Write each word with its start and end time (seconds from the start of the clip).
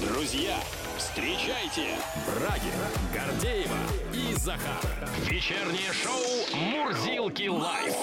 Друзья, 0.00 0.56
встречайте 0.96 1.96
Брагина, 2.26 2.88
Гордеева 3.12 3.78
и 4.12 4.32
Захар. 4.34 4.84
Вечернее 5.24 5.92
шоу 5.92 6.56
«Мурзилки 6.56 7.48
Live». 7.48 7.94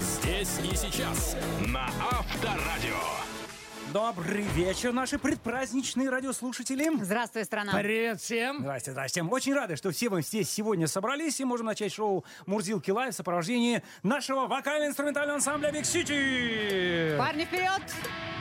Здесь 0.00 0.58
и 0.64 0.74
сейчас 0.74 1.36
на 1.66 1.90
Авторадио. 2.10 2.96
Добрый 3.92 4.44
вечер, 4.54 4.92
наши 4.92 5.18
предпраздничные 5.18 6.08
радиослушатели. 6.08 6.90
Здравствуй, 7.02 7.44
страна. 7.44 7.72
Привет 7.74 8.20
всем. 8.20 8.60
Здрасте, 8.60 8.92
здрасте. 8.92 9.22
Очень 9.22 9.54
рады, 9.54 9.76
что 9.76 9.90
все 9.90 10.08
мы 10.08 10.22
здесь 10.22 10.48
сегодня 10.50 10.86
собрались 10.86 11.38
и 11.40 11.44
можем 11.44 11.66
начать 11.66 11.92
шоу 11.92 12.24
«Мурзилки 12.46 12.90
Live» 12.90 13.12
в 13.12 13.16
сопровождении 13.16 13.82
нашего 14.02 14.46
вокально-инструментального 14.46 15.36
ансамбля 15.36 15.70
«Big 15.70 15.84
City». 15.84 17.16
Парни 17.18 17.44
вперед! 17.44 17.82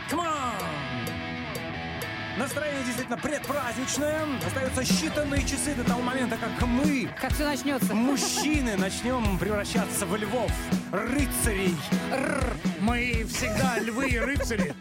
Come 0.09 0.19
on! 0.19 0.84
Настроение 2.37 2.83
действительно 2.83 3.17
предпраздничное. 3.17 4.25
Остаются 4.45 4.81
считанные 4.81 5.41
часы 5.43 5.73
до 5.73 5.85
того 5.85 6.01
момента, 6.01 6.37
как 6.37 6.67
мы, 6.67 7.09
Как 7.19 7.33
все 7.33 7.45
начнется? 7.45 7.93
мужчины, 7.95 8.75
начнем 8.75 9.37
превращаться 9.39 10.05
в 10.05 10.15
львов, 10.17 10.51
рыцарей. 10.91 11.75
Мы 12.81 13.25
всегда 13.29 13.79
львы 13.79 14.09
и 14.09 14.19
рыцари. 14.19 14.73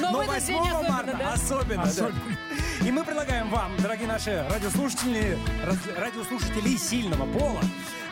Но, 0.00 0.12
Но 0.12 0.18
в 0.18 0.20
этот 0.30 0.34
8 0.34 0.46
день 0.46 0.56
особенно, 0.72 0.88
марта 0.92 1.16
да? 1.18 1.32
особенно, 1.32 1.86
да. 1.92 2.10
И 2.86 2.90
мы 2.92 3.04
предлагаем 3.04 3.48
вам, 3.50 3.72
дорогие 3.78 4.06
наши 4.06 4.46
радиослушатели, 4.48 5.36
радиослушатели 5.98 6.76
сильного 6.76 7.26
пола, 7.38 7.60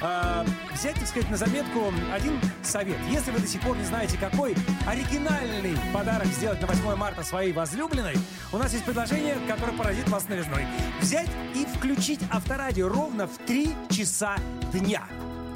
э, 0.02 0.44
взять, 0.74 0.96
так 0.96 1.06
сказать, 1.08 1.30
на 1.30 1.36
заметку 1.38 1.92
один 2.12 2.38
совет. 2.62 2.98
Если 3.10 3.30
вы 3.30 3.38
до 3.38 3.46
сих 3.46 3.62
пор 3.62 3.76
не 3.78 3.84
знаете, 3.84 4.18
какой 4.18 4.54
оригинальный 4.86 5.74
подарок 5.94 6.26
сделать 6.26 6.60
на 6.60 6.66
8 6.66 6.96
марта 6.96 7.22
своей 7.22 7.52
возлюбленной, 7.52 8.16
у 8.52 8.58
нас 8.58 8.72
есть 8.72 8.84
предложение, 8.84 9.36
которое 9.46 9.76
поразит 9.76 10.08
вас 10.08 10.28
новизной. 10.28 10.66
Взять 11.00 11.28
и 11.54 11.66
включить 11.66 12.20
авторадио 12.30 12.88
ровно 12.88 13.26
в 13.26 13.36
3 13.46 13.74
часа 13.90 14.36
дня. 14.72 15.06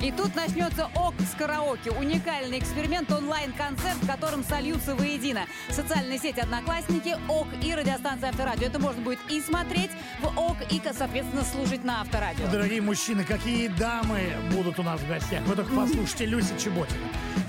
И 0.03 0.11
тут 0.11 0.34
начнется 0.34 0.86
ОК 0.97 1.14
с 1.20 1.36
караоке. 1.36 1.92
Уникальный 1.92 2.58
эксперимент, 2.58 3.12
онлайн-концерт, 3.12 3.98
в 4.03 4.06
котором 4.08 4.42
сольются 4.42 4.97
воедино. 4.97 5.47
Социальные 5.70 6.19
сети 6.19 6.41
«Одноклассники», 6.41 7.17
ОК 7.28 7.47
и 7.62 7.72
радиостанция 7.72 8.30
«Авторадио». 8.30 8.67
Это 8.67 8.80
можно 8.80 9.00
будет 9.00 9.20
и 9.28 9.41
смотреть 9.41 9.92
в 10.20 10.27
ОК, 10.36 10.56
и, 10.70 10.83
соответственно, 10.92 11.45
слушать 11.45 11.84
на 11.84 12.00
Авторадио. 12.00 12.48
Дорогие 12.48 12.83
мужчины, 12.83 13.23
какие 13.23 13.69
дамы 13.69 14.33
будут 14.50 14.80
у 14.80 14.83
нас 14.83 15.00
в 15.00 15.06
гостях. 15.06 15.41
Вы 15.45 15.55
только 15.55 15.73
послушайте 15.73 16.27
Люся 16.27 16.58
Чеботина, 16.58 16.98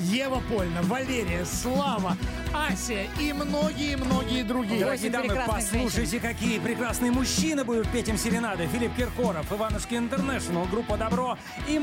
Ева 0.02 0.42
Польна, 0.48 0.84
Валерия, 0.84 1.46
Слава, 1.46 2.16
Ася 2.54 3.08
и 3.20 3.34
многие-многие 3.34 4.44
другие. 4.44 4.81
Дорогие 4.81 5.09
дамы, 5.09 5.42
послушайте, 5.48 6.20
какие 6.20 6.59
прекрасные 6.59 7.12
мужчины 7.12 7.64
будут 7.64 7.90
петь 7.90 8.09
им 8.09 8.18
серенады. 8.18 8.68
Филипп 8.68 8.96
Киркоров, 8.96 9.52
Иванушки 9.52 9.96
Интернешнл, 9.96 10.66
группа 10.66 10.98
Добро 10.98 11.36
и 11.68 11.80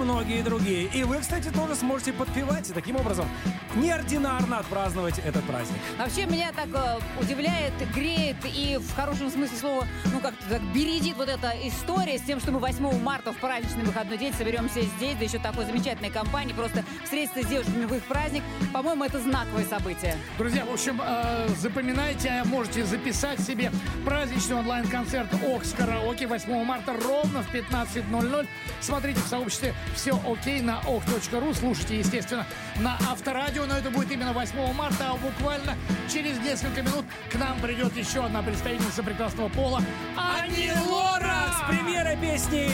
многие-многие 0.00 0.42
другие. 0.42 0.84
И 0.94 1.04
вы, 1.04 1.18
кстати, 1.18 1.48
тоже 1.50 1.74
сможете 1.74 2.12
подпевать 2.12 2.68
и 2.70 2.72
таким 2.72 2.96
образом 2.96 3.26
неординарно 3.74 4.58
отпраздновать 4.58 5.18
этот 5.18 5.44
праздник. 5.44 5.78
Вообще 5.98 6.26
меня 6.26 6.52
так 6.52 6.68
э, 6.72 6.98
удивляет, 7.20 7.72
греет 7.94 8.36
и 8.44 8.78
в 8.78 8.94
хорошем 8.94 9.30
смысле 9.30 9.56
слова, 9.56 9.86
ну 10.12 10.20
как-то 10.20 10.44
так 10.48 10.62
бередит 10.74 11.16
вот 11.16 11.28
эта 11.28 11.52
история 11.64 12.18
с 12.18 12.22
тем, 12.22 12.40
что 12.40 12.50
мы 12.52 12.58
8 12.58 13.00
марта 13.00 13.32
в 13.32 13.36
праздничный 13.36 13.84
выходной 13.84 14.18
день 14.18 14.32
соберемся 14.34 14.80
здесь, 14.82 15.16
да 15.16 15.24
еще 15.24 15.38
такой 15.38 15.66
замечательной 15.66 16.10
компании, 16.10 16.52
просто 16.52 16.84
встретиться 17.04 17.42
с 17.42 17.46
девушками 17.46 17.84
в 17.84 17.94
их 17.94 18.02
праздник. 18.04 18.42
По-моему, 18.72 19.04
это 19.04 19.20
знаковое 19.20 19.64
событие. 19.64 20.16
Друзья, 20.38 20.64
в 20.64 20.72
общем, 20.72 21.00
э, 21.02 21.48
запоминайте, 21.58 22.42
можете 22.46 22.84
записать 22.84 23.40
себе 23.40 23.70
праздничный 24.04 24.56
онлайн-концерт 24.56 25.28
ОКС 25.44 25.72
Караоке 25.72 26.26
8 26.26 26.64
марта 26.64 26.92
ровно 26.92 27.42
в 27.42 27.54
15.00. 27.54 28.46
Смотрите 28.80 29.20
в 29.20 29.26
сообществе 29.26 29.74
«Все 29.94 30.20
окей» 30.26 30.60
на 30.60 30.80
ок.ру. 30.80 31.54
Слушайте, 31.54 31.98
естественно, 31.98 32.46
на 32.76 32.96
Авторадио, 33.10 33.66
но 33.66 33.76
это 33.76 33.90
будет 33.90 34.10
именно 34.10 34.32
8 34.32 34.72
марта, 34.72 35.10
а 35.10 35.16
буквально 35.16 35.76
через 36.12 36.38
несколько 36.38 36.82
минут 36.82 37.04
к 37.30 37.34
нам 37.36 37.58
придет 37.60 37.96
еще 37.96 38.24
одна 38.24 38.42
представительница 38.42 39.02
прекрасного 39.02 39.48
пола 39.48 39.82
Ани 40.16 40.72
Лора! 40.88 41.54
С 41.56 41.68
премьерой 41.68 42.16
песни! 42.16 42.70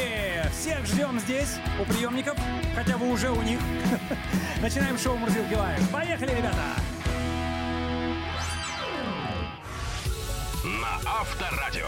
Всех 0.51 0.87
ждем 0.87 1.19
здесь, 1.21 1.57
у 1.81 1.85
приемников, 1.85 2.39
хотя 2.75 2.97
бы 2.97 3.11
уже 3.11 3.31
у 3.31 3.43
них. 3.43 3.59
Начинаем 4.63 4.99
шоу 4.99 5.17
«Мурзилки 5.17 5.55
Лайв». 5.55 5.89
Поехали, 5.91 6.31
ребята! 6.31 6.63
На 10.65 11.11
Авторадио. 11.21 11.87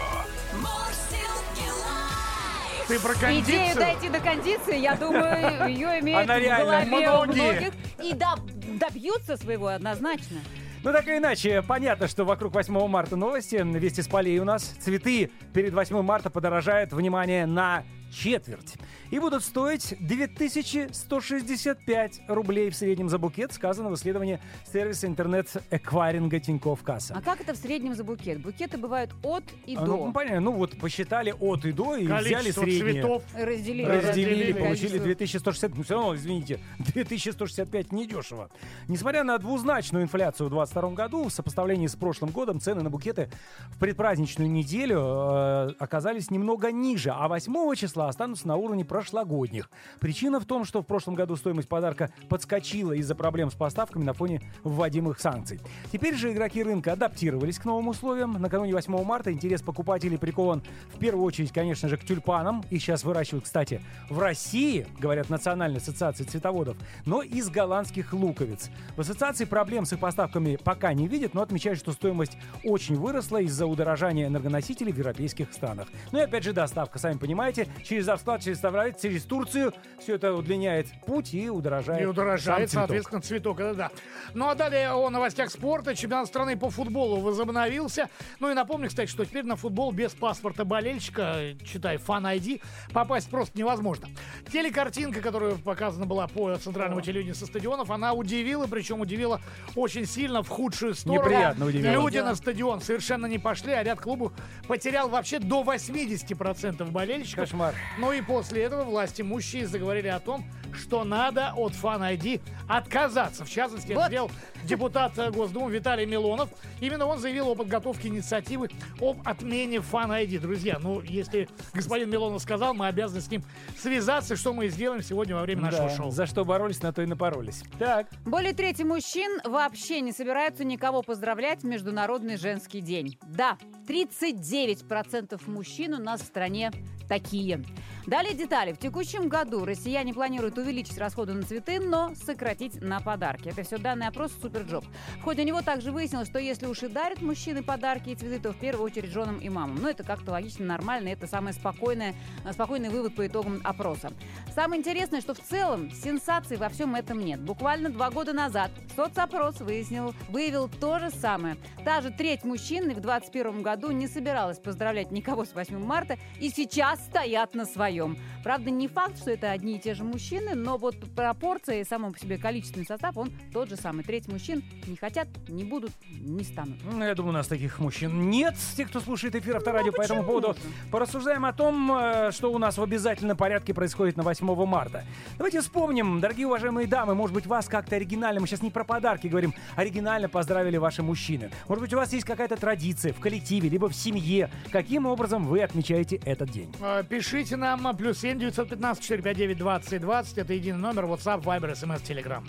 Ты 2.89 2.99
про 2.99 3.13
кондицию? 3.13 3.75
дойти 3.75 4.09
до 4.09 4.19
кондиции, 4.19 4.79
я 4.79 4.95
думаю, 4.95 5.69
ее 5.69 5.87
имеют 5.99 6.27
Она 6.27 6.39
в 6.39 6.59
голове 6.59 6.85
многие. 6.87 7.51
многих. 7.51 7.73
И 8.03 8.13
да, 8.15 8.33
добьются 8.79 9.37
своего 9.37 9.67
однозначно. 9.67 10.39
Ну, 10.83 10.91
так 10.91 11.05
или 11.07 11.19
иначе, 11.19 11.61
понятно, 11.61 12.07
что 12.07 12.25
вокруг 12.25 12.55
8 12.55 12.87
марта 12.87 13.15
новости. 13.15 13.57
Вести 13.63 14.01
с 14.01 14.07
полей 14.07 14.39
у 14.39 14.43
нас. 14.43 14.63
Цветы 14.63 15.29
перед 15.53 15.71
8 15.71 16.01
марта 16.01 16.31
подорожают, 16.31 16.91
внимание, 16.91 17.45
на 17.45 17.83
четверть. 18.11 18.75
И 19.11 19.19
будут 19.19 19.43
стоить 19.43 19.95
2165 19.99 22.21
рублей 22.27 22.69
в 22.69 22.75
среднем 22.75 23.09
за 23.09 23.17
букет, 23.17 23.53
сказано 23.53 23.89
в 23.89 23.95
исследовании 23.95 24.39
сервиса 24.71 25.07
интернет-эквайринга 25.07 26.39
Тинькофф 26.39 26.81
Касса. 26.83 27.15
А 27.17 27.21
как 27.21 27.41
это 27.41 27.53
в 27.53 27.57
среднем 27.57 27.95
за 27.95 28.03
букет? 28.03 28.41
Букеты 28.41 28.77
бывают 28.77 29.11
от 29.23 29.43
и 29.65 29.75
А, 29.75 29.81
до. 29.85 29.97
Ну, 29.97 30.11
понятно, 30.13 30.39
ну 30.41 30.51
вот 30.53 30.77
посчитали 30.79 31.33
от 31.39 31.65
и 31.65 31.71
до 31.71 31.95
и 31.95 32.05
взяли 32.05 32.33
Количество 32.33 32.61
среднее. 32.63 32.93
цветов. 32.93 33.23
Разделили. 33.33 33.85
Разделили, 33.85 34.07
Разделили 34.07 34.53
получили 34.53 34.99
количество. 34.99 35.05
2160. 35.05 35.77
Ну, 35.77 35.83
все 35.83 35.93
равно, 35.95 36.15
извините, 36.15 36.59
2165 36.79 37.91
недешево. 37.91 38.49
Несмотря 38.87 39.23
на 39.23 39.37
двузначную 39.37 40.03
инфляцию 40.03 40.47
в 40.47 40.51
2022 40.51 40.95
году, 40.95 41.29
в 41.29 41.33
сопоставлении 41.33 41.87
с 41.87 41.95
прошлым 41.95 42.31
годом 42.31 42.59
цены 42.59 42.81
на 42.81 42.89
букеты 42.89 43.29
в 43.69 43.77
предпраздничную 43.79 44.49
неделю 44.49 44.99
э, 44.99 45.69
оказались 45.79 46.31
немного 46.31 46.71
ниже, 46.71 47.11
а 47.11 47.27
8 47.27 47.75
числа 47.75 47.98
останутся 48.07 48.47
на 48.47 48.55
уровне 48.55 48.85
прошлогодних. 48.85 49.69
Причина 49.99 50.39
в 50.39 50.45
том, 50.45 50.65
что 50.65 50.81
в 50.81 50.85
прошлом 50.85 51.15
году 51.15 51.35
стоимость 51.35 51.67
подарка 51.67 52.11
подскочила 52.29 52.93
из-за 52.93 53.15
проблем 53.15 53.51
с 53.51 53.55
поставками 53.55 54.03
на 54.03 54.13
фоне 54.13 54.41
вводимых 54.63 55.19
санкций. 55.19 55.59
Теперь 55.91 56.15
же 56.15 56.31
игроки 56.31 56.63
рынка 56.63 56.93
адаптировались 56.93 57.59
к 57.59 57.65
новым 57.65 57.89
условиям. 57.89 58.33
Накануне 58.33 58.73
8 58.73 59.03
марта 59.03 59.31
интерес 59.31 59.61
покупателей 59.61 60.17
прикован 60.17 60.61
в 60.93 60.99
первую 60.99 61.25
очередь, 61.25 61.51
конечно 61.51 61.89
же, 61.89 61.97
к 61.97 62.05
тюльпанам. 62.05 62.63
Их 62.69 62.81
сейчас 62.81 63.03
выращивают, 63.03 63.45
кстати, 63.45 63.81
в 64.09 64.19
России, 64.19 64.87
говорят 64.99 65.29
Национальной 65.29 65.79
ассоциации 65.79 66.23
цветоводов, 66.23 66.77
но 67.05 67.21
из 67.21 67.49
голландских 67.49 68.13
луковиц. 68.13 68.69
В 68.95 69.01
ассоциации 69.01 69.45
проблем 69.45 69.85
с 69.85 69.93
их 69.93 69.99
поставками 69.99 70.57
пока 70.63 70.93
не 70.93 71.07
видят, 71.07 71.33
но 71.33 71.41
отмечают, 71.41 71.79
что 71.79 71.91
стоимость 71.91 72.37
очень 72.63 72.95
выросла 72.95 73.41
из-за 73.41 73.65
удорожания 73.65 74.27
энергоносителей 74.27 74.91
в 74.91 74.97
европейских 74.97 75.51
странах. 75.53 75.87
Ну 76.11 76.19
и 76.19 76.21
опять 76.21 76.43
же 76.43 76.53
доставка, 76.53 76.99
сами 76.99 77.17
понимаете, 77.17 77.67
через 77.89 78.07
Авсклад, 78.07 78.43
через 78.43 78.57
Ставролит, 78.59 79.01
через 79.01 79.23
Турцию. 79.23 79.73
Все 79.99 80.15
это 80.15 80.33
удлиняет 80.33 80.87
путь 81.05 81.33
и 81.33 81.49
удорожает 81.49 82.01
И 82.01 82.05
удорожает, 82.05 82.69
сам 82.69 82.81
соответственно, 82.81 83.21
цветок. 83.21 83.59
Это 83.59 83.73
да. 83.73 83.91
Ну 84.35 84.47
а 84.47 84.55
далее 84.55 84.91
о 84.91 85.09
новостях 85.09 85.49
спорта. 85.49 85.95
Чемпионат 85.95 86.27
страны 86.27 86.55
по 86.57 86.69
футболу 86.69 87.19
возобновился. 87.19 88.09
Ну 88.39 88.51
и 88.51 88.53
напомню, 88.53 88.89
кстати, 88.89 89.09
что 89.09 89.25
теперь 89.25 89.43
на 89.45 89.55
футбол 89.55 89.91
без 89.91 90.13
паспорта 90.13 90.65
болельщика, 90.65 91.55
читай, 91.65 91.97
фан 91.97 92.27
ID, 92.27 92.61
попасть 92.93 93.29
просто 93.29 93.57
невозможно. 93.57 94.07
Телекартинка, 94.51 95.21
которая 95.21 95.55
показана 95.55 96.05
была 96.05 96.27
по 96.27 96.55
центральному 96.57 97.01
телевидению 97.01 97.35
со 97.35 97.47
стадионов, 97.47 97.89
она 97.89 98.13
удивила, 98.13 98.67
причем 98.67 99.01
удивила 99.01 99.41
очень 99.75 100.05
сильно 100.05 100.43
в 100.43 100.47
худшую 100.49 100.93
сторону. 100.93 101.23
Неприятно 101.23 101.65
удивила. 101.65 101.91
Люди 101.91 102.19
Да. 102.19 102.25
на 102.25 102.35
стадион 102.35 102.81
совершенно 102.81 103.25
не 103.25 103.39
пошли, 103.39 103.73
а 103.73 103.83
ряд 103.83 103.99
клубов 103.99 104.31
потерял 104.67 105.09
вообще 105.09 105.39
до 105.39 105.63
80% 105.63 106.91
болельщиков. 106.91 107.45
Кошмар. 107.45 107.73
Ну 107.97 108.11
и 108.11 108.21
после 108.21 108.63
этого 108.63 108.83
власти 108.83 109.21
имущие 109.21 109.67
заговорили 109.67 110.07
о 110.07 110.19
том, 110.19 110.45
что 110.73 111.03
надо 111.03 111.51
от 111.55 111.73
Fan 111.73 112.01
ID 112.17 112.41
отказаться. 112.67 113.43
В 113.43 113.49
частности, 113.49 113.91
это 113.91 113.99
Вот. 114.01 114.07
сделал 114.07 114.31
депутат 114.63 115.17
э, 115.17 115.31
Госдумы 115.31 115.71
Виталий 115.71 116.05
Милонов. 116.05 116.49
Именно 116.79 117.07
он 117.07 117.17
заявил 117.19 117.49
о 117.49 117.55
подготовке 117.55 118.07
инициативы 118.07 118.69
об 119.01 119.27
отмене 119.27 119.77
Fan 119.77 120.09
ID. 120.09 120.39
Друзья, 120.39 120.77
ну, 120.79 121.01
если 121.01 121.49
господин 121.73 122.09
Милонов 122.11 122.41
сказал, 122.43 122.75
мы 122.75 122.87
обязаны 122.87 123.21
с 123.21 123.31
ним 123.31 123.43
связаться, 123.77 124.35
что 124.35 124.53
мы 124.53 124.67
и 124.67 124.69
сделаем 124.69 125.01
сегодня 125.01 125.35
во 125.35 125.41
время 125.41 125.63
нашего 125.63 125.89
Да, 125.89 125.95
шоу. 125.95 126.11
За 126.11 126.27
что 126.27 126.45
боролись, 126.45 126.81
на 126.83 126.93
то 126.93 127.01
и 127.01 127.07
напоролись. 127.07 127.63
Так. 127.79 128.07
Более 128.25 128.53
трети 128.53 128.83
мужчин 128.83 129.41
вообще 129.43 130.01
не 130.01 130.11
собираются 130.11 130.63
никого 130.63 131.01
поздравлять 131.01 131.61
в 131.63 131.65
Международный 131.65 132.37
женский 132.37 132.81
день. 132.81 133.17
Да, 133.27 133.57
39% 133.87 135.41
мужчин 135.49 135.95
у 135.95 135.99
нас 135.99 136.21
в 136.21 136.25
стране 136.25 136.71
такие. 137.09 137.65
Далее 138.07 138.33
детали. 138.33 138.71
В 138.71 138.79
текущем 138.79 139.27
году 139.27 139.65
россияне 139.65 140.13
планируют 140.13 140.57
увеличить 140.57 140.97
расходы 140.97 141.33
на 141.33 141.43
цветы, 141.43 141.79
но 141.79 142.13
сократить 142.15 142.81
на 142.81 143.01
подарки. 143.01 143.49
Это 143.49 143.63
все 143.63 143.77
данные 143.77 144.09
опроса 144.09 144.35
SuperJob. 144.41 144.85
В 145.19 145.23
ходе 145.23 145.43
него 145.43 145.61
также 145.61 145.91
выяснилось, 145.91 146.29
что 146.29 146.39
если 146.39 146.67
уж 146.67 146.81
и 146.83 146.87
дарят 146.87 147.21
мужчины 147.21 147.61
подарки 147.61 148.09
и 148.09 148.15
цветы, 148.15 148.39
то 148.39 148.53
в 148.53 148.57
первую 148.57 148.85
очередь 148.85 149.11
женам 149.11 149.39
и 149.39 149.49
мамам. 149.49 149.81
Но 149.81 149.89
это 149.89 150.03
как-то 150.03 150.31
логично, 150.31 150.65
нормально, 150.65 151.09
это 151.09 151.27
самый 151.27 151.53
спокойный, 151.53 152.15
спокойный 152.51 152.89
вывод 152.89 153.15
по 153.15 153.27
итогам 153.27 153.59
опроса. 153.63 154.11
Самое 154.55 154.79
интересное, 154.79 155.21
что 155.21 155.33
в 155.33 155.39
целом 155.39 155.91
сенсаций 155.91 156.57
во 156.57 156.69
всем 156.69 156.95
этом 156.95 157.19
нет. 157.19 157.39
Буквально 157.41 157.89
два 157.89 158.09
года 158.11 158.33
назад 158.33 158.71
соцопрос 158.95 159.59
выяснил, 159.59 160.13
выявил 160.29 160.69
то 160.69 160.99
же 160.99 161.09
самое. 161.09 161.57
Та 161.83 162.01
же 162.01 162.11
треть 162.11 162.43
мужчин 162.43 162.83
в 162.83 163.01
2021 163.01 163.61
году 163.61 163.91
не 163.91 164.07
собиралась 164.07 164.59
поздравлять 164.59 165.11
никого 165.11 165.45
с 165.45 165.53
8 165.53 165.77
марта 165.79 166.17
и 166.39 166.49
сейчас 166.49 166.98
стоят 166.99 167.55
на 167.55 167.65
своем. 167.65 168.17
Правда, 168.43 168.69
не 168.69 168.87
факт, 168.87 169.17
что 169.17 169.31
это 169.31 169.51
одни 169.51 169.75
и 169.75 169.79
те 169.79 169.93
же 169.93 170.03
мужчины, 170.03 170.55
но 170.55 170.77
вот 170.77 170.95
пропорция 171.15 171.81
и 171.81 171.83
само 171.83 172.11
по 172.11 172.19
себе 172.19 172.37
количественный 172.37 172.85
состав, 172.85 173.17
он 173.17 173.31
тот 173.53 173.69
же 173.69 173.75
самый. 173.75 174.03
Треть 174.03 174.27
мужчин 174.27 174.63
не 174.87 174.95
хотят, 174.95 175.27
не 175.47 175.63
будут, 175.63 175.91
не 176.09 176.43
станут. 176.43 176.77
Ну, 176.83 177.03
я 177.03 177.15
думаю, 177.15 177.31
у 177.31 177.37
нас 177.37 177.47
таких 177.47 177.79
мужчин 177.79 178.29
нет, 178.29 178.55
тех, 178.77 178.89
кто 178.89 178.99
слушает 178.99 179.35
эфир 179.35 179.57
Авторадио 179.57 179.91
Ну, 179.91 179.97
по 179.97 180.01
этому 180.01 180.23
поводу. 180.23 180.55
Порассуждаем 180.91 181.45
о 181.45 181.53
том, 181.53 181.91
э, 181.91 182.31
что 182.31 182.51
у 182.51 182.57
нас 182.57 182.77
в 182.77 182.83
обязательном 182.83 183.35
порядке 183.35 183.73
происходит 183.73 184.15
на 184.17 184.23
8 184.23 184.65
марта. 184.65 185.03
Давайте 185.37 185.61
вспомним, 185.61 186.19
дорогие 186.19 186.47
уважаемые 186.47 186.87
дамы, 186.87 187.15
может 187.15 187.33
быть, 187.33 187.45
вас 187.45 187.67
как-то 187.67 187.95
оригинально, 187.95 188.39
мы 188.39 188.47
сейчас 188.47 188.61
не 188.61 188.71
про 188.71 188.83
подарки 188.83 189.27
говорим, 189.27 189.53
оригинально 189.75 190.29
поздравили 190.29 190.77
ваши 190.77 191.03
мужчины. 191.03 191.51
Может 191.67 191.81
быть, 191.81 191.93
у 191.93 191.97
вас 191.97 192.13
есть 192.13 192.25
какая-то 192.25 192.55
традиция 192.55 193.13
в 193.13 193.19
коллективе, 193.19 193.69
либо 193.69 193.89
в 193.89 193.95
семье. 193.95 194.49
Каким 194.71 195.05
образом 195.05 195.45
вы 195.45 195.61
отмечаете 195.61 196.17
этот 196.25 196.49
день? 196.51 196.73
Э, 196.89 197.03
Пишите 197.03 197.55
нам 197.55 197.85
а, 197.87 197.93
плюс 197.93 198.19
7 198.19 198.39
915 198.39 199.03
459 199.03 199.57
20 199.57 200.01
20. 200.01 200.37
Это 200.39 200.53
единый 200.53 200.79
номер 200.79 201.05
WhatsApp, 201.05 201.43
Viber, 201.43 201.71
SMS, 201.73 202.01
Telegram. 202.01 202.43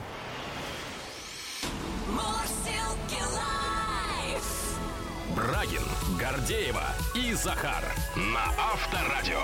Брагин, 5.36 5.82
Гордеева 6.18 6.84
и 7.14 7.34
Захар 7.34 7.84
на 8.16 8.44
Авторадио. 8.58 9.40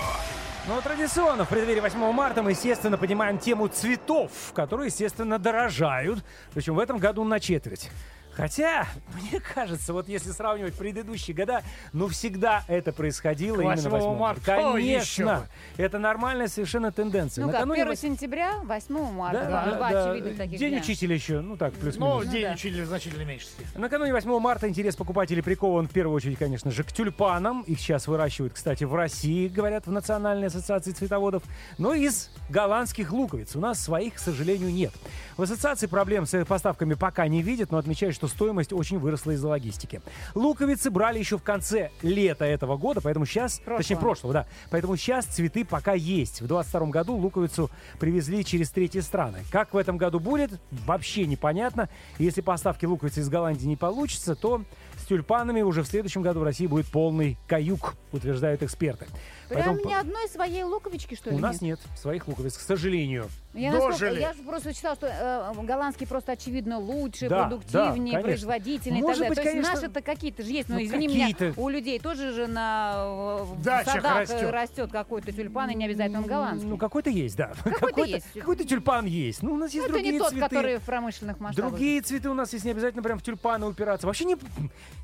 Ну, 0.66 0.80
традиционно, 0.80 1.44
в 1.44 1.48
преддверии 1.48 1.80
8 1.80 2.12
марта 2.12 2.42
мы, 2.42 2.50
естественно, 2.50 2.96
поднимаем 2.96 3.38
тему 3.38 3.68
цветов, 3.68 4.30
которые, 4.54 4.86
естественно, 4.86 5.38
дорожают. 5.38 6.24
Причем 6.54 6.74
в 6.74 6.78
этом 6.80 6.98
году 6.98 7.22
на 7.22 7.38
четверть. 7.38 7.90
Хотя, 8.36 8.86
мне 9.14 9.40
кажется, 9.40 9.92
вот 9.92 10.08
если 10.08 10.30
сравнивать 10.30 10.74
предыдущие 10.74 11.34
года, 11.34 11.62
ну 11.92 12.08
всегда 12.08 12.64
это 12.68 12.92
происходило 12.92 13.56
К 13.56 13.60
именно 13.60 13.74
8 13.76 13.90
8 13.90 14.18
марта. 14.18 14.56
О, 14.56 14.72
Конечно, 14.74 15.46
бы. 15.76 15.82
это 15.82 15.98
нормальная 15.98 16.48
совершенно 16.48 16.92
тенденция. 16.92 17.42
Ну 17.42 17.48
как, 17.50 17.60
Накануне 17.60 17.82
1 17.82 17.92
вос- 17.94 17.96
сентября, 17.96 18.58
8 18.62 19.10
марта. 19.12 19.40
Да, 19.40 19.64
да, 19.64 19.76
два 19.76 19.90
да. 19.90 20.10
очевидных 20.10 20.36
таких 20.36 20.58
День 20.58 20.70
дня. 20.72 20.80
учителя 20.80 21.14
еще, 21.14 21.40
ну 21.40 21.56
так, 21.56 21.72
плюс-минус. 21.74 22.26
день 22.26 22.42
да. 22.42 22.52
учителя 22.52 22.84
значительно 22.84 23.38
степени. 23.38 23.80
Накануне 23.80 24.12
8 24.12 24.38
марта 24.38 24.68
интерес 24.68 24.96
покупателей 24.96 25.42
прикован 25.42 25.88
в 25.88 25.92
первую 25.92 26.14
очередь, 26.16 26.38
конечно 26.38 26.70
же, 26.70 26.84
к 26.84 26.92
тюльпанам. 26.92 27.62
Их 27.62 27.80
сейчас 27.80 28.06
выращивают, 28.06 28.52
кстати, 28.52 28.84
в 28.84 28.94
России, 28.94 29.48
говорят 29.48 29.86
в 29.86 29.92
Национальной 29.92 30.48
ассоциации 30.48 30.92
цветоводов. 30.92 31.42
Но 31.78 31.94
из 31.94 32.30
голландских 32.50 33.12
луковиц 33.12 33.56
у 33.56 33.60
нас 33.60 33.82
своих, 33.82 34.14
к 34.14 34.18
сожалению, 34.18 34.70
нет. 34.70 34.92
В 35.36 35.42
ассоциации 35.42 35.86
проблем 35.86 36.26
с 36.26 36.44
поставками 36.44 36.94
пока 36.94 37.26
не 37.28 37.42
видят, 37.42 37.70
но 37.70 37.78
отмечают, 37.78 38.14
что 38.14 38.25
стоимость 38.28 38.72
очень 38.72 38.98
выросла 38.98 39.32
из-за 39.32 39.48
логистики. 39.48 40.00
Луковицы 40.34 40.90
брали 40.90 41.18
еще 41.18 41.38
в 41.38 41.42
конце 41.42 41.90
лета 42.02 42.44
этого 42.44 42.76
года, 42.76 43.00
поэтому 43.00 43.26
сейчас, 43.26 43.58
Прошлого. 43.58 43.78
точнее 43.78 43.96
прошлого, 43.96 44.32
да, 44.32 44.46
поэтому 44.70 44.96
сейчас 44.96 45.26
цветы 45.26 45.64
пока 45.64 45.92
есть. 45.94 46.40
В 46.40 46.46
22 46.46 46.86
году 46.86 47.14
луковицу 47.14 47.70
привезли 47.98 48.44
через 48.44 48.70
третьи 48.70 49.00
страны. 49.00 49.38
Как 49.50 49.74
в 49.74 49.76
этом 49.76 49.96
году 49.96 50.20
будет, 50.20 50.60
вообще 50.70 51.26
непонятно. 51.26 51.88
Если 52.18 52.40
поставки 52.40 52.84
луковицы 52.84 53.20
из 53.20 53.28
Голландии 53.28 53.66
не 53.66 53.76
получится, 53.76 54.34
то 54.34 54.62
с 54.96 55.04
тюльпанами 55.06 55.62
уже 55.62 55.82
в 55.82 55.86
следующем 55.86 56.22
году 56.22 56.40
в 56.40 56.42
России 56.42 56.66
будет 56.66 56.86
полный 56.86 57.38
каюк, 57.46 57.94
утверждают 58.12 58.62
эксперты. 58.62 59.06
Прям 59.48 59.76
Поэтому 59.76 59.90
ни 59.90 59.94
одной 59.94 60.28
своей 60.28 60.64
луковички, 60.64 61.14
что 61.14 61.30
ли, 61.30 61.36
у 61.36 61.38
нас 61.38 61.60
нет? 61.60 61.78
нет 61.78 61.98
своих 61.98 62.26
луковиц, 62.26 62.56
к 62.56 62.60
сожалению. 62.60 63.28
Я, 63.56 63.72
Дожили. 63.72 63.88
насколько- 63.90 64.20
я 64.20 64.32
же 64.34 64.42
просто 64.42 64.74
читала, 64.74 64.96
что 64.96 65.06
э, 65.06 65.64
голландские 65.64 66.06
просто 66.06 66.32
очевидно 66.32 66.78
лучше, 66.78 67.28
Да, 67.28 67.42
продуктивнее, 67.46 67.86
да, 67.88 67.94
конечно. 67.94 68.22
производительнее 68.22 69.02
Может 69.02 69.16
и 69.16 69.20
так 69.20 69.28
быть, 69.30 69.36
далее. 69.36 69.52
То 69.52 69.56
есть 69.56 69.68
конечно, 69.68 69.88
наши-то 69.88 70.02
какие-то 70.02 70.42
же 70.42 70.50
есть. 70.50 70.68
Но 70.68 70.74
ну, 70.76 70.84
извини 70.84 71.08
меня, 71.08 71.28
какие-то. 71.32 71.60
у 71.60 71.68
людей 71.68 71.98
тоже 71.98 72.32
же 72.32 72.46
на 72.46 72.92
э, 72.96 73.42
в 73.44 73.62
Дачах 73.62 73.94
садах 73.94 74.18
растет. 74.18 74.42
э, 74.42 74.50
растет 74.50 74.92
какой-то 74.92 75.32
тюльпан, 75.32 75.70
и 75.70 75.74
не 75.74 75.86
обязательно 75.86 76.18
он 76.20 76.26
голландский. 76.26 76.68
Ну, 76.68 76.76
какой-то 76.76 77.10
есть, 77.10 77.36
да. 77.36 77.52
Какой-то 77.64 78.04
есть. 78.04 78.26
Какой-то 78.34 78.64
тюльпан 78.64 79.06
есть. 79.06 79.42
Ну, 79.42 79.54
у 79.54 79.56
нас 79.56 79.72
есть 79.72 79.82
Ну, 79.82 79.84
это 79.84 79.92
другие 79.94 80.12
не 80.12 80.18
тот, 80.18 80.28
цветы. 80.28 80.42
который 80.48 80.78
в 80.78 80.82
промышленных 80.82 81.40
масштабах. 81.40 81.70
Другие 81.70 82.00
цветы 82.02 82.28
у 82.28 82.34
нас 82.34 82.52
есть, 82.52 82.64
не 82.64 82.72
обязательно 82.72 83.02
прям 83.02 83.18
в 83.18 83.22
тюльпаны 83.22 83.66
упираться. 83.66 84.06
Вообще 84.06 84.24
не, 84.26 84.36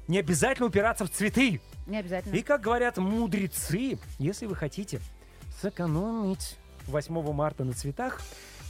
не 0.08 0.19
обязательно 0.19 0.66
упираться 0.66 1.06
в 1.06 1.10
цветы. 1.10 1.60
Не 1.87 1.99
обязательно. 1.99 2.34
И 2.34 2.43
как 2.43 2.60
говорят 2.60 2.99
мудрецы, 2.99 3.99
если 4.19 4.46
вы 4.46 4.54
хотите 4.56 5.00
сэкономить 5.60 6.56
8 6.87 7.32
марта 7.32 7.64
на 7.64 7.73
цветах, 7.73 8.20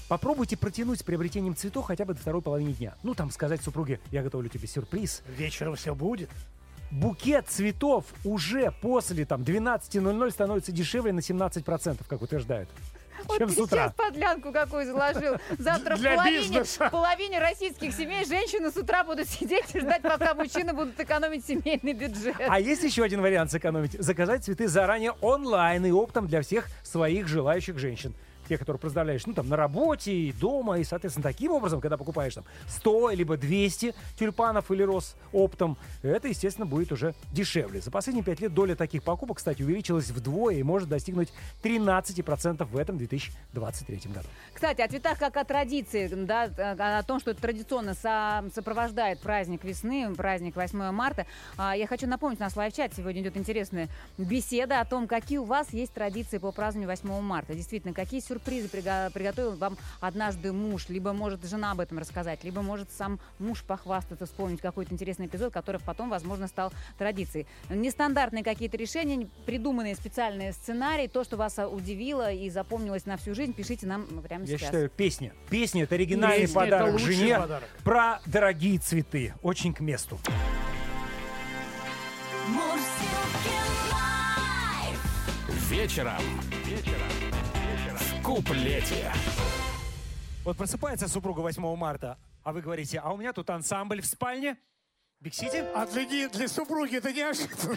попробуйте 0.09 0.57
протянуть 0.57 1.01
с 1.01 1.03
приобретением 1.03 1.57
цветов 1.57 1.87
хотя 1.87 2.05
бы 2.05 2.15
до 2.15 2.21
второй 2.21 2.43
половины 2.43 2.73
дня. 2.73 2.95
Ну, 3.03 3.15
там 3.15 3.31
сказать 3.31 3.63
супруге, 3.63 4.01
я 4.11 4.23
готовлю 4.23 4.49
тебе 4.49 4.67
сюрприз. 4.67 5.23
Вечером 5.37 5.77
все 5.77 5.95
будет. 5.95 6.31
Букет 6.91 7.49
цветов 7.49 8.05
уже 8.23 8.71
после 8.83 9.25
там 9.25 9.43
12.00 9.43 10.31
становится 10.31 10.73
дешевле 10.73 11.13
на 11.13 11.21
17%, 11.21 11.99
как 12.07 12.21
утверждают, 12.21 12.69
Вот 13.27 13.39
чем 13.39 13.49
ты 13.49 13.55
сейчас 13.55 13.93
подлянку 13.95 14.53
какую 14.53 14.87
заложил. 14.87 15.37
Завтра 15.59 15.97
в 15.97 16.03
половине, 16.03 16.65
в 16.65 16.91
половине 16.91 17.39
российских 17.39 17.95
семей 17.95 18.25
женщины 18.25 18.71
с 18.71 18.77
утра 18.77 19.05
будут 19.05 19.29
сидеть 19.29 19.75
и 19.75 19.81
ждать, 19.81 20.03
пока 20.03 20.35
мужчины 20.35 20.73
будут 20.73 20.99
экономить 20.99 21.47
семейный 21.47 21.93
бюджет. 21.93 22.37
А 22.39 22.61
есть 22.61 22.83
еще 22.83 23.05
один 23.05 23.21
вариант 23.21 23.51
сэкономить. 23.51 23.93
Заказать 23.99 24.45
цветы 24.45 24.69
заранее 24.69 25.13
онлайн 25.21 25.85
и 25.87 25.91
оптом 25.91 26.27
для 26.27 26.43
всех 26.43 26.67
своих 26.83 27.29
желающих 27.29 27.79
женщин. 27.79 28.15
Те, 28.49 28.59
которые 28.59 28.81
поздравляешь, 28.81 29.25
ну, 29.27 29.35
там, 29.35 29.49
на 29.49 29.57
работе 29.57 30.13
и 30.13 30.33
дома. 30.33 30.79
И, 30.79 30.85
соответственно, 30.85 31.23
таким 31.23 31.53
образом, 31.53 31.81
когда 31.81 31.97
покупаешь 31.97 32.35
там 32.35 32.45
100 32.69 33.11
либо 33.11 33.37
200 33.37 33.95
тюльпанов 34.19 34.71
или 34.71 34.83
роз 34.83 35.15
оптом, 35.33 35.77
это, 36.03 36.29
естественно, 36.29 36.67
будет 36.67 36.93
уже 36.93 37.15
дешевле. 37.33 37.81
За 37.81 37.91
последние 37.91 38.25
5 38.25 38.41
лет 38.41 38.55
доля 38.55 38.75
таких 38.75 39.03
покупок, 39.03 39.39
кстати, 39.39 39.63
увеличилась 39.63 40.11
вдвое 40.11 40.57
и 40.57 40.63
может 40.63 40.89
достигнуть 40.89 41.33
13% 41.63 42.65
в 42.65 42.77
этом 42.77 42.99
2023 42.99 44.01
году. 44.13 44.27
Кстати, 44.53 44.81
о 44.81 44.89
цветах 44.89 45.19
как 45.19 45.37
о 45.37 45.45
традиции, 45.45 46.09
да, 46.09 46.45
о 46.99 47.03
том, 47.03 47.21
что 47.21 47.31
это 47.31 47.41
традиционно 47.41 47.95
со- 47.95 48.45
сопровождает 48.55 49.21
праздник 49.21 49.65
весны, 49.65 50.13
праздник 50.15 50.57
8 50.57 50.91
марта. 50.91 51.27
А, 51.57 51.77
Я 51.77 51.87
хочу 51.87 52.07
напомнить, 52.07 52.41
у 52.41 52.43
нас 52.43 52.57
лайв-чат 52.57 52.93
сегодня 52.97 53.23
идет 53.23 53.37
интересная 53.37 53.89
беседа 54.19 54.81
о 54.81 54.85
том, 54.85 55.07
какие 55.07 55.39
у 55.39 55.45
вас 55.45 55.73
есть 55.73 55.93
традиции 55.93 56.39
по 56.39 56.53
празднованию 56.53 56.89
8 56.89 57.21
марта. 57.21 57.55
Действительно, 57.55 57.95
какие 57.95 58.21
сюрпризы 58.33 58.69
приго- 58.69 59.11
приготовил 59.13 59.57
вам 59.57 59.77
однажды 60.01 60.53
муж, 60.53 60.89
либо 60.89 61.13
может 61.13 61.45
жена 61.47 61.73
об 61.73 61.81
этом 61.81 61.99
рассказать, 61.99 62.45
либо 62.45 62.63
может 62.63 62.89
сам 62.91 63.21
муж 63.39 63.63
похвастаться, 63.63 64.27
вспомнить 64.27 64.61
какой-то 64.61 64.95
интересный 64.95 65.27
эпизод, 65.27 65.53
который 65.53 65.81
потом, 65.81 66.09
возможно, 66.11 66.47
стал 66.49 66.73
традицией. 66.99 67.47
Нестандартные 67.69 68.43
какие-то 68.43 68.77
решения, 68.77 69.29
придуманные 69.47 69.95
специальные 69.95 70.53
сценарии, 70.53 71.07
то, 71.09 71.25
что 71.25 71.37
вас 71.37 71.59
а, 71.59 71.69
удивило 71.69 72.33
и 72.33 72.49
запомнилось 72.51 73.05
на 73.07 73.17
всю 73.17 73.35
жизнь, 73.35 73.53
пишите 73.53 73.87
нам 73.87 74.07
прямо 74.23 74.45
Я 74.45 74.57
сейчас. 74.57 74.69
считаю, 74.69 74.89
песня. 74.91 75.33
Песня— 75.51 75.83
это 75.85 75.95
оригинальный 75.97 76.47
Песня— 76.47 76.63
это 76.63 76.71
подарок 76.71 76.93
лучший 76.93 77.15
жене 77.15 77.39
подарок. 77.39 77.69
про 77.85 78.21
дорогие 78.27 78.79
цветы. 78.79 79.35
Очень 79.43 79.75
к 79.75 79.81
месту. 79.81 80.19
Вечером. 85.71 86.21
Куплете. 88.23 89.13
Вот 90.45 90.57
просыпается 90.57 91.09
супруга 91.09 91.41
8 91.41 91.77
марта, 91.77 92.19
а 92.45 92.53
вы 92.53 92.63
говорите, 92.63 92.99
а 92.99 93.13
у 93.13 93.17
меня 93.17 93.33
тут 93.33 93.51
ансамбль 93.51 94.01
в 94.01 94.07
спальне. 94.07 94.57
Биг 95.21 95.35
Сити? 95.35 95.65
А 95.75 95.87
для, 95.87 96.29
для 96.29 96.49
супруги 96.49 96.97
это 96.97 97.13
неожиданно. 97.13 97.77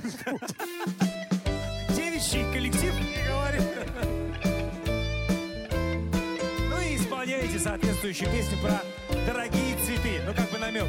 Девичий 1.89 2.43
коллектив, 2.53 2.93
не 2.93 3.27
говорит. 3.27 3.61
Ну 6.69 6.79
и 6.79 6.95
исполняете 6.95 7.59
соответствующую 7.59 8.31
песню 8.31 8.57
про 8.61 8.81
дорогие 9.25 9.77
цветы. 9.85 10.21
Ну 10.25 10.33
как 10.33 10.49
бы 10.51 10.57
намек. 10.57 10.87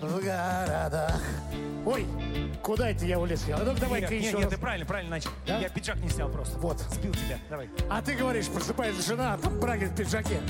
В 0.00 0.20
городах. 0.20 1.22
Ой, 1.86 2.06
куда 2.70 2.88
это 2.88 3.04
я 3.04 3.18
улетел? 3.18 3.56
А 3.56 3.64
ну 3.64 3.74
давай-ка 3.74 4.14
Нет, 4.14 4.22
еще 4.22 4.36
нет, 4.36 4.44
раз. 4.44 4.54
ты 4.54 4.58
правильно, 4.60 4.86
правильно 4.86 5.10
начал. 5.10 5.30
Да? 5.44 5.58
Я 5.58 5.68
пиджак 5.68 5.96
не 5.96 6.08
снял 6.08 6.28
просто. 6.28 6.56
Вот. 6.58 6.78
Сбил 6.78 7.12
тебя. 7.12 7.36
Давай. 7.48 7.68
А 7.88 8.00
ты 8.00 8.14
говоришь, 8.14 8.46
просыпается 8.46 9.02
жена, 9.02 9.34
а 9.34 9.38
там 9.38 9.58
Брагин 9.58 9.88
в 9.88 9.96
пиджаке. 9.96 10.40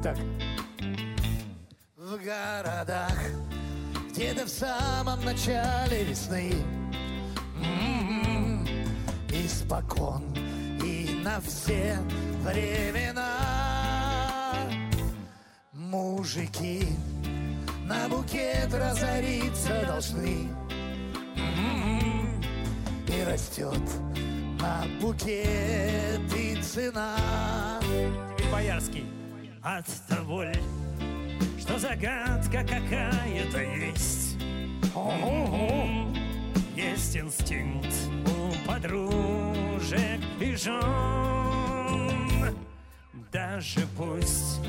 Так. 0.00 0.16
В 1.96 2.24
городах, 2.24 3.18
где-то 4.10 4.46
в 4.46 4.48
самом 4.48 5.24
начале 5.24 6.04
весны, 6.04 6.54
м-м, 7.60 8.64
испокон 9.30 10.22
и 10.84 11.20
на 11.24 11.40
все 11.40 11.98
времена. 12.44 13.40
Мужики 15.72 16.86
на 17.86 18.08
букет 18.08 18.72
разориться 18.72 19.84
должны. 19.84 20.63
М-м-м. 23.24 23.32
Растет 23.32 23.80
на 24.60 24.84
букет 25.00 26.20
и 26.36 26.60
цена. 26.62 27.16
и 28.38 28.52
Боярский. 28.52 29.06
От 29.62 29.86
того 30.08 30.42
ли, 30.42 30.54
что 31.58 31.78
загадка 31.78 32.62
какая-то 32.62 33.60
есть. 33.60 34.36
М-м-м. 34.94 36.14
Есть 36.76 37.16
инстинкт 37.16 37.94
у 38.26 38.68
подружек 38.68 40.20
и 40.40 40.56
жен. 40.56 42.54
Даже 43.32 43.86
пусть 43.96 44.60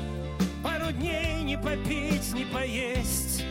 пару 0.62 0.90
дней 0.92 1.42
не 1.42 1.56
попить, 1.56 2.32
не 2.32 2.44
поесть. 2.44 3.44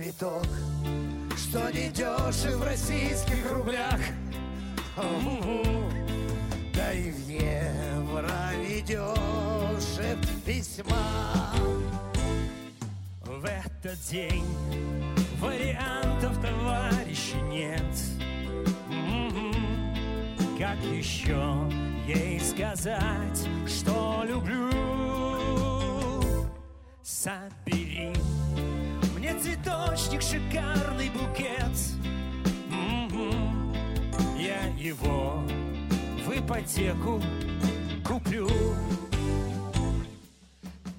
цветок, 0.01 0.47
что 1.37 1.71
не 1.71 1.89
дешев 1.89 2.55
в 2.55 2.63
российских 2.63 3.51
рублях. 3.51 3.99
М-м-м. 4.97 5.91
Да 6.73 6.91
и 6.91 7.11
в 7.11 7.29
евро 7.29 8.51
дешев 8.81 10.17
весьма. 10.45 11.53
В 13.23 13.45
этот 13.45 13.99
день 14.09 14.45
вариантов, 15.39 16.35
товарищи, 16.41 17.35
нет. 17.49 17.95
М-м. 18.89 19.53
Как 20.57 20.79
еще 20.79 21.69
ей 22.07 22.39
сказать, 22.39 23.47
что 23.67 24.23
люблю? 24.27 24.71
Мне 27.03 27.60
цветочник, 29.71 30.21
шикарный 30.21 31.09
букет. 31.09 31.71
М-м. 32.71 33.73
Я 34.37 34.63
его 34.77 35.43
в 36.25 36.31
ипотеку 36.31 37.21
куплю. 38.05 38.49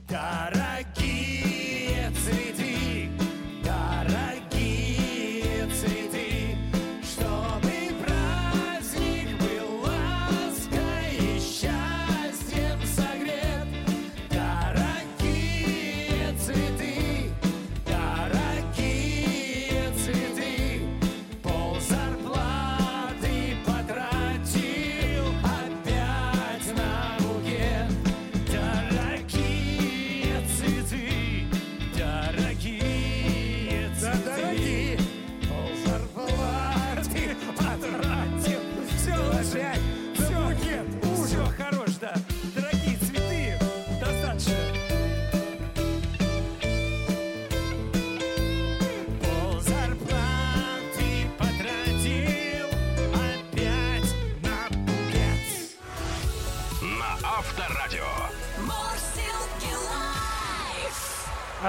Дорогие 0.08 0.91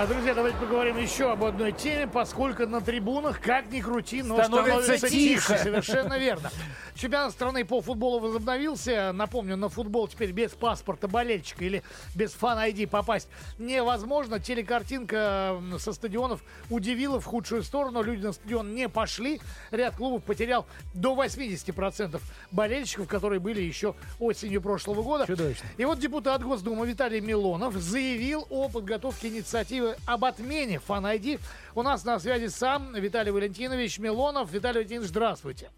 друзья, 0.08 0.34
давайте 0.34 0.58
поговорим 0.58 0.98
еще 0.98 1.32
об 1.32 1.44
одной 1.44 1.72
теме, 1.72 2.08
поскольку 2.08 2.66
на 2.66 2.82
трибунах, 2.82 3.40
как 3.42 3.72
ни 3.72 3.80
крути, 3.82 4.22
но 4.24 4.36
Становится 4.42 4.84
становится, 4.84 5.10
тихо. 5.10 5.54
тише. 5.54 5.64
Совершенно 5.64 6.18
верно. 6.18 6.50
Чемпионат 7.04 7.34
страны 7.34 7.66
по 7.66 7.82
футболу 7.82 8.20
возобновился. 8.20 9.12
Напомню, 9.12 9.58
на 9.58 9.68
футбол 9.68 10.08
теперь 10.08 10.32
без 10.32 10.52
паспорта 10.52 11.10
болельщика 11.10 11.66
или 11.66 11.84
без 12.16 12.32
фан-айди 12.32 12.86
попасть 12.86 13.28
невозможно. 13.60 14.40
Телекартинка 14.40 15.62
со 15.80 15.92
стадионов 15.92 16.42
удивила 16.70 17.20
в 17.20 17.26
худшую 17.26 17.64
сторону. 17.64 18.04
Люди 18.04 18.26
на 18.26 18.32
стадион 18.32 18.74
не 18.74 18.88
пошли. 18.88 19.42
Ряд 19.72 19.98
клубов 19.98 20.24
потерял 20.24 20.66
до 20.94 21.14
80% 21.14 22.22
болельщиков, 22.52 23.10
которые 23.10 23.42
были 23.42 23.60
еще 23.60 23.96
осенью 24.22 24.62
прошлого 24.62 25.04
года. 25.04 25.28
Чудовищно. 25.28 25.68
И 25.76 25.84
вот 25.84 26.00
депутат 26.00 26.42
Госдумы 26.42 26.88
Виталий 26.88 27.20
Милонов 27.20 27.74
заявил 27.74 28.48
о 28.50 28.70
подготовке 28.70 29.28
инициативы 29.28 29.98
об 30.06 30.24
отмене 30.24 30.80
фан-айди. 30.80 31.40
У 31.76 31.82
нас 31.82 32.06
на 32.06 32.18
связи 32.22 32.48
сам 32.48 32.96
Виталий 32.96 33.34
Валентинович 33.34 34.00
Милонов. 34.00 34.50
Виталий 34.54 34.78
Валентинович, 34.78 35.10
здравствуйте. 35.10 35.70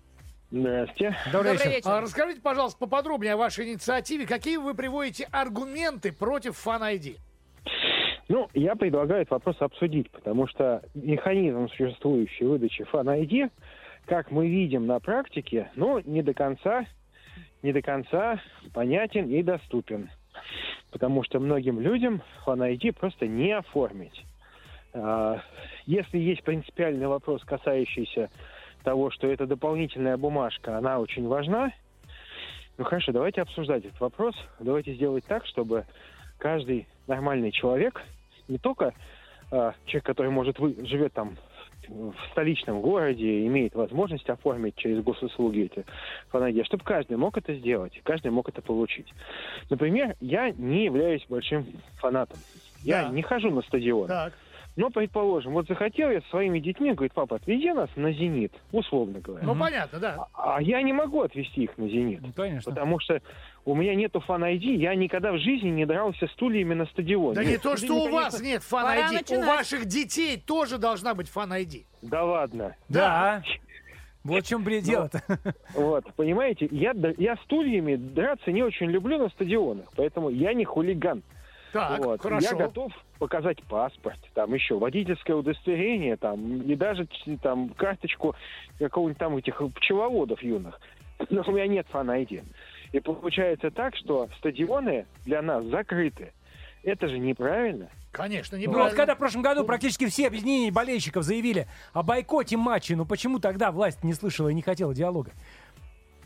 Здрасте. 0.51 1.15
Добрый 1.31 1.53
Добрый 1.53 1.53
вечер. 1.53 1.69
вечер. 1.69 1.89
А 1.89 2.01
расскажите, 2.01 2.41
пожалуйста, 2.41 2.79
поподробнее 2.79 3.33
о 3.33 3.37
вашей 3.37 3.67
инициативе. 3.67 4.25
Какие 4.27 4.57
вы 4.57 4.73
приводите 4.75 5.27
аргументы 5.31 6.13
против 6.13 6.55
фан-айди? 6.57 7.17
Ну, 8.27 8.47
я 8.53 8.75
предлагаю 8.75 9.21
этот 9.21 9.31
вопрос 9.31 9.57
обсудить, 9.59 10.09
потому 10.11 10.47
что 10.47 10.81
механизм 10.93 11.67
существующей 11.69 12.45
выдачи 12.45 12.83
фан-ID, 12.85 13.51
как 14.05 14.31
мы 14.31 14.47
видим 14.47 14.87
на 14.87 14.99
практике, 14.99 15.71
ну, 15.75 15.99
не 15.99 16.21
до 16.23 16.33
конца, 16.33 16.85
не 17.61 17.71
до 17.71 17.81
конца 17.81 18.39
понятен 18.73 19.29
и 19.29 19.43
доступен. 19.43 20.09
Потому 20.91 21.23
что 21.23 21.39
многим 21.39 21.79
людям 21.79 22.21
фан-ID 22.45 22.93
просто 22.93 23.27
не 23.27 23.51
оформить. 23.51 24.25
А, 24.93 25.41
Если 25.85 26.17
есть 26.17 26.43
принципиальный 26.43 27.07
вопрос, 27.07 27.43
касающийся 27.43 28.29
того, 28.85 29.09
что 29.11 29.27
эта 29.27 29.45
дополнительная 29.45 30.15
бумажка, 30.15 30.77
она 30.77 30.99
очень 30.99 31.27
важна, 31.27 31.73
ну 32.77 32.85
хорошо, 32.85 33.11
давайте 33.11 33.41
обсуждать 33.41 33.83
этот 33.85 33.99
вопрос. 33.99 34.35
Давайте 34.59 34.93
сделать 34.93 35.25
так, 35.25 35.45
чтобы 35.45 35.85
каждый 36.37 36.87
нормальный 37.07 37.51
человек, 37.51 38.01
не 38.47 38.57
только 38.57 38.93
э, 39.51 39.71
человек, 39.85 40.05
который 40.05 40.31
может 40.31 40.59
вы, 40.59 40.75
живет 40.85 41.13
там 41.13 41.35
в 41.87 42.13
столичном 42.31 42.81
городе 42.81 43.45
имеет 43.47 43.75
возможность 43.75 44.29
оформить 44.29 44.75
через 44.75 45.03
госуслуги 45.03 45.69
эти 45.71 45.85
фанайди, 46.29 46.59
а 46.61 46.65
чтобы 46.65 46.83
каждый 46.83 47.15
мог 47.15 47.37
это 47.37 47.53
сделать, 47.55 47.99
каждый 48.03 48.31
мог 48.31 48.49
это 48.49 48.61
получить. 48.61 49.07
Например, 49.69 50.15
я 50.19 50.51
не 50.51 50.85
являюсь 50.85 51.25
большим 51.29 51.65
фанатом. 51.97 52.39
Я 52.83 53.03
Да. 53.03 53.09
не 53.09 53.21
хожу 53.21 53.51
на 53.51 53.61
стадион. 53.61 54.07
Так. 54.07 54.33
Но, 54.75 54.89
предположим, 54.89 55.53
вот 55.53 55.67
захотел 55.67 56.09
я 56.09 56.21
со 56.21 56.29
своими 56.29 56.59
детьми, 56.59 56.91
говорит, 56.91 57.13
папа, 57.13 57.37
отвези 57.37 57.71
нас 57.71 57.89
на 57.95 58.11
«Зенит», 58.11 58.51
условно 58.73 59.21
говоря. 59.21 59.45
Ну, 59.45 59.55
понятно, 59.55 59.99
да. 59.99 60.27
А 60.33 60.61
я 60.61 60.81
не 60.81 60.91
могу 60.91 61.21
отвезти 61.21 61.63
их 61.63 61.77
на 61.77 61.87
«Зенит». 61.87 62.21
Ну, 62.21 62.33
конечно. 62.33 62.71
Потому 62.71 62.99
что 62.99 63.21
у 63.63 63.73
меня 63.73 63.95
нету 63.95 64.19
фан-айди, 64.19 64.75
я 64.75 64.93
никогда 64.95 65.31
в 65.31 65.37
жизни 65.37 65.69
не 65.69 65.85
дрался 65.85 66.27
стульями 66.27 66.73
на 66.73 66.85
стадионе. 66.87 67.35
Да 67.35 67.43
не 67.45 67.57
то, 67.57 67.77
что 67.77 67.93
у 67.93 68.11
вас 68.11 68.41
нет 68.41 68.63
Пора 68.69 68.95
фан-айди, 68.95 69.35
у 69.35 69.45
ваших 69.45 69.85
детей 69.85 70.37
тоже 70.37 70.77
должна 70.77 71.13
быть 71.13 71.29
фан-айди. 71.29 71.85
Да 72.01 72.25
ладно. 72.25 72.75
Да. 72.89 73.41
Вот 74.25 74.43
в 74.43 74.47
чем 74.47 74.59
Ну, 74.59 74.65
блин 74.65 74.83
дело-то. 74.83 75.21
Вот, 75.75 76.03
понимаете, 76.15 76.67
я, 76.71 76.93
я 77.17 77.35
стульями 77.45 77.95
драться 77.95 78.51
не 78.51 78.63
очень 78.63 78.87
люблю 78.87 79.19
на 79.19 79.29
стадионах, 79.29 79.85
поэтому 79.95 80.29
я 80.29 80.53
не 80.53 80.65
хулиган. 80.65 81.21
Так, 81.75 82.05
вот. 82.05 82.21
хорошо. 82.21 82.47
Я 82.51 82.55
готов 82.55 82.93
показать 83.19 83.61
паспорт, 83.63 84.19
там 84.33 84.53
еще 84.53 84.77
водительское 84.77 85.35
удостоверение, 85.35 86.15
там, 86.15 86.61
и 86.61 86.75
даже 86.75 87.07
там 87.41 87.69
карточку 87.69 88.35
какого-нибудь 88.79 89.17
там 89.17 89.35
этих 89.37 89.61
пчеловодов 89.75 90.41
юных. 90.41 90.79
Но 91.29 91.43
у 91.45 91.51
меня 91.51 91.67
нет 91.67 91.87
фан-айди. 91.89 92.43
И 92.91 92.99
получается 92.99 93.71
так, 93.71 93.95
что 93.97 94.29
стадионы 94.37 95.05
для 95.25 95.41
нас 95.41 95.65
закрыты. 95.65 96.31
Это 96.83 97.07
же 97.07 97.17
неправильно. 97.17 97.89
Конечно, 98.11 98.55
Ну, 98.57 98.61
неправильно. 98.61 98.89
вот 98.89 98.95
когда 98.95 99.15
в 99.15 99.17
прошлом 99.17 99.41
году 99.41 99.65
практически 99.65 100.05
все 100.05 100.27
объединения 100.27 100.71
болельщиков 100.71 101.23
заявили 101.23 101.67
о 101.93 102.03
бойкоте 102.03 102.55
матчей, 102.55 102.95
ну 102.95 103.05
почему 103.05 103.39
тогда 103.39 103.71
власть 103.71 104.03
не 104.03 104.13
слышала 104.13 104.47
и 104.49 104.53
не 104.53 104.61
хотела 104.61 104.93
диалога? 104.93 105.31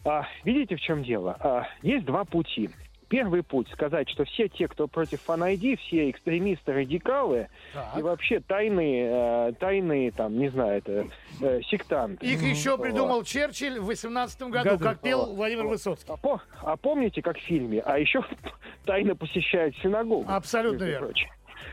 А, 0.05 0.27
видите, 0.43 0.75
в 0.75 0.81
чем 0.81 1.03
дело? 1.03 1.35
А, 1.39 1.67
есть 1.81 2.05
два 2.05 2.23
пути. 2.25 2.69
Первый 3.09 3.41
путь 3.41 3.67
сказать, 3.71 4.07
что 4.07 4.23
все 4.25 4.47
те, 4.47 4.67
кто 4.67 4.87
против 4.87 5.21
фан-айди, 5.21 5.75
все 5.77 6.11
экстремисты, 6.11 6.73
радикалы 6.73 7.47
Так. 7.73 7.97
и 7.97 8.01
вообще 8.03 8.39
тайные, 8.39 9.49
э, 9.49 9.53
тайные, 9.59 10.11
там, 10.11 10.37
не 10.37 10.49
знаю, 10.49 10.77
это 10.77 11.07
э, 11.41 11.61
сектанты. 11.63 12.23
Их 12.27 12.41
еще 12.43 12.77
придумал 12.77 13.23
Черчилль 13.23 13.79
в 13.79 13.85
18 13.85 14.41
году, 14.43 14.69
Году. 14.69 14.83
как 14.83 15.01
пел. 15.01 15.33
Владимир. 15.33 15.65
Высоцкий. 15.65 16.11
А, 16.11 16.37
а 16.61 16.77
помните, 16.77 17.23
как 17.23 17.37
в 17.37 17.41
фильме? 17.41 17.81
А 17.83 17.97
еще 17.97 18.23
тайно 18.85 19.15
посещают 19.15 19.75
синагогу. 19.77 20.25
Абсолютно 20.29 20.83
верно. 20.83 21.07
прочим. 21.07 21.29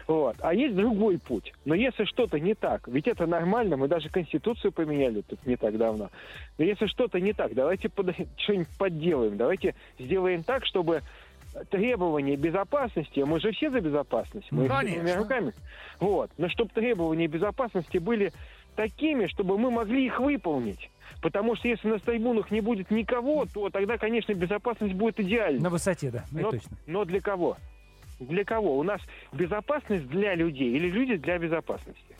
Вот. 0.07 0.37
А 0.41 0.55
есть 0.55 0.75
другой 0.77 1.19
путь. 1.19 1.53
Но 1.65 1.75
если 1.75 2.05
что-то 2.05 2.39
не 2.39 2.55
так, 2.55 2.87
ведь 2.87 3.09
это 3.09 3.27
нормально, 3.27 3.77
мы 3.77 3.89
даже 3.89 4.09
Конституцию 4.09 4.73
поменяли 4.73 5.23
тут 5.23 5.45
не 5.47 5.57
так 5.57 5.77
давно. 5.77 6.11
Но 6.59 6.65
если 6.65 6.87
что-то 6.87 7.21
не 7.21 7.33
так, 7.33 7.55
давайте 7.55 7.89
под- 7.89 8.15
что-нибудь 8.37 8.69
подделаем. 8.79 9.37
Давайте 9.37 9.75
сделаем 9.99 10.45
так, 10.45 10.65
чтобы 10.65 11.03
требования 11.71 12.37
безопасности, 12.37 13.21
мы 13.21 13.41
же 13.41 13.53
все 13.53 13.71
за 13.71 13.81
безопасность, 13.81 14.47
мы 14.51 14.69
Конечно. 14.69 15.17
руками. 15.17 15.53
Вот. 16.01 16.31
Но 16.39 16.49
чтобы 16.49 16.71
требования 16.71 17.27
безопасности 17.27 17.99
были 17.99 18.33
такими, 18.75 19.27
чтобы 19.27 19.59
мы 19.59 19.71
могли 19.71 20.07
их 20.07 20.21
выполнить. 20.21 20.91
Потому 21.23 21.57
что 21.57 21.69
если 21.69 21.89
на 21.89 21.99
трибунах 21.99 22.51
не 22.51 22.61
будет 22.61 22.91
никого, 22.91 23.47
то 23.47 23.71
тогда, 23.71 23.97
конечно, 23.97 24.35
безопасность 24.35 24.95
будет 24.95 25.19
идеальной. 25.19 25.61
На 25.61 25.71
высоте, 25.71 26.11
да, 26.11 26.25
Но, 26.31 26.51
точно. 26.51 26.77
но 26.87 27.05
для 27.05 27.21
кого? 27.21 27.57
Для 28.21 28.45
кого? 28.45 28.79
У 28.79 28.83
нас 28.83 29.01
безопасность 29.33 30.09
для 30.09 30.35
людей 30.35 30.75
или 30.75 30.89
люди 30.89 31.17
для 31.17 31.39
безопасности? 31.39 32.16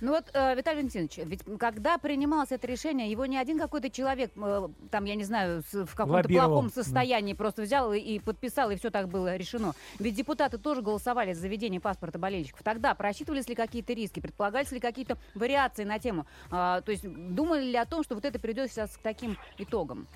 Ну 0.00 0.12
вот, 0.12 0.24
э, 0.32 0.54
Виталий 0.54 0.78
Валентинович, 0.78 1.18
ведь 1.18 1.42
когда 1.58 1.98
принималось 1.98 2.52
это 2.52 2.66
решение, 2.66 3.10
его 3.10 3.26
не 3.26 3.36
один 3.36 3.58
какой-то 3.58 3.90
человек, 3.90 4.30
э, 4.36 4.68
там, 4.90 5.04
я 5.04 5.14
не 5.14 5.24
знаю, 5.24 5.62
с- 5.62 5.84
в 5.84 5.94
каком-то 5.94 6.22
плохом 6.48 6.70
состоянии 6.70 7.34
просто 7.34 7.62
взял 7.62 7.92
и, 7.92 7.98
и 7.98 8.18
подписал, 8.18 8.70
и 8.70 8.76
все 8.76 8.90
так 8.90 9.08
было 9.08 9.36
решено. 9.36 9.74
Ведь 9.98 10.14
депутаты 10.14 10.56
тоже 10.58 10.80
голосовали 10.80 11.34
за 11.34 11.42
заведение 11.42 11.80
паспорта 11.80 12.18
болельщиков. 12.18 12.62
Тогда 12.62 12.94
просчитывались 12.94 13.48
ли 13.48 13.54
какие-то 13.54 13.92
риски, 13.92 14.20
предполагались 14.20 14.72
ли 14.72 14.80
какие-то 14.80 15.18
вариации 15.34 15.84
на 15.84 15.98
тему? 15.98 16.24
А, 16.50 16.80
то 16.80 16.92
есть 16.92 17.06
думали 17.06 17.64
ли 17.64 17.76
о 17.76 17.84
том, 17.84 18.02
что 18.02 18.14
вот 18.14 18.24
это 18.24 18.38
придет 18.38 18.70
сейчас 18.70 18.96
к 18.96 19.02
таким 19.02 19.36
итогам? 19.58 20.06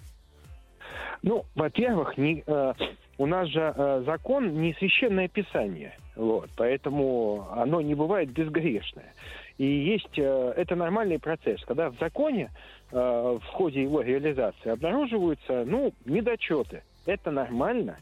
Ну, 1.23 1.45
во-первых, 1.55 2.19
не, 2.19 2.43
э, 2.47 2.73
у 3.19 3.27
нас 3.27 3.49
же 3.49 3.75
э, 3.77 4.03
закон 4.07 4.61
не 4.61 4.75
священное 4.75 5.29
писание, 5.29 5.97
вот, 6.17 6.51
поэтому 6.57 7.49
оно 7.53 7.81
не 7.81 7.95
бывает 7.95 8.31
безгрешное. 8.31 9.13
И 9.59 9.65
есть, 9.65 10.19
э, 10.19 10.53
это 10.57 10.75
нормальный 10.75 11.19
процесс, 11.19 11.61
когда 11.65 11.91
в 11.91 11.99
законе 11.99 12.51
э, 12.91 12.97
в 12.97 13.47
ходе 13.53 13.83
его 13.83 14.01
реализации 14.01 14.71
обнаруживаются, 14.71 15.65
ну, 15.65 15.93
недочеты. 16.05 16.83
Это 17.07 17.31
нормально. 17.31 17.99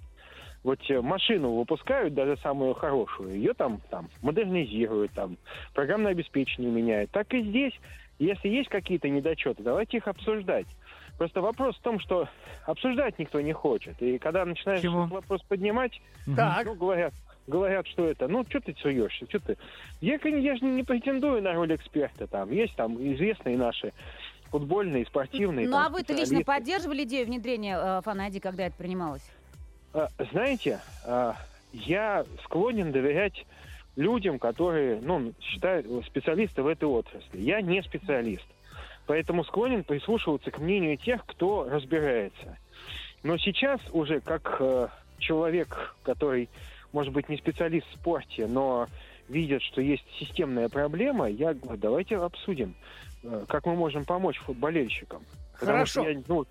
Вот 0.64 0.78
э, 0.88 1.00
машину 1.02 1.54
выпускают, 1.56 2.14
даже 2.14 2.36
самую 2.38 2.74
хорошую, 2.74 3.34
ее 3.34 3.52
там, 3.52 3.80
там 3.90 4.08
модернизируют, 4.22 5.12
там 5.12 5.36
программное 5.74 6.12
обеспечение 6.12 6.70
меняют. 6.70 7.10
Так 7.10 7.34
и 7.34 7.42
здесь, 7.42 7.74
если 8.18 8.48
есть 8.48 8.70
какие-то 8.70 9.08
недочеты, 9.08 9.62
давайте 9.62 9.98
их 9.98 10.08
обсуждать. 10.08 10.66
Просто 11.18 11.40
вопрос 11.42 11.76
в 11.76 11.82
том, 11.82 12.00
что 12.00 12.28
обсуждать 12.64 13.18
никто 13.18 13.40
не 13.40 13.52
хочет. 13.52 14.00
И 14.00 14.18
когда 14.18 14.44
начинаешь 14.44 14.80
этот 14.80 15.10
вопрос 15.10 15.42
поднимать, 15.42 16.00
Так, 16.36 16.64
ну, 16.64 16.74
говорят, 16.74 17.12
говорят, 17.46 17.86
что 17.86 18.06
это, 18.06 18.28
ну, 18.28 18.44
что 18.48 18.60
ты 18.60 18.74
суешься, 18.78 19.26
что 19.28 19.38
ты... 19.40 19.56
Я, 20.00 20.18
кон- 20.18 20.40
я 20.40 20.56
же 20.56 20.64
не 20.64 20.82
претендую 20.82 21.42
на 21.42 21.52
роль 21.52 21.74
эксперта 21.74 22.26
там. 22.26 22.50
Есть 22.50 22.74
там 22.76 22.96
известные 22.96 23.56
наши 23.56 23.92
футбольные, 24.50 25.06
спортивные. 25.06 25.66
Ну 25.66 25.72
там, 25.72 25.86
а 25.86 25.88
вы-то 25.88 26.12
лично 26.12 26.42
поддерживали 26.42 27.04
идею 27.04 27.26
внедрения 27.26 27.78
э, 27.78 28.00
фан-айди, 28.04 28.38
когда 28.38 28.66
это 28.66 28.76
принималось? 28.76 29.24
А, 29.94 30.08
Знаете, 30.30 30.80
а, 31.04 31.36
я 31.72 32.24
склонен 32.44 32.92
доверять 32.92 33.46
людям, 33.96 34.38
которые, 34.38 35.00
ну, 35.00 35.32
считают 35.40 35.86
специалисты 36.06 36.62
в 36.62 36.66
этой 36.66 36.84
отрасли. 36.84 37.38
Я 37.38 37.60
не 37.60 37.82
специалист. 37.82 38.44
Поэтому 39.06 39.44
склонен 39.44 39.84
прислушиваться 39.84 40.50
к 40.50 40.58
мнению 40.58 40.96
тех, 40.96 41.24
кто 41.26 41.68
разбирается. 41.68 42.56
Но 43.22 43.36
сейчас 43.36 43.80
уже 43.92 44.20
как 44.20 44.56
э, 44.60 44.88
человек, 45.18 45.94
который, 46.02 46.48
может 46.92 47.12
быть, 47.12 47.28
не 47.28 47.36
специалист 47.36 47.86
в 47.88 47.94
спорте, 47.94 48.46
но 48.46 48.86
видит, 49.28 49.62
что 49.62 49.80
есть 49.80 50.04
системная 50.18 50.68
проблема, 50.68 51.28
я 51.28 51.54
говорю, 51.54 51.78
давайте 51.80 52.16
обсудим, 52.16 52.74
э, 53.22 53.44
как 53.48 53.66
мы 53.66 53.74
можем 53.74 54.04
помочь 54.04 54.38
футболельщикам. 54.38 55.22
Потому 55.54 55.72
Хорошо. 55.78 56.02
что 56.02 56.10
я, 56.10 56.22
ну, 56.28 56.46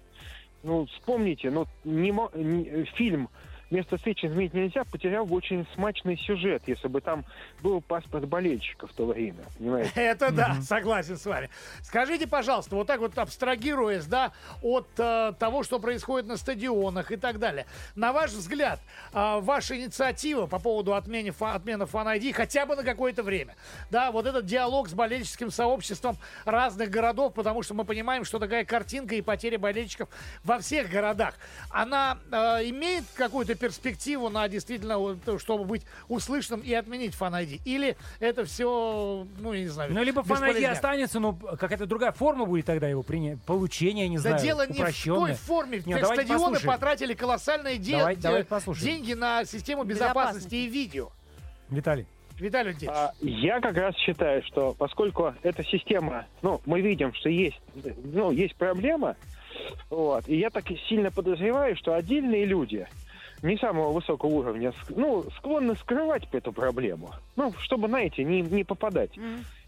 ну, 0.63 0.86
вспомните, 0.88 1.51
ну, 1.51 1.65
не 1.84 2.12
не- 2.36 2.86
фильм 2.95 3.30
«Место 3.71 3.97
встречи 3.97 4.25
изменить 4.25 4.53
нельзя» 4.53 4.84
потерял 4.84 5.25
бы 5.25 5.36
очень 5.36 5.65
смачный 5.73 6.17
сюжет, 6.17 6.63
если 6.67 6.88
бы 6.88 6.99
там 7.01 7.23
был 7.62 7.81
паспорт 7.81 8.27
болельщика 8.27 8.86
в 8.86 8.93
то 8.93 9.05
время, 9.05 9.43
понимаете? 9.57 9.91
Это 9.95 10.31
да, 10.31 10.57
согласен 10.62 11.17
с 11.17 11.25
вами. 11.25 11.49
Скажите, 11.81 12.27
пожалуйста, 12.27 12.75
вот 12.75 12.88
так 12.88 12.99
вот 12.99 13.17
абстрагируясь, 13.17 14.05
да, 14.05 14.34
от 14.62 14.88
э, 14.97 15.34
того, 15.39 15.63
что 15.63 15.79
происходит 15.79 16.27
на 16.27 16.36
стадионах 16.36 17.12
и 17.12 17.15
так 17.15 17.39
далее. 17.39 17.65
На 17.95 18.12
ваш 18.12 18.31
взгляд, 18.31 18.79
э, 19.13 19.39
ваша 19.39 19.77
инициатива 19.77 20.47
по 20.47 20.60
поводу 20.60 20.93
отмены, 20.93 21.31
фа- 21.31 21.53
отмены 21.53 21.86
фан-айди 21.86 22.34
хотя 22.34 22.65
бы 22.65 22.75
на 22.75 22.84
какое-то 22.84 23.23
время, 23.23 23.55
да, 23.89 24.12
вот 24.12 24.25
этот 24.25 24.45
диалог 24.45 24.89
с 24.89 24.93
болельческим 24.93 25.49
сообществом 25.49 26.17
разных 26.43 26.89
городов, 26.89 27.34
потому 27.34 27.63
что 27.63 27.73
мы 27.73 27.86
понимаем, 27.86 28.25
что 28.25 28.38
такая 28.38 28.65
картинка 28.65 29.15
и 29.15 29.21
потеря 29.21 29.57
болельщиков 29.57 30.10
во 30.43 30.60
всех 30.60 30.89
городах, 30.89 31.36
она 31.69 32.17
э, 32.31 32.36
имеет 32.69 33.05
какую-то 33.15 33.55
перспективу 33.62 34.30
на 34.30 34.47
действительно, 34.50 34.97
чтобы 35.39 35.63
быть 35.65 35.84
услышанным 36.10 36.62
и 36.62 36.74
отменить 36.74 37.15
фан-айди? 37.15 37.62
Или 37.63 37.95
это 38.19 38.43
все, 38.45 39.26
ну, 39.39 39.54
я 39.54 39.62
не 39.62 39.67
знаю, 39.67 39.93
Ну, 39.93 40.04
либо 40.04 40.24
бесполезняк? 40.24 40.74
останется, 40.74 41.19
но 41.19 41.34
какая-то 41.34 41.86
другая 41.86 42.12
форма 42.12 42.45
будет 42.45 42.65
тогда 42.65 42.88
его 42.89 43.04
принять. 43.04 43.41
Получение, 43.43 44.08
не 44.10 44.17
Да 44.17 44.21
знаю, 44.21 44.39
дело 44.41 44.67
не 44.67 44.84
в 44.84 45.04
той 45.06 45.34
форме. 45.34 45.78
Не, 45.78 45.84
Теперь 45.84 46.02
давайте 46.02 46.24
стадионы 46.24 46.43
послушаем. 46.56 46.74
потратили 46.74 47.13
колоссальные 47.13 47.78
де- 47.78 47.97
Давай- 47.97 48.15
де- 48.15 48.21
давайте 48.21 48.50
послушаем. 48.50 48.88
деньги 48.88 49.13
на 49.13 49.45
систему 49.45 49.84
безопасности, 49.84 50.45
Безопасности. 50.47 50.56
и 50.56 50.67
видео. 50.67 51.10
Виталий. 51.69 52.06
Виталий 52.39 52.76
А, 52.88 53.12
я 53.21 53.60
как 53.62 53.78
раз 53.78 53.95
считаю, 53.97 54.41
что 54.43 54.74
поскольку 54.74 55.36
эта 55.43 55.63
система, 55.63 56.26
ну, 56.41 56.60
мы 56.65 56.82
видим, 56.82 57.13
что 57.13 57.30
есть, 57.30 57.60
ну, 58.04 58.32
есть 58.32 58.56
проблема, 58.56 59.15
вот, 59.91 60.28
и 60.28 60.38
я 60.38 60.50
так 60.50 60.65
сильно 60.89 61.12
подозреваю, 61.12 61.76
что 61.78 61.93
отдельные 61.93 62.45
люди 62.45 62.88
не 63.41 63.58
самого 63.58 63.91
высокого 63.91 64.30
уровня, 64.30 64.73
ну, 64.89 65.23
склонны 65.38 65.75
скрывать 65.75 66.27
эту 66.32 66.51
проблему, 66.51 67.12
ну, 67.36 67.54
чтобы, 67.60 67.88
знаете, 67.88 68.23
не, 68.23 68.41
не 68.41 68.63
попадать. 68.63 69.12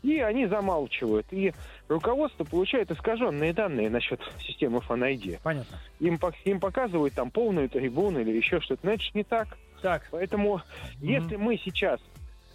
И 0.04 0.20
они 0.20 0.48
замалчивают. 0.48 1.26
И 1.32 1.54
руководство 1.88 2.44
получает 2.44 2.92
искаженные 2.92 3.54
данные 3.54 3.90
насчет 3.90 4.20
системы 4.40 4.80
FanID. 4.80 5.40
Понятно. 5.42 5.78
Им, 6.00 6.20
им 6.44 6.60
показывают 6.60 7.14
там 7.14 7.32
полную 7.32 7.70
трибуну 7.70 8.20
или 8.20 8.32
еще 8.32 8.60
что-то. 8.60 8.86
Же 8.86 9.12
не 9.14 9.24
так. 9.24 9.58
Так, 9.82 10.08
Поэтому, 10.12 10.62
если 11.02 11.36
мы 11.36 11.58
сейчас 11.58 12.00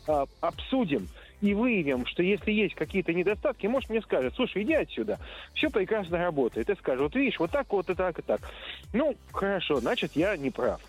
а, 0.07 0.25
обсудим 0.41 1.09
и 1.41 1.55
выявим, 1.55 2.07
что 2.07 2.23
если 2.23 2.51
есть 2.53 2.75
какие-то 2.75 3.13
недостатки, 3.13 3.67
может 3.67 3.91
мне 3.91 4.01
скажет, 4.01 4.35
слушай, 4.35 4.63
иди 4.63 4.75
отсюда, 4.75 5.19
все 5.55 5.71
прекрасно 5.71 6.19
работает. 6.19 6.69
И 6.71 6.75
скажет, 6.75 7.03
вот 7.03 7.15
видишь, 7.15 7.39
вот 7.39 7.51
так 7.51 7.71
вот 7.71 7.89
и 7.91 7.95
так 7.95 8.19
и 8.19 8.23
так. 8.23 8.41
Ну, 8.93 9.15
хорошо, 9.33 9.77
значит, 9.81 10.13
я 10.15 10.37
не 10.37 10.51
прав. 10.51 10.81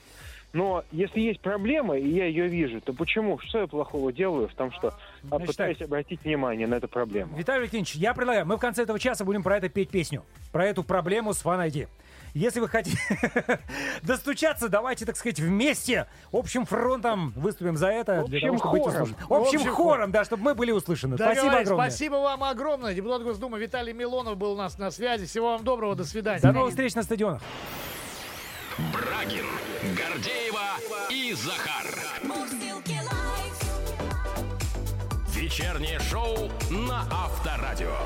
Но 0.51 0.83
если 0.91 1.19
есть 1.19 1.41
проблема, 1.41 1.97
и 1.97 2.07
я 2.09 2.25
ее 2.25 2.47
вижу, 2.47 2.81
то 2.81 2.91
почему? 2.93 3.37
Что 3.39 3.59
я 3.59 3.67
плохого 3.67 4.11
делаю 4.11 4.47
в 4.47 4.53
том, 4.55 4.71
что 4.71 4.87
а, 4.89 4.93
Значит 5.27 5.47
пытаюсь 5.47 5.77
так. 5.77 5.87
обратить 5.87 6.23
внимание 6.23 6.65
на 6.67 6.75
эту 6.75 6.87
проблему? 6.87 7.37
Виталий 7.37 7.59
Валентинович, 7.59 7.95
я 7.95 8.13
предлагаю, 8.13 8.45
мы 8.47 8.57
в 8.57 8.59
конце 8.59 8.83
этого 8.83 8.99
часа 8.99 9.23
будем 9.25 9.43
про 9.43 9.57
это 9.57 9.69
петь 9.69 9.89
песню. 9.89 10.23
Про 10.51 10.65
эту 10.65 10.83
проблему 10.83 11.33
с 11.33 11.43
Fan 11.43 11.67
ID. 11.69 11.87
Если 12.33 12.59
вы 12.59 12.67
хотите 12.67 12.97
достучаться, 14.03 14.69
давайте, 14.69 15.05
так 15.05 15.17
сказать, 15.17 15.39
вместе, 15.39 16.07
общим 16.31 16.65
фронтом 16.65 17.31
выступим 17.35 17.75
за 17.75 17.87
это. 17.87 18.23
для 18.25 18.37
Общим 18.49 18.59
того, 18.59 18.83
хором. 18.83 19.15
Общим 19.29 19.59
Общим 19.59 19.71
хором, 19.71 20.11
да, 20.11 20.23
чтобы 20.25 20.43
мы 20.43 20.55
были 20.55 20.71
услышаны. 20.71 21.15
Спасибо 21.15 21.35
Договорились. 21.35 21.67
огромное. 21.67 21.89
Спасибо 21.89 22.13
вам 22.15 22.43
огромное. 22.43 22.93
Депутат 22.93 23.23
Госдумы 23.23 23.59
Виталий 23.59 23.93
Милонов 23.93 24.37
был 24.37 24.53
у 24.53 24.57
нас 24.57 24.77
на 24.77 24.91
связи. 24.91 25.25
Всего 25.25 25.51
вам 25.53 25.63
доброго. 25.63 25.95
До 25.95 26.05
свидания. 26.05 26.41
До 26.41 26.51
новых 26.51 26.69
встреч 26.71 26.93
на 26.95 27.03
стадионах. 27.03 27.41
Брагин, 28.93 29.45
Гордеева 29.95 30.77
и 31.09 31.33
Захар. 31.33 31.79
Вечернее 35.27 35.99
шоу 35.99 36.49
на 36.69 37.07
Авторадио. 37.11 37.97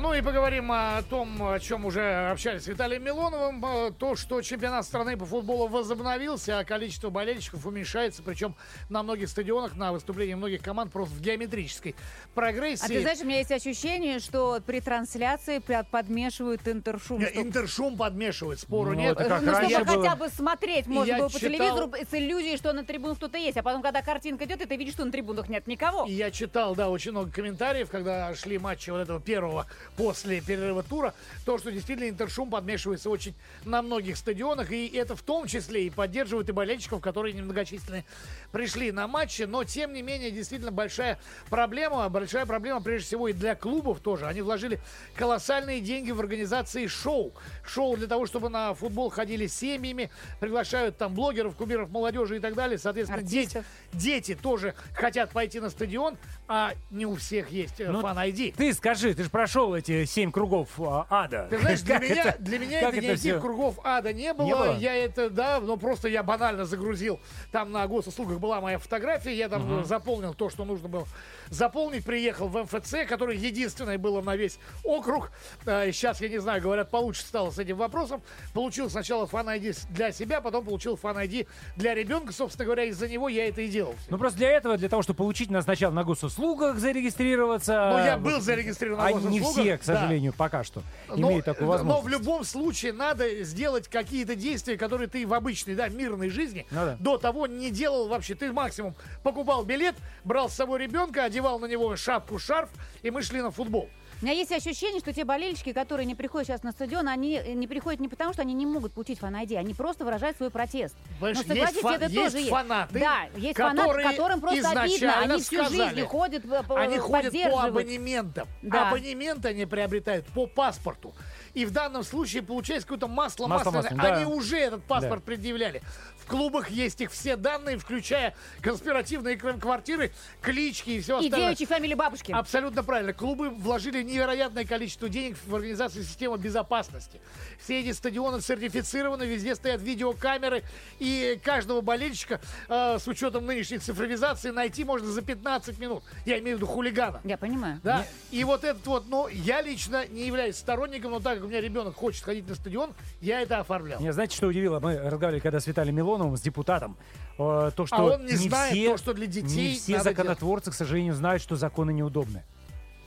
Ну 0.00 0.14
и 0.14 0.20
поговорим 0.22 0.70
о 0.70 1.02
том, 1.02 1.42
о 1.42 1.58
чем 1.58 1.84
уже 1.84 2.30
общались 2.30 2.62
с 2.62 2.66
Виталием 2.68 3.02
Милоновым. 3.02 3.64
Э, 3.64 3.90
То, 3.98 4.14
что 4.14 4.40
чемпионат 4.42 4.84
страны 4.84 5.16
по 5.16 5.26
футболу 5.26 5.66
возобновился, 5.66 6.60
а 6.60 6.64
количество 6.64 7.10
болельщиков 7.10 7.66
уменьшается, 7.66 8.22
причем 8.22 8.54
на 8.90 9.02
многих 9.02 9.28
стадионах, 9.28 9.74
на 9.76 9.90
выступлении 9.92 10.34
многих 10.34 10.62
команд 10.62 10.92
просто 10.92 11.14
в 11.16 11.20
геометрической 11.20 11.96
прогрессии. 12.34 12.84
А 12.84 12.88
ты 12.88 13.00
знаешь, 13.00 13.18
у 13.20 13.24
меня 13.24 13.38
есть 13.38 13.50
ощущение, 13.50 14.20
что 14.20 14.60
при 14.64 14.80
трансляции 14.80 15.60
подмешивают 15.90 16.66
интершум. 16.68 17.18
Не, 17.18 17.26
чтобы- 17.26 17.42
Интершум 17.48 17.96
подмешивает, 17.96 18.60
спору 18.60 18.92
Ну, 18.92 19.00
нет. 19.00 19.18
ну, 19.18 19.24
чтобы 19.24 19.84
было. 19.84 19.84
хотя 20.04 20.16
бы 20.16 20.28
смотреть 20.28 20.86
можно 20.86 21.10
Я 21.10 21.18
было 21.18 21.28
по 21.28 21.40
читал- 21.40 21.50
телевизору 21.50 21.92
с 22.08 22.14
иллюзией, 22.14 22.56
что 22.56 22.72
на 22.72 22.84
трибунах 22.84 23.16
кто-то 23.16 23.36
есть. 23.36 23.56
А 23.56 23.62
потом, 23.64 23.82
когда 23.82 24.02
картинка 24.02 24.44
идет, 24.44 24.60
и 24.60 24.64
ты 24.66 24.76
видишь, 24.76 24.94
что 24.94 25.04
на 25.04 25.10
трибунах 25.10 25.48
нет 25.48 25.66
никого. 25.66 26.06
И 26.06 26.12
я 26.12 26.30
читал, 26.30 26.76
да, 26.76 26.88
очень 26.88 27.10
много 27.10 27.32
комментариев, 27.32 27.90
когда 27.90 28.32
шли 28.36 28.58
матчи 28.58 28.90
вот 28.90 28.98
этого 28.98 29.20
первого 29.20 29.66
после 29.96 30.40
перерыва 30.40 30.82
тура, 30.82 31.14
то, 31.44 31.58
что 31.58 31.70
действительно 31.70 32.08
интершум 32.08 32.50
подмешивается 32.50 33.10
очень 33.10 33.34
на 33.64 33.82
многих 33.82 34.16
стадионах, 34.16 34.70
и 34.70 34.86
это 34.88 35.16
в 35.16 35.22
том 35.22 35.46
числе 35.46 35.86
и 35.86 35.90
поддерживает 35.90 36.48
и 36.48 36.52
болельщиков, 36.52 37.00
которые 37.00 37.34
немногочисленные 37.34 38.04
пришли 38.52 38.92
на 38.92 39.06
матчи, 39.06 39.42
но 39.42 39.64
тем 39.64 39.92
не 39.92 40.02
менее 40.02 40.30
действительно 40.30 40.72
большая 40.72 41.18
проблема, 41.50 42.08
большая 42.08 42.46
проблема 42.46 42.80
прежде 42.80 43.06
всего 43.06 43.28
и 43.28 43.32
для 43.32 43.54
клубов 43.54 44.00
тоже. 44.00 44.26
Они 44.26 44.40
вложили 44.40 44.80
колоссальные 45.16 45.80
деньги 45.80 46.10
в 46.10 46.20
организации 46.20 46.86
шоу. 46.86 47.32
Шоу 47.66 47.96
для 47.96 48.06
того, 48.06 48.26
чтобы 48.26 48.48
на 48.48 48.74
футбол 48.74 49.10
ходили 49.10 49.46
семьями, 49.46 50.10
приглашают 50.40 50.96
там 50.96 51.14
блогеров, 51.14 51.56
кумиров 51.56 51.90
молодежи 51.90 52.36
и 52.36 52.40
так 52.40 52.54
далее. 52.54 52.78
Соответственно, 52.78 53.22
дети, 53.22 53.58
Артистов. 53.58 53.64
дети 53.92 54.34
тоже 54.34 54.74
хотят 54.94 55.30
пойти 55.30 55.60
на 55.60 55.70
стадион, 55.70 56.16
а 56.46 56.72
не 56.90 57.06
у 57.06 57.16
всех 57.16 57.50
есть 57.50 57.78
Ну, 57.78 58.00
фан 58.00 58.18
ID. 58.18 58.54
Ты 58.56 58.72
скажи, 58.72 59.14
ты 59.14 59.24
же 59.24 59.30
прошел 59.30 59.74
эти 59.78 60.04
семь 60.04 60.30
кругов 60.30 60.68
а, 60.78 61.06
ада. 61.08 61.46
Ты 61.50 61.58
знаешь, 61.58 61.80
для 61.82 61.98
меня, 61.98 62.24
это- 62.24 62.42
для 62.42 62.58
меня 62.58 62.80
это 62.80 62.96
никаких 62.96 63.18
всё? 63.18 63.40
кругов 63.40 63.78
ада 63.84 64.12
не 64.12 64.32
было. 64.34 64.46
Не 64.46 64.54
было? 64.54 64.76
Я 64.78 64.94
это, 64.94 65.30
да, 65.30 65.60
но 65.60 65.76
просто 65.76 66.08
я 66.08 66.22
банально 66.22 66.64
загрузил. 66.64 67.20
Там 67.52 67.72
на 67.72 67.86
госуслугах 67.86 68.38
была 68.38 68.60
моя 68.60 68.78
фотография, 68.78 69.34
я 69.34 69.48
там 69.48 69.84
заполнил 69.84 70.34
то, 70.34 70.50
что 70.50 70.64
нужно 70.64 70.88
было 70.88 71.06
заполнить. 71.48 72.04
Приехал 72.04 72.48
в 72.48 72.62
МФЦ, 72.62 73.06
который 73.08 73.36
единственное 73.36 73.98
было 73.98 74.20
на 74.20 74.36
весь 74.36 74.58
округ. 74.84 75.30
А, 75.66 75.90
сейчас, 75.92 76.20
я 76.20 76.28
не 76.28 76.38
знаю, 76.38 76.60
говорят, 76.62 76.90
получше 76.90 77.22
стало 77.22 77.50
с 77.50 77.58
этим 77.58 77.76
вопросом. 77.76 78.22
Получил 78.52 78.90
сначала 78.90 79.26
фан 79.26 79.48
ID 79.48 79.76
для 79.90 80.12
себя, 80.12 80.40
потом 80.40 80.64
получил 80.64 80.96
фан 80.96 81.18
ID 81.18 81.46
для 81.76 81.94
ребенка. 81.94 82.32
Собственно 82.32 82.64
говоря, 82.66 82.84
из-за 82.84 83.08
него 83.08 83.28
я 83.28 83.48
это 83.48 83.62
и 83.62 83.68
делал. 83.68 83.94
Ну 84.08 84.18
просто 84.18 84.38
для 84.38 84.50
этого, 84.50 84.76
для 84.76 84.88
того, 84.88 85.02
чтобы 85.02 85.18
получить 85.18 85.50
нас 85.50 85.64
сначала 85.64 85.92
на 85.92 86.04
госуслугах 86.04 86.78
зарегистрироваться. 86.78 87.90
Ну, 87.92 87.98
я 88.04 88.16
был 88.18 88.40
зарегистрирован 88.40 88.98
на 89.00 89.06
А 89.06 89.12
не 89.12 89.40
госуслугах, 89.40 89.57
все, 89.62 89.78
к 89.78 89.84
да. 89.84 89.94
сожалению, 89.94 90.32
пока 90.32 90.64
что 90.64 90.82
Но, 91.08 91.28
имеют 91.28 91.44
такую 91.44 91.66
но 91.66 91.72
возможность. 91.72 92.04
в 92.04 92.08
любом 92.08 92.44
случае 92.44 92.92
надо 92.92 93.42
сделать 93.44 93.88
какие-то 93.88 94.34
действия, 94.34 94.76
которые 94.76 95.08
ты 95.08 95.26
в 95.26 95.34
обычной, 95.34 95.74
да, 95.74 95.88
мирной 95.88 96.30
жизни 96.30 96.66
Ну 96.70 96.84
да. 96.84 96.96
до 96.98 97.18
того 97.18 97.46
не 97.46 97.70
делал 97.70 98.08
вообще. 98.08 98.34
Ты 98.34 98.52
максимум 98.52 98.94
покупал 99.22 99.64
билет, 99.64 99.94
брал 100.24 100.48
с 100.48 100.54
собой 100.54 100.80
ребенка, 100.80 101.24
одевал 101.24 101.58
на 101.58 101.66
него 101.66 101.96
шапку, 101.96 102.38
шарф, 102.38 102.70
и 103.02 103.10
мы 103.10 103.22
шли 103.22 103.40
на 103.42 103.50
футбол. 103.50 103.88
У 104.20 104.24
меня 104.24 104.34
есть 104.34 104.50
ощущение, 104.50 104.98
что 105.00 105.12
те 105.12 105.24
болельщики, 105.24 105.72
которые 105.72 106.04
не 106.04 106.16
приходят 106.16 106.48
сейчас 106.48 106.64
на 106.64 106.72
стадион, 106.72 107.06
они 107.08 107.40
не 107.54 107.68
приходят 107.68 108.00
не 108.00 108.08
потому, 108.08 108.32
что 108.32 108.42
они 108.42 108.52
не 108.52 108.66
могут 108.66 108.92
получить 108.92 109.20
фан 109.20 109.36
ID, 109.36 109.56
они 109.56 109.74
просто 109.74 110.04
выражают 110.04 110.36
свой 110.36 110.50
протест. 110.50 110.96
Понимаешь, 111.20 111.36
Но 111.36 111.42
согласитесь, 111.44 111.74
есть 111.74 111.82
фа- 111.82 111.94
это 111.94 112.04
есть 112.06 112.34
тоже 112.34 112.46
фанаты, 112.48 112.98
Да, 112.98 113.22
есть 113.36 113.56
фанаты, 113.56 113.78
которые 113.88 114.10
которым 114.10 114.40
просто 114.40 114.68
обидно. 114.70 114.86
изначально 114.96 115.34
Они 115.34 115.42
всю 115.42 115.56
сказали, 115.56 115.94
жизнь 115.94 116.06
ходят, 116.08 116.44
э, 116.44 116.62
по- 116.64 116.80
Они 116.80 116.98
ходят 116.98 117.32
по 117.32 117.60
абонементам. 117.62 118.48
Да. 118.62 118.88
Абонементы 118.88 119.48
они 119.48 119.66
приобретают 119.66 120.26
по 120.26 120.46
паспорту. 120.48 121.14
И 121.54 121.64
в 121.64 121.70
данном 121.70 122.02
случае 122.02 122.42
получается 122.42 122.86
какое-то 122.88 123.06
масло, 123.08 123.46
Масло 123.46 123.70
масляное. 123.70 123.96
масляное, 123.98 124.10
да. 124.24 124.26
Они 124.26 124.34
уже 124.34 124.58
этот 124.58 124.82
паспорт 124.84 125.22
предъявляли. 125.22 125.80
В 126.28 126.30
клубах 126.30 126.68
есть 126.68 127.00
их 127.00 127.10
все 127.10 127.36
данные, 127.36 127.78
включая 127.78 128.34
конспиративные 128.60 129.36
кв- 129.38 129.58
квартиры, 129.58 130.12
клички 130.42 130.90
и 130.90 131.00
все 131.00 131.18
И 131.22 131.24
остальное. 131.24 131.48
девичьи 131.54 131.66
фамилии 131.66 131.94
бабушки. 131.94 132.32
Абсолютно 132.32 132.84
правильно. 132.84 133.14
Клубы 133.14 133.48
вложили 133.48 134.02
невероятное 134.02 134.66
количество 134.66 135.08
денег 135.08 135.38
в 135.46 135.54
организацию 135.54 136.04
системы 136.04 136.36
безопасности. 136.36 137.18
Все 137.58 137.80
эти 137.80 137.92
стадионы 137.92 138.42
сертифицированы, 138.42 139.22
везде 139.22 139.54
стоят 139.54 139.80
видеокамеры, 139.80 140.64
и 140.98 141.40
каждого 141.42 141.80
болельщика 141.80 142.42
э, 142.68 142.98
с 142.98 143.08
учетом 143.08 143.46
нынешней 143.46 143.78
цифровизации 143.78 144.50
найти 144.50 144.84
можно 144.84 145.08
за 145.08 145.22
15 145.22 145.78
минут. 145.78 146.02
Я 146.26 146.38
имею 146.40 146.58
в 146.58 146.60
виду 146.60 146.66
хулигана. 146.70 147.22
Я 147.24 147.38
понимаю. 147.38 147.80
Да? 147.82 148.04
И 148.30 148.44
вот 148.44 148.64
этот 148.64 148.86
вот, 148.86 149.08
ну, 149.08 149.28
я 149.28 149.62
лично 149.62 150.06
не 150.08 150.26
являюсь 150.26 150.56
сторонником, 150.56 151.12
но 151.12 151.20
так 151.20 151.36
как 151.36 151.44
у 151.46 151.48
меня 151.48 151.62
ребенок 151.62 151.94
хочет 151.96 152.22
ходить 152.22 152.46
на 152.46 152.54
стадион, 152.54 152.92
я 153.22 153.40
это 153.40 153.60
оформлял. 153.60 153.98
Меня 153.98 154.12
знаете, 154.12 154.36
что 154.36 154.48
удивило? 154.48 154.78
Мы 154.78 154.98
разговаривали 154.98 155.40
когда 155.40 155.58
с 155.58 155.66
Виталием 155.66 155.96
Милоновым, 156.18 156.36
с 156.36 156.40
депутатом. 156.40 156.96
э, 157.38 157.70
То, 157.76 157.86
что 157.86 157.96
А 157.96 158.02
он 158.02 158.26
не 158.26 158.34
знает 158.34 158.72
все, 158.72 158.90
то, 158.90 158.98
что 158.98 159.14
для 159.14 159.26
детей 159.26 159.72
Не 159.72 159.74
все 159.78 159.92
надо 159.98 160.04
законотворцы, 160.10 160.70
к 160.70 160.74
сожалению, 160.74 161.14
знают, 161.14 161.40
что 161.42 161.54
законы 161.56 161.92
неудобны. 161.92 162.42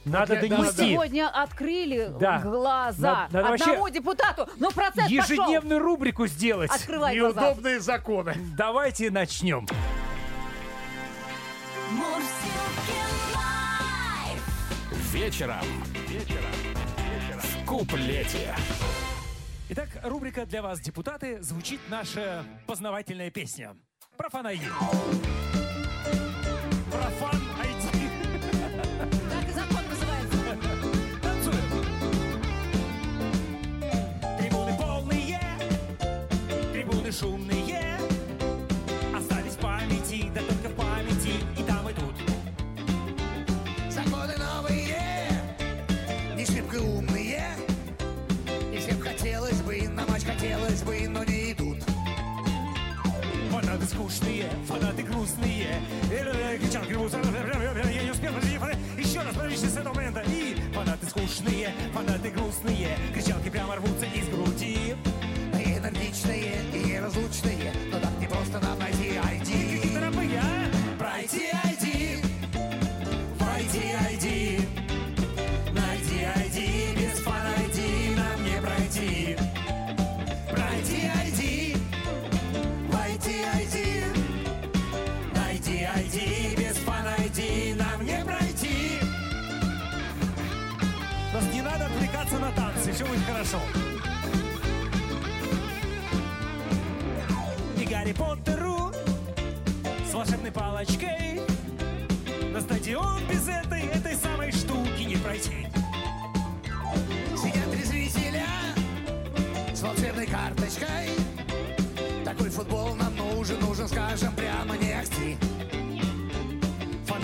Надо 0.06 0.34
я- 0.36 0.42
да, 0.42 0.48
Мы 0.58 0.64
донести. 0.64 0.92
сегодня 0.94 1.30
открыли 1.30 2.12
Да. 2.20 2.40
глаза 2.40 3.28
Надо- 3.32 3.42
надо 3.52 3.64
одному 3.64 3.90
депутату. 3.90 4.48
Ну, 4.58 4.72
процесс 4.72 5.04
пошел. 5.04 5.10
Ежедневную 5.10 5.80
рубрику 5.80 6.26
сделать. 6.28 6.72
Открывай 6.72 7.20
глаза. 7.20 7.42
Неудобные 7.42 7.80
законы. 7.82 8.36
Давайте 8.58 9.12
начнем. 9.12 9.68
Live. 13.36 15.14
Вечером. 15.14 15.66
Вечером. 16.08 17.42
В 17.42 17.66
куплете. 17.66 18.56
Итак, 19.74 19.88
рубрика 20.04 20.46
для 20.46 20.62
вас, 20.62 20.82
депутаты, 20.82 21.42
звучит 21.42 21.80
наша 21.88 22.44
познавательная 22.68 23.32
песня. 23.32 23.78
Про 24.18 24.30
фан 24.30 24.46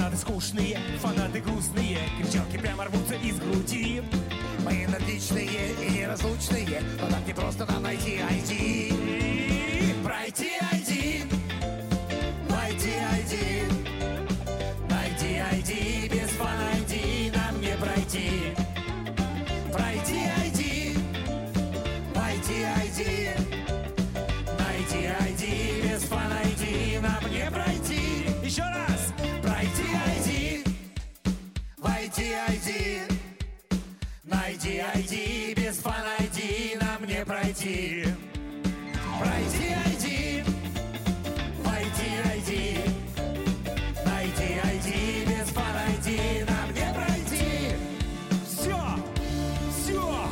Фанаты 0.08 0.22
скучные, 0.22 0.80
фанаты 1.02 1.42
грустные, 1.42 1.98
кричалки 2.18 2.58
прямо 2.58 2.86
рвутся 2.86 3.16
из 3.16 3.38
груди. 3.40 4.02
Мы 4.64 4.86
энергичные 4.86 5.74
и 5.86 5.90
неразлучные, 5.90 6.82
но 7.02 7.10
так 7.10 7.28
не 7.28 7.34
просто 7.34 7.66
нам 7.66 7.84
найти 7.84 8.22
ID. 8.22 8.94
Пройти 10.06 10.52
ID, 10.72 11.26
войти 12.48 12.94
ID, 13.20 13.36
найди 14.90 15.42
ID, 15.52 16.08
без 16.10 16.30
фан 16.38 16.58
ID 16.72 17.36
нам 17.36 17.60
не. 17.60 17.76
Пройти 17.76 18.57
ID, 34.98 35.54
без 35.54 35.78
фан 35.78 36.06
ID 36.20 36.82
нам 36.82 37.06
не 37.06 37.24
пройти. 37.24 38.06
Пройти 39.20 39.76
ID, 39.94 40.44
войти 41.64 42.10
ID, 42.36 42.80
найди 44.06 44.50
ID, 44.74 44.90
без 45.30 45.50
фан 45.50 45.76
ID 45.92 46.50
нам 46.50 46.74
не 46.74 46.94
пройти. 46.96 47.76
Все! 48.48 48.80
Все! 49.72 50.30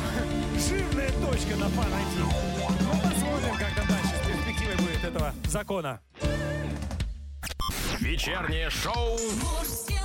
Жирная 0.68 1.10
точка 1.10 1.56
на 1.56 1.68
фан 1.68 1.90
Ну, 2.18 2.90
посмотрим, 3.02 3.56
как 3.58 3.74
там 3.76 3.86
дальше 3.86 4.16
с 4.16 4.26
перспективой 4.26 4.76
будет 4.78 5.04
этого 5.04 5.32
закона. 5.46 6.00
Вечернее 8.00 8.70
шоу 8.70 9.18
Мурзилки 9.42 9.95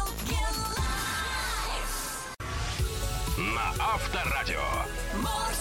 Авторадио. 3.82 4.60
Live. 5.24 5.52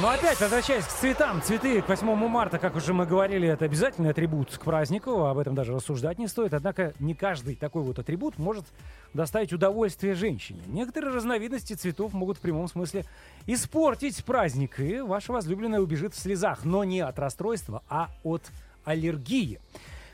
Ну 0.00 0.06
опять, 0.06 0.40
возвращаясь 0.40 0.84
к 0.84 0.92
цветам. 0.92 1.42
Цветы 1.42 1.82
к 1.82 1.88
8 1.88 2.06
марта, 2.28 2.60
как 2.60 2.76
уже 2.76 2.94
мы 2.94 3.04
говорили, 3.04 3.48
это 3.48 3.64
обязательный 3.64 4.10
атрибут 4.10 4.56
к 4.56 4.62
празднику. 4.62 5.24
Об 5.24 5.38
этом 5.38 5.56
даже 5.56 5.72
рассуждать 5.72 6.20
не 6.20 6.28
стоит. 6.28 6.54
Однако 6.54 6.94
не 7.00 7.14
каждый 7.14 7.56
такой 7.56 7.82
вот 7.82 7.98
атрибут 7.98 8.38
может 8.38 8.64
доставить 9.12 9.52
удовольствие 9.52 10.14
женщине. 10.14 10.60
Некоторые 10.68 11.12
разновидности 11.12 11.72
цветов 11.72 12.12
могут 12.12 12.38
в 12.38 12.40
прямом 12.40 12.68
смысле 12.68 13.06
испортить 13.46 14.24
праздник. 14.24 14.78
И 14.78 15.00
ваша 15.00 15.32
возлюбленная 15.32 15.80
убежит 15.80 16.14
в 16.14 16.20
слезах. 16.20 16.64
Но 16.64 16.84
не 16.84 17.00
от 17.00 17.18
расстройства, 17.18 17.82
а 17.88 18.10
от 18.22 18.42
аллергии. 18.84 19.58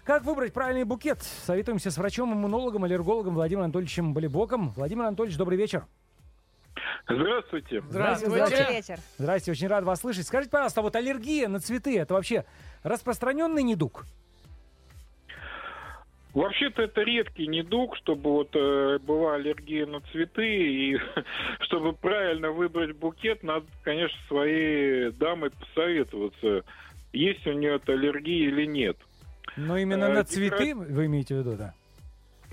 Как 0.03 0.25
выбрать 0.25 0.55
правильный 0.55 0.85
букет? 0.85 1.23
Советуемся 1.45 1.91
с 1.91 1.99
врачом-иммунологом, 1.99 2.85
аллергологом 2.85 3.35
Владимиром 3.35 3.65
Анатольевичем 3.65 4.15
Болебоком. 4.15 4.71
Владимир 4.71 5.05
Анатольевич, 5.05 5.37
добрый 5.37 5.59
вечер. 5.59 5.85
Здравствуйте. 7.09 7.83
Здравствуйте. 7.89 8.39
Добрый 8.39 8.75
вечер. 8.77 8.99
Здрасте, 9.19 9.53
очень 9.53 9.69
рад 9.69 9.85
вас 9.85 10.01
слышать. 10.01 10.27
Скажите, 10.27 10.51
пожалуйста, 10.51 10.83
вот 10.83 10.97
аллергия 10.97 11.49
на 11.49 11.61
цветы 11.61 11.99
это 11.99 12.15
вообще 12.15 12.45
распространенный 12.83 13.63
недуг? 13.63 14.05
Вообще-то 16.33 16.83
это 16.83 17.03
редкий 17.03 17.47
недуг, 17.47 17.97
чтобы 17.97 18.31
вот 18.33 18.49
э, 18.57 18.99
была 18.99 19.37
аллергия 19.37 19.87
на 19.87 20.01
цветы, 20.01 20.45
и 20.45 20.99
чтобы 21.61 21.93
правильно 21.93 22.51
выбрать 22.51 22.97
букет, 22.97 23.45
надо, 23.45 23.67
конечно, 23.85 24.19
своей 24.27 25.13
дамой 25.13 25.51
посоветоваться, 25.51 26.65
есть 27.13 27.47
у 27.47 27.53
нее 27.53 27.81
аллергия 27.87 28.49
или 28.49 28.65
нет. 28.67 28.97
Но 29.57 29.79
именно 29.79 30.07
Э, 30.07 30.09
на 30.09 30.19
декора- 30.21 30.25
цветы 30.25 30.75
вы 30.75 31.07
имеете 31.07 31.37
в 31.37 31.39
виду, 31.39 31.57
да? 31.57 31.73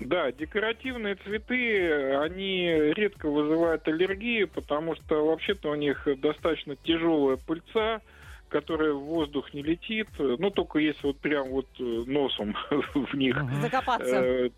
Да, 0.06 0.32
декоративные 0.32 1.14
цветы, 1.16 2.14
они 2.16 2.66
редко 2.94 3.28
вызывают 3.28 3.86
аллергию, 3.88 4.48
потому 4.48 4.94
что 4.96 5.24
вообще-то 5.24 5.70
у 5.70 5.74
них 5.74 6.06
достаточно 6.20 6.76
тяжелая 6.76 7.36
пыльца, 7.36 8.00
которая 8.48 8.92
в 8.92 9.00
воздух 9.00 9.54
не 9.54 9.62
летит, 9.62 10.08
ну 10.18 10.50
только 10.50 10.78
если 10.78 11.06
вот 11.06 11.18
прям 11.18 11.48
вот 11.48 11.66
э, 11.80 11.82
носом 11.82 12.54
в 12.94 13.14
них 13.14 13.34
Закопаться. 13.62 14.22
э, 14.22 14.50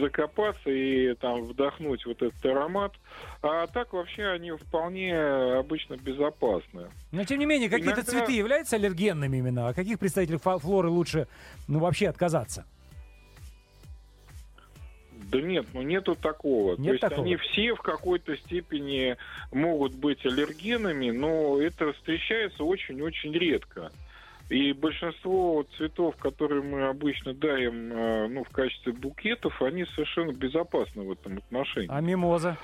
закопаться 0.00 0.70
и 0.70 1.14
там 1.14 1.44
вдохнуть 1.44 2.06
вот 2.06 2.22
этот 2.22 2.44
аромат. 2.46 2.92
А 3.42 3.66
так 3.66 3.92
вообще 3.92 4.24
они 4.28 4.52
вполне 4.52 5.14
обычно 5.14 5.96
безопасны. 5.96 6.86
Но 7.12 7.24
тем 7.24 7.38
не 7.38 7.44
менее, 7.46 7.68
какие-то 7.68 8.00
Иногда- 8.00 8.10
цветы 8.10 8.32
являются 8.32 8.76
аллергенными 8.76 9.36
именно, 9.36 9.68
а 9.68 9.74
каких 9.74 9.98
представителей 9.98 10.38
флоры 10.38 10.88
лучше 10.88 11.28
ну, 11.68 11.78
вообще 11.78 12.08
отказаться? 12.08 12.64
Да 15.30 15.40
нет, 15.40 15.66
ну 15.74 15.82
нету 15.82 16.14
такого. 16.14 16.76
Нет 16.76 16.84
То 16.84 16.90
есть 16.92 17.00
такого? 17.00 17.22
они 17.22 17.36
все 17.36 17.74
в 17.74 17.80
какой-то 17.80 18.36
степени 18.36 19.16
могут 19.52 19.94
быть 19.94 20.24
аллергенами, 20.24 21.10
но 21.10 21.60
это 21.60 21.92
встречается 21.94 22.64
очень-очень 22.64 23.32
редко. 23.32 23.90
И 24.48 24.72
большинство 24.72 25.66
цветов, 25.76 26.14
которые 26.16 26.62
мы 26.62 26.86
обычно 26.86 27.34
дарим 27.34 27.92
э, 27.92 28.28
ну, 28.28 28.44
в 28.44 28.50
качестве 28.50 28.92
букетов, 28.92 29.60
они 29.60 29.84
совершенно 29.86 30.30
безопасны 30.32 31.02
в 31.02 31.10
этом 31.12 31.38
отношении. 31.38 31.88
А 31.90 32.00
мимоза, 32.00 32.56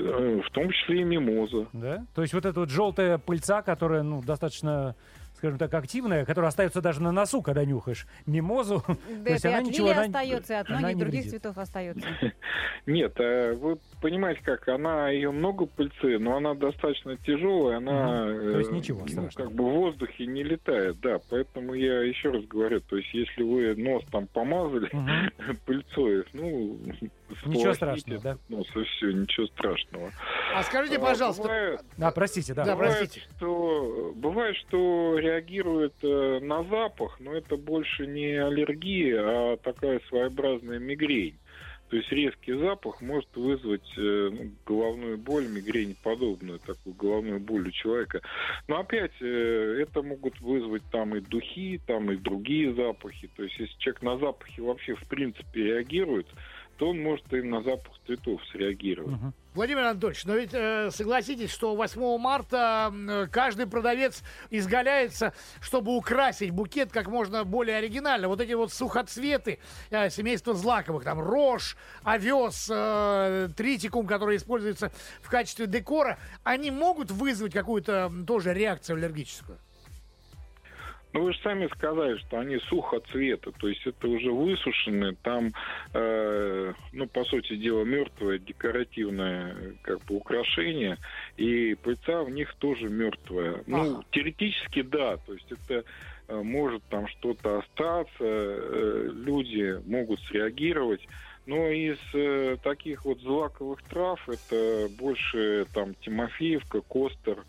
Э, 0.00 0.40
В 0.44 0.50
том 0.50 0.70
числе 0.70 1.00
и 1.00 1.04
мимоза. 1.04 1.66
да? 1.72 2.04
То 2.14 2.22
есть 2.22 2.32
вот 2.34 2.44
эта 2.46 2.60
вот 2.60 2.70
желтая 2.70 3.18
пыльца, 3.18 3.62
которая, 3.62 4.02
ну, 4.02 4.22
достаточно, 4.22 4.94
скажем 5.40 5.56
так, 5.56 5.72
активная, 5.72 6.26
которая 6.26 6.50
остается 6.50 6.82
даже 6.82 7.00
на 7.02 7.12
носу, 7.12 7.40
когда 7.40 7.64
нюхаешь 7.64 8.06
мимозу. 8.26 8.84
Да, 9.10 9.24
То 9.24 9.32
есть 9.32 9.44
это 9.44 9.48
и 9.48 9.52
она 9.52 9.58
от 9.62 9.66
ничего, 9.66 9.86
лилии 9.86 9.96
она- 9.96 10.06
остается, 10.06 10.52
и 10.52 10.56
от 10.56 10.68
многих 10.68 10.98
других 10.98 11.20
вредит. 11.22 11.30
цветов 11.30 11.58
остается. 11.58 12.06
Нет, 12.86 13.12
э, 13.18 13.54
вы 13.54 13.78
понимаете 14.02 14.40
как, 14.42 14.68
она 14.68 15.08
ее 15.10 15.30
много 15.30 15.64
пыльцы, 15.66 16.18
но 16.18 16.36
она 16.36 16.54
достаточно 16.54 17.16
тяжелая, 17.16 17.78
она. 17.78 18.24
То 18.26 18.58
есть 18.58 18.70
э, 18.70 18.74
ничего 18.74 19.00
ну, 19.00 19.08
страшного. 19.08 19.48
как 19.48 19.56
бы 19.56 19.64
в 19.64 19.72
воздухе 19.72 20.26
не 20.26 20.42
летает, 20.42 21.00
да, 21.00 21.18
поэтому 21.30 21.72
я 21.74 22.02
еще 22.02 22.30
раз 22.30 22.44
говорю, 22.44 22.80
то 22.80 22.96
есть 22.96 23.12
если 23.14 23.42
вы 23.42 23.74
нос 23.76 24.04
там 24.12 24.26
помазали 24.26 24.90
пыльцой, 25.66 26.24
ну 26.34 26.78
Ничего 27.46 27.74
страшного, 27.74 28.20
да? 28.20 28.38
и 28.48 28.84
все, 28.84 29.10
ничего 29.12 29.46
страшного. 29.48 30.10
А 30.54 30.62
скажите, 30.62 30.96
А, 30.96 31.00
пожалуйста, 31.00 31.42
бывает- 31.42 31.80
А, 32.00 32.10
простите, 32.10 32.54
да. 32.54 32.64
Да, 32.64 32.74
бывает, 32.74 32.98
простите. 32.98 33.26
что 33.36 34.12
бывает, 34.16 34.56
что 34.56 35.18
реагирует 35.18 35.94
э, 36.02 36.40
на 36.40 36.64
запах, 36.64 37.18
но 37.20 37.32
это 37.34 37.56
больше 37.56 38.06
не 38.06 38.36
аллергия, 38.36 39.20
а 39.22 39.56
такая 39.56 40.00
своеобразная 40.08 40.78
мигрень. 40.78 41.36
То 41.90 41.96
есть 41.96 42.10
резкий 42.12 42.52
запах 42.52 43.00
может 43.00 43.28
вызвать 43.34 43.98
э, 43.98 44.30
ну, 44.32 44.52
головную 44.64 45.18
боль, 45.18 45.48
мигрень 45.48 45.96
подобную, 46.04 46.60
такую 46.60 46.94
головную 46.94 47.40
боль 47.40 47.66
у 47.66 47.70
человека. 47.72 48.22
Но 48.68 48.78
опять 48.78 49.10
э, 49.20 49.82
это 49.82 50.00
могут 50.00 50.40
вызвать 50.40 50.84
там 50.92 51.16
и 51.16 51.20
духи, 51.20 51.80
там 51.88 52.12
и 52.12 52.16
другие 52.16 52.72
запахи. 52.74 53.28
То 53.36 53.42
есть 53.42 53.58
если 53.58 53.76
человек 53.78 54.02
на 54.02 54.18
запахи 54.18 54.60
вообще 54.60 54.94
в 54.94 55.02
принципе 55.08 55.64
реагирует, 55.64 56.28
то 56.80 56.88
он 56.88 57.02
может 57.02 57.30
и 57.34 57.42
на 57.42 57.62
запах 57.62 57.92
цветов 58.06 58.40
среагировать. 58.50 59.12
Мгм. 59.12 59.34
Владимир 59.52 59.82
Анатольевич, 59.84 60.24
но 60.24 60.36
ведь 60.36 60.54
э, 60.54 60.90
согласитесь, 60.90 61.50
что 61.50 61.76
8 61.76 62.16
марта 62.16 63.28
каждый 63.30 63.66
продавец 63.66 64.22
изгаляется, 64.48 65.34
чтобы 65.60 65.94
украсить 65.94 66.52
букет 66.52 66.90
как 66.90 67.08
можно 67.08 67.44
более 67.44 67.76
оригинально. 67.76 68.28
Вот 68.28 68.40
эти 68.40 68.54
вот 68.54 68.72
сухоцветы 68.72 69.58
э, 69.90 70.08
семейства 70.08 70.54
злаковых, 70.54 71.04
там 71.04 71.20
рожь, 71.20 71.76
овес, 72.02 72.70
э, 72.72 73.50
тритикум, 73.54 74.06
который 74.06 74.38
используется 74.38 74.90
в 75.20 75.28
качестве 75.28 75.66
декора, 75.66 76.18
они 76.44 76.70
могут 76.70 77.10
вызвать 77.10 77.52
какую-то 77.52 78.10
тоже 78.26 78.54
реакцию 78.54 78.96
аллергическую? 78.96 79.58
Ну, 81.12 81.24
вы 81.24 81.32
же 81.32 81.40
сами 81.42 81.68
сказали, 81.74 82.18
что 82.18 82.38
они 82.38 82.58
сухоцвета, 82.58 83.52
то 83.52 83.68
есть 83.68 83.84
это 83.86 84.06
уже 84.06 84.30
высушенные, 84.30 85.16
там, 85.22 85.52
э, 85.92 86.72
ну, 86.92 87.06
по 87.08 87.24
сути 87.24 87.56
дела, 87.56 87.84
мертвое 87.84 88.38
декоративное 88.38 89.76
как 89.82 90.04
бы 90.04 90.16
украшение, 90.16 90.98
и 91.36 91.74
пыльца 91.74 92.22
в 92.22 92.30
них 92.30 92.54
тоже 92.56 92.88
мертвая. 92.88 93.62
Ну, 93.66 93.94
Ага. 93.96 94.04
теоретически 94.12 94.82
да, 94.82 95.16
то 95.16 95.32
есть 95.32 95.50
это 95.50 95.84
э, 96.28 96.42
может 96.42 96.84
там 96.88 97.08
что-то 97.08 97.58
остаться, 97.58 98.12
э, 98.20 99.08
люди 99.12 99.80
могут 99.86 100.20
среагировать, 100.22 101.06
но 101.46 101.68
из 101.68 101.98
э, 102.14 102.56
таких 102.62 103.04
вот 103.04 103.20
злаковых 103.20 103.82
трав 103.88 104.28
это 104.28 104.88
больше 104.88 105.66
там 105.72 105.94
Тимофеевка, 105.96 106.82
Костер, 106.82 107.44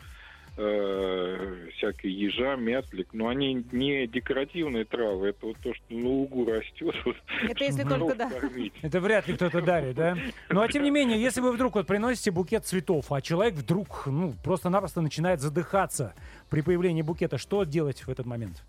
э, 0.61 1.67
всякой 1.75 2.11
ежа, 2.11 2.55
мятлик, 2.55 3.09
но 3.13 3.27
они 3.27 3.65
не 3.71 4.07
декоративные 4.07 4.85
травы, 4.85 5.29
это 5.29 5.47
вот 5.47 5.57
то, 5.63 5.73
что 5.73 5.83
на 5.89 6.07
лугу 6.07 6.45
растет. 6.45 6.95
вот, 7.05 7.15
Это 7.49 7.63
если 7.63 7.83
только, 7.83 8.15
да. 8.15 8.29
кормить. 8.29 8.73
Это 8.81 8.99
вряд 8.99 9.27
ли 9.27 9.35
кто-то 9.35 9.61
дарит, 9.61 9.95
да? 9.95 10.17
Ну, 10.49 10.61
а 10.61 10.67
тем 10.67 10.83
не 10.83 10.91
менее, 10.91 11.21
если 11.21 11.41
вы 11.41 11.51
вдруг 11.51 11.75
вот 11.75 11.87
приносите 11.87 12.31
букет 12.31 12.65
цветов, 12.65 13.11
а 13.11 13.21
человек 13.21 13.55
вдруг, 13.55 14.05
ну, 14.05 14.33
просто-напросто 14.43 15.01
начинает 15.01 15.41
задыхаться 15.41 16.13
при 16.49 16.61
появлении 16.61 17.01
букета, 17.01 17.37
что 17.37 17.63
делать 17.63 18.01
в 18.01 18.09
этот 18.09 18.25
момент? 18.25 18.63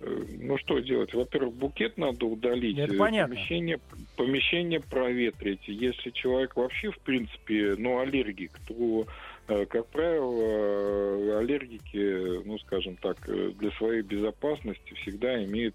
Э, 0.00 0.24
Ну 0.40 0.58
что 0.58 0.78
делать? 0.78 1.12
Во-первых, 1.14 1.54
букет 1.54 1.98
надо 1.98 2.26
удалить. 2.26 2.78
Это 2.78 2.94
э, 2.94 2.98
понятно. 2.98 3.34
Помещение, 3.34 3.80
помещение 4.16 4.80
проветрить. 4.80 5.66
Если 5.66 6.10
человек 6.10 6.56
вообще, 6.56 6.90
в 6.90 6.98
принципе, 7.00 7.74
ну, 7.78 7.98
аллергик, 8.00 8.52
то, 8.68 9.06
как 9.48 9.86
правило, 9.86 10.42
э, 10.42 11.38
аллергики, 11.38 12.44
ну, 12.44 12.58
скажем 12.58 12.96
так, 12.96 13.16
э, 13.28 13.52
для 13.58 13.70
своей 13.72 14.02
безопасности 14.02 14.92
всегда 15.02 15.42
имеют 15.44 15.74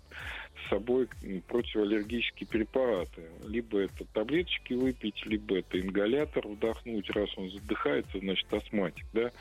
с 0.65 0.69
собой 0.69 1.08
противоаллергические 1.47 2.47
препараты. 2.47 3.23
Либо 3.47 3.80
это 3.80 4.06
таблеточки 4.13 4.73
выпить, 4.73 5.26
либо 5.26 5.60
это 5.60 5.80
ингалятор 5.80 6.47
вдохнуть, 6.47 7.10
раз 7.12 7.30
он 7.38 7.49
задыхается, 7.49 8.19
значит, 8.19 8.52
астматик, 8.54 9.06
да. 9.13 9.32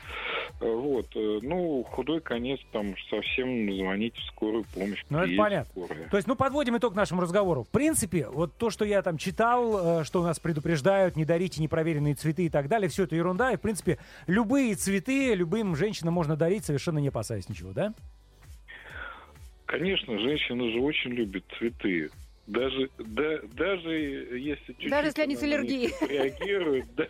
Вот. 0.59 1.07
э, 1.15 1.39
Ну, 1.41 1.83
худой 1.83 2.21
конец, 2.21 2.59
там, 2.71 2.95
совсем 3.09 3.73
звонить 3.75 4.15
в 4.15 4.25
скорую 4.27 4.65
помощь. 4.73 5.03
Ну, 5.09 5.19
это 5.19 5.35
понятно. 5.35 5.71
скорая. 5.71 6.09
То 6.09 6.17
есть, 6.17 6.27
ну, 6.27 6.35
подводим 6.35 6.77
итог 6.77 6.95
нашему 6.95 7.21
разговору. 7.21 7.63
В 7.63 7.69
принципе, 7.69 8.27
вот 8.27 8.57
то, 8.57 8.69
что 8.69 8.85
я 8.85 9.01
там 9.01 9.17
читал, 9.17 10.01
э, 10.01 10.03
что 10.03 10.23
нас 10.23 10.39
предупреждают, 10.39 11.15
не 11.15 11.25
дарите 11.25 11.61
непроверенные 11.61 12.15
цветы 12.15 12.45
и 12.45 12.49
так 12.49 12.67
далее, 12.67 12.89
все 12.89 13.03
это 13.03 13.15
ерунда. 13.15 13.51
И, 13.51 13.57
в 13.57 13.61
принципе, 13.61 13.99
любые 14.27 14.75
цветы 14.75 15.33
любым 15.33 15.75
женщинам 15.75 16.13
можно 16.13 16.35
дарить, 16.35 16.65
совершенно 16.65 16.99
не 16.99 17.09
опасаясь 17.09 17.49
ничего, 17.49 17.71
да? 17.73 17.93
Конечно, 19.77 20.19
женщины 20.19 20.71
же 20.71 20.79
очень 20.81 21.13
любят 21.13 21.43
цветы. 21.57 22.11
Даже, 22.45 22.89
да, 22.99 23.39
даже 23.55 23.89
если 24.37 24.73
чуть-чуть 24.73 24.91
Даже 24.91 25.07
если 25.07 25.21
они 25.23 25.35
с 25.35 25.41
аллергией. 25.41 25.87
них 25.87 26.01
реагирует, 26.03 26.85
да, 26.95 27.07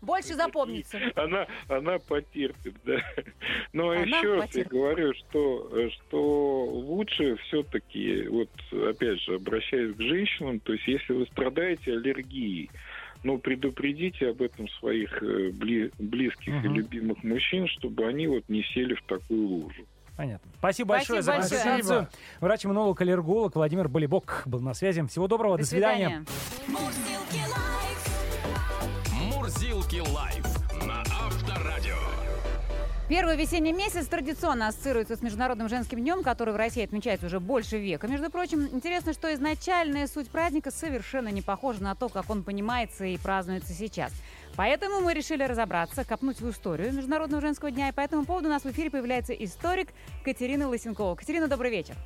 Больше 0.00 0.32
запомнится. 0.34 0.98
Она, 1.14 1.46
она 1.68 1.98
потерпит, 1.98 2.74
да. 2.86 3.02
Но 3.74 3.90
Она 3.90 4.00
еще 4.00 4.34
раз 4.34 4.54
я 4.54 4.64
говорю, 4.64 5.12
что, 5.12 5.90
что 5.90 6.64
лучше 6.64 7.36
все-таки, 7.48 8.28
вот 8.28 8.48
опять 8.88 9.20
же, 9.20 9.34
обращаясь 9.34 9.94
к 9.94 10.00
женщинам, 10.00 10.60
то 10.60 10.72
есть 10.72 10.86
если 10.88 11.12
вы 11.12 11.26
страдаете 11.26 11.92
аллергией, 11.92 12.70
ну, 13.24 13.36
предупредите 13.38 14.28
об 14.30 14.40
этом 14.40 14.68
своих 14.68 15.22
э, 15.22 15.48
бли- 15.50 15.92
близких 15.98 16.48
и 16.64 16.68
Мгм. 16.68 16.74
любимых 16.76 17.22
мужчин, 17.24 17.66
чтобы 17.68 18.06
они 18.06 18.26
вот 18.28 18.44
не 18.48 18.62
сели 18.62 18.94
в 18.94 19.02
такую 19.02 19.46
лужу. 19.48 19.84
Понятно. 20.16 20.50
Спасибо 20.58 20.90
большое 20.90 21.22
за 21.22 21.32
Спасибо 21.32 21.56
большое. 21.56 21.76
консультацию. 21.76 22.20
Врач-иммунолог, 22.40 23.00
аллерголог 23.00 23.56
Владимир 23.56 23.88
Болибок 23.88 24.42
был 24.46 24.60
на 24.60 24.74
связи. 24.74 25.04
Всего 25.06 25.26
доброго, 25.26 25.58
до, 25.58 25.64
свидания. 25.64 26.24
Мурзилки 26.68 27.40
лайф. 27.50 28.04
Мурзилки 29.12 30.02
лайф 30.14 30.46
на 30.86 31.00
Авторадио. 31.00 31.96
Первый 33.08 33.36
весенний 33.36 33.72
месяц 33.72 34.06
традиционно 34.06 34.68
ассоциируется 34.68 35.16
с 35.16 35.20
Международным 35.20 35.68
женским 35.68 35.98
днем, 35.98 36.22
который 36.22 36.54
в 36.54 36.56
России 36.56 36.82
отмечается 36.82 37.26
уже 37.26 37.38
больше 37.38 37.76
века. 37.76 38.06
Между 38.08 38.30
прочим, 38.30 38.66
интересно, 38.72 39.12
что 39.12 39.32
изначальная 39.34 40.06
суть 40.06 40.30
праздника 40.30 40.70
совершенно 40.70 41.28
не 41.28 41.42
похожа 41.42 41.82
на 41.82 41.94
то, 41.94 42.08
как 42.08 42.30
он 42.30 42.42
понимается 42.42 43.04
и 43.04 43.18
празднуется 43.18 43.74
сейчас. 43.74 44.10
Поэтому 44.56 45.00
мы 45.00 45.14
решили 45.14 45.42
разобраться, 45.42 46.04
копнуть 46.04 46.40
в 46.40 46.48
историю 46.48 46.92
Международного 46.92 47.40
женского 47.42 47.70
дня. 47.70 47.88
И 47.88 47.92
по 47.92 48.00
этому 48.00 48.24
поводу 48.24 48.46
у 48.46 48.50
нас 48.50 48.62
в 48.62 48.70
эфире 48.70 48.90
появляется 48.90 49.32
историк 49.32 49.88
Катерина 50.24 50.68
Лысенкова. 50.68 51.16
Катерина, 51.16 51.48
добрый 51.48 51.70
вечер. 51.70 51.96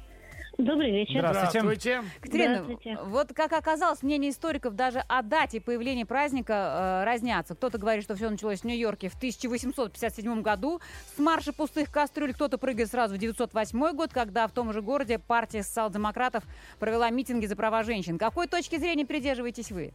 Добрый 0.57 0.91
вечер. 0.91 1.21
Здравствуйте. 1.21 1.61
Здравствуйте. 1.61 2.03
Катерина, 2.21 2.55
Здравствуйте. 2.65 2.99
вот 3.05 3.33
как 3.33 3.53
оказалось, 3.53 4.03
мнения 4.03 4.31
историков 4.31 4.75
даже 4.75 5.05
о 5.07 5.23
дате 5.23 5.61
появления 5.61 6.05
праздника 6.05 7.03
э, 7.03 7.05
разнятся. 7.05 7.55
Кто-то 7.55 7.79
говорит, 7.79 8.03
что 8.03 8.17
все 8.17 8.29
началось 8.29 8.63
в 8.63 8.65
Нью-Йорке 8.65 9.09
в 9.09 9.15
1857 9.15 10.43
году 10.43 10.81
с 11.15 11.19
марша 11.21 11.53
пустых 11.53 11.93
кастрюль. 11.93 12.35
Кто-то 12.35 12.59
прыгает 12.59 12.91
сразу 12.91 13.15
в 13.15 13.19
908 13.19 13.93
год, 13.95 14.13
когда 14.13 14.49
в 14.49 14.53
том 14.53 14.73
же 14.73 14.83
городе 14.83 15.21
партия 15.21 15.63
социал-демократов 15.63 16.43
провела 16.81 17.09
митинги 17.11 17.47
за 17.47 17.55
права 17.55 17.85
женщин. 17.85 18.19
Какой 18.19 18.49
точки 18.49 18.79
зрения 18.79 19.07
придерживаетесь 19.07 19.71
вы? 19.71 19.93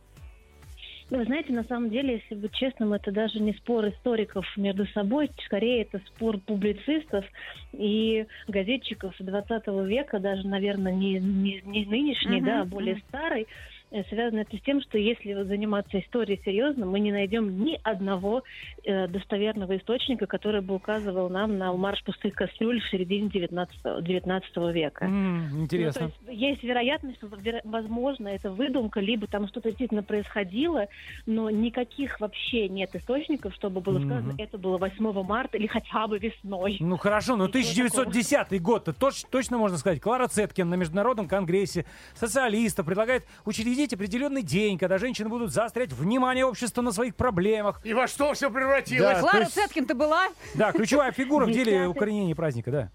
Ну, 1.09 1.19
Вы 1.19 1.25
знаете, 1.25 1.53
на 1.53 1.63
самом 1.65 1.89
деле, 1.89 2.15
если 2.15 2.35
быть 2.35 2.53
честным, 2.53 2.93
это 2.93 3.11
даже 3.11 3.39
не 3.39 3.53
спор 3.53 3.87
историков 3.89 4.45
между 4.57 4.85
собой, 4.87 5.29
скорее 5.45 5.83
это 5.83 5.99
спор 6.07 6.39
публицистов 6.39 7.25
и 7.73 8.25
газетчиков 8.47 9.13
20 9.19 9.67
века, 9.87 10.19
даже, 10.19 10.47
наверное, 10.47 10.93
не, 10.93 11.19
не, 11.19 11.61
не 11.61 11.85
нынешний, 11.85 12.37
Мгм, 12.37 12.45
да, 12.45 12.61
а 12.61 12.65
более 12.65 12.95
мгм. 12.95 13.03
старый. 13.09 13.47
Э, 13.93 14.03
Связано 14.09 14.39
это 14.39 14.57
с 14.57 14.61
тем, 14.61 14.81
что 14.81 14.97
если 14.97 15.33
вот 15.35 15.45
заниматься 15.47 15.99
историей 15.99 16.41
серьезно, 16.43 16.85
мы 16.87 16.99
не 16.99 17.11
найдем 17.11 17.63
ни 17.63 17.79
одного 17.83 18.41
э, 18.83 19.07
достоверного 19.07 19.77
источника, 19.77 20.25
который 20.25 20.61
бы 20.61 20.73
указывал 20.73 21.29
нам 21.29 21.57
на 21.59 21.71
марш 21.73 22.03
пустых 22.03 22.33
кастрюль 22.33 22.81
в 22.81 22.89
середине 22.89 23.29
19, 23.29 24.03
19 24.03 24.57
века. 24.73 25.07
Ну, 25.07 25.61
Интересно. 25.63 26.09
то 26.09 26.27
есть 26.27 26.39
есть 26.41 26.63
вероятность, 26.63 27.17
что, 27.17 27.29
возможно, 27.63 28.29
это 28.29 28.49
выдумка, 28.49 28.99
либо 28.99 29.27
там 29.27 29.47
что-то 29.47 29.69
действительно 29.69 30.01
происходило, 30.01 30.87
но 31.27 31.51
никаких 31.51 32.19
вообще 32.19 32.67
нет 32.69 32.95
источников, 32.95 33.53
чтобы 33.53 33.79
было 33.81 33.99
сказано, 33.99 34.33
Мгм. 34.33 34.35
это 34.39 34.57
было 34.57 34.77
8 34.79 35.23
марта 35.23 35.57
или 35.57 35.67
хотя 35.67 36.07
бы 36.07 36.17
весной. 36.17 36.77
Ну 36.79 36.97
хорошо, 36.97 37.35
но 37.35 37.45
Ничего 37.47 37.59
1910 37.89 38.59
год-то 38.61 38.91
точ- 38.91 39.25
точно 39.29 39.59
можно 39.59 39.77
сказать. 39.77 40.01
Клара 40.01 40.27
Цеткин 40.27 40.67
на 40.67 40.75
Международном 40.75 41.27
конгрессе 41.27 41.85
социалистов 42.15 42.87
предлагает 42.87 43.23
учредить 43.45 43.82
определенный 43.91 44.43
день, 44.43 44.77
когда 44.77 44.99
женщины 44.99 45.27
будут 45.27 45.51
заострять 45.51 45.91
внимание 45.91 46.45
общества 46.45 46.81
на 46.83 46.91
своих 46.91 47.15
проблемах. 47.15 47.81
И 47.83 47.93
во 47.93 48.07
что 48.07 48.33
все 48.33 48.51
превратилось? 48.51 49.15
Да, 49.15 49.19
Клара 49.19 49.39
есть- 49.39 49.55
Цеткин-то 49.55 49.95
была? 49.95 50.27
Да, 50.53 50.71
ключевая 50.71 51.11
фигура 51.11 51.45
в 51.47 51.51
деле 51.51 51.87
укоренения 51.87 52.35
праздника, 52.35 52.71
да. 52.71 52.89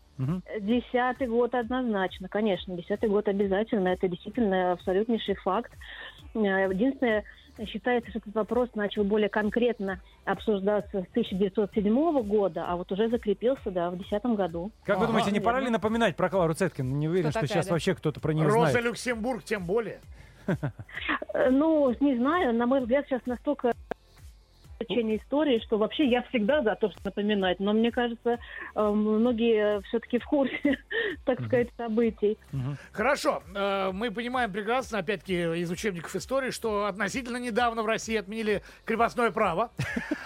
Десятый 0.61 1.27
год 1.27 1.55
однозначно, 1.55 2.29
конечно, 2.29 2.77
десятый 2.77 3.09
год 3.09 3.29
обязательно, 3.29 3.89
это 3.89 4.09
действительно 4.09 4.73
абсолютнейший 4.73 5.35
факт. 5.37 5.73
Э, 6.35 6.39
Единственное, 6.73 7.25
считается, 7.67 8.11
что 8.11 8.19
этот 8.21 8.35
вопрос 8.35 8.69
начал 8.75 9.05
более 9.05 9.29
конкретно 9.29 10.01
обсуждаться 10.25 11.03
с 11.03 11.07
1907 11.11 12.23
года, 12.23 12.65
а 12.69 12.77
вот 12.77 12.91
уже 12.93 13.09
закрепился, 13.09 13.71
да, 13.71 13.91
в 13.91 13.97
2010 13.97 14.37
году. 14.37 14.71
Как 14.85 14.99
вы 14.99 15.07
думаете, 15.07 15.31
не 15.31 15.41
пора 15.41 15.61
ли 15.61 15.71
напоминать 15.71 16.17
про 16.17 16.29
Клару 16.31 16.55
Цеткин? 16.55 16.99
Не 16.99 17.09
уверен, 17.09 17.31
что 17.31 17.41
такая, 17.41 17.49
сейчас 17.49 17.67
да? 17.67 17.73
вообще 17.73 17.95
кто-то 17.95 18.21
про 18.21 18.33
нее 18.33 18.47
Роза 18.47 18.71
знает. 18.71 18.85
Люксембург 18.87 19.45
тем 19.45 19.65
более. 19.65 20.01
Э, 21.35 21.51
Ну, 21.51 21.95
не 22.01 22.17
знаю, 22.17 22.55
на 22.55 22.67
мой 22.67 22.81
взгляд, 22.81 23.07
сейчас 23.07 23.21
настолько 23.27 23.73
изучение 24.81 25.19
истории, 25.19 25.61
что 25.61 25.77
вообще 25.79 26.07
я 26.07 26.23
всегда 26.25 26.63
за 26.63 26.75
то, 26.77 26.91
что 26.91 27.01
напоминать. 27.05 27.59
Но 27.61 27.73
мне 27.73 27.91
кажется, 27.91 28.39
э, 28.75 28.89
многие 28.91 29.81
все-таки 29.83 30.19
в 30.19 30.25
курсе, 30.25 30.79
так 31.25 31.41
сказать, 31.41 31.69
событий. 31.77 32.39
Хорошо, 32.93 33.43
э, 33.55 33.91
мы 33.93 34.11
понимаем 34.11 34.53
прекрасно, 34.53 34.99
опять-таки, 34.99 35.61
из 35.61 35.71
учебников 35.71 36.15
истории, 36.17 36.51
что 36.51 36.87
относительно 36.87 37.39
недавно 37.39 37.83
в 37.83 37.87
России 37.87 38.17
отменили 38.17 38.63
крепостное 38.85 39.31
право. 39.31 39.71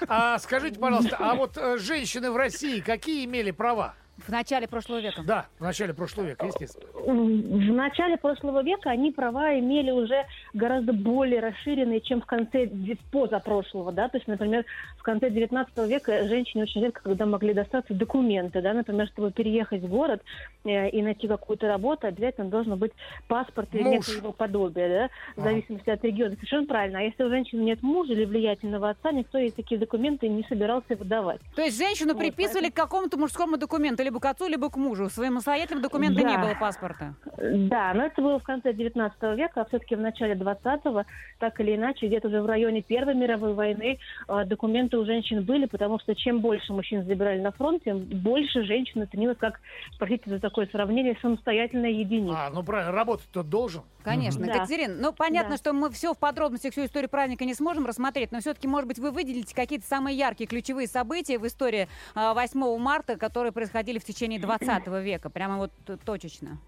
А 0.08 0.38
скажите, 0.38 0.78
пожалуйста, 0.78 1.16
а 1.18 1.34
вот 1.34 1.56
женщины 1.78 2.30
в 2.30 2.36
России 2.36 2.80
какие 2.80 3.24
имели 3.24 3.50
права? 3.50 3.94
В 4.18 4.28
начале 4.28 4.68
прошлого 4.68 5.00
века. 5.00 5.22
Да, 5.24 5.46
в 5.58 5.62
начале 5.62 5.94
прошлого 5.94 6.26
века, 6.26 6.46
естественно. 6.46 6.86
В 6.94 7.72
начале 7.72 8.16
прошлого 8.16 8.62
века 8.62 8.90
они 8.90 9.10
права 9.10 9.58
имели 9.58 9.90
уже 9.90 10.26
гораздо 10.54 10.92
более 10.92 11.40
расширенные, 11.40 12.00
чем 12.00 12.20
в 12.20 12.26
конце 12.26 12.70
позапрошлого, 13.10 13.90
да, 13.90 14.08
то 14.08 14.18
есть, 14.18 14.28
например, 14.28 14.64
в 14.98 15.02
конце 15.02 15.30
19 15.30 15.76
века 15.88 16.28
женщине 16.28 16.64
очень 16.64 16.82
редко 16.82 17.02
когда 17.02 17.26
могли 17.26 17.54
достаться 17.54 17.94
документы, 17.94 18.62
да, 18.62 18.72
например, 18.72 19.08
чтобы 19.08 19.32
переехать 19.32 19.82
в 19.82 19.88
город 19.88 20.22
э, 20.64 20.88
и 20.90 21.02
найти 21.02 21.26
какую-то 21.26 21.66
работу, 21.66 22.06
обязательно 22.06 22.48
должен 22.48 22.76
быть 22.76 22.92
паспорт 23.28 23.68
или 23.72 23.82
Муж. 23.82 23.92
некое 24.08 24.18
его 24.18 24.32
подобие, 24.32 24.88
да, 25.36 25.42
в 25.42 25.44
зависимости 25.44 25.90
от 25.90 26.04
региона. 26.04 26.34
Совершенно 26.36 26.66
правильно. 26.66 26.98
А 27.00 27.02
если 27.02 27.24
у 27.24 27.28
женщины 27.28 27.62
нет 27.62 27.82
мужа 27.82 28.12
или 28.12 28.24
влиятельного 28.24 28.90
отца, 28.90 29.10
никто 29.10 29.38
ей 29.38 29.50
такие 29.50 29.80
документы 29.80 30.28
не 30.28 30.44
собирался 30.44 30.94
выдавать. 30.94 31.40
То 31.56 31.62
есть 31.62 31.76
женщину 31.76 32.12
Вот, 32.12 32.20
приписывали 32.20 32.68
к 32.68 32.74
какому-то 32.74 33.18
мужскому 33.18 33.56
документу, 33.56 34.01
либо 34.02 34.20
к 34.20 34.24
отцу, 34.26 34.46
либо 34.48 34.70
к 34.70 34.76
мужу. 34.76 35.08
Своим 35.08 35.32
самостоятельного 35.32 35.82
документа 35.82 36.22
Да. 36.22 36.30
не 36.30 36.38
было 36.38 36.54
паспорта. 36.58 37.14
Да, 37.38 37.92
но 37.94 38.04
это 38.06 38.22
было 38.22 38.38
в 38.38 38.42
конце 38.42 38.72
19 38.72 39.22
века, 39.36 39.62
а 39.62 39.64
все-таки 39.66 39.94
в 39.96 40.00
начале 40.00 40.34
20-го, 40.34 41.04
так 41.38 41.60
или 41.60 41.76
иначе, 41.76 42.06
где-то 42.06 42.28
уже 42.28 42.42
в 42.42 42.46
районе 42.46 42.82
Первой 42.82 43.14
мировой 43.14 43.54
войны 43.54 43.98
э, 44.28 44.44
документы 44.44 44.98
у 44.98 45.04
женщин 45.04 45.42
были, 45.42 45.66
потому 45.66 45.98
что 45.98 46.14
чем 46.14 46.40
больше 46.40 46.72
мужчин 46.72 47.04
забирали 47.04 47.40
на 47.40 47.52
фронт, 47.52 47.82
тем 47.84 48.00
больше 48.00 48.62
женщин 48.64 49.06
становилось, 49.06 49.38
как, 49.38 49.60
простите 49.98 50.30
за 50.30 50.38
такое 50.40 50.66
сравнение, 50.66 51.16
самостоятельная 51.20 51.90
единица. 51.90 52.46
А, 52.46 52.50
ну 52.50 52.62
правильно, 52.62 52.92
работать-то 52.92 53.42
должен. 53.42 53.82
Конечно, 54.02 54.46
Да. 54.46 54.60
Катерина, 54.60 54.94
ну 54.98 55.12
понятно, 55.12 55.52
Да. 55.52 55.56
что 55.56 55.72
мы 55.72 55.90
все 55.90 56.14
в 56.14 56.18
подробностях, 56.18 56.72
всю 56.72 56.84
историю 56.86 57.08
праздника 57.08 57.44
не 57.44 57.54
сможем 57.54 57.86
рассмотреть, 57.86 58.32
но 58.32 58.40
все-таки, 58.40 58.66
может 58.68 58.88
быть, 58.88 58.98
вы 58.98 59.10
выделите 59.10 59.54
какие-то 59.54 59.86
самые 59.86 60.16
яркие, 60.16 60.46
ключевые 60.48 60.88
события 60.88 61.38
в 61.38 61.46
истории 61.46 61.88
а, 62.14 62.34
8 62.34 62.78
марта, 62.78 63.16
которые 63.16 63.52
происходили 63.52 63.98
в 63.98 64.04
течение 64.04 64.40
20 64.40 64.86
века, 65.02 65.30
прямо 65.30 65.56
вот 65.58 65.72
точечно. 66.04 66.58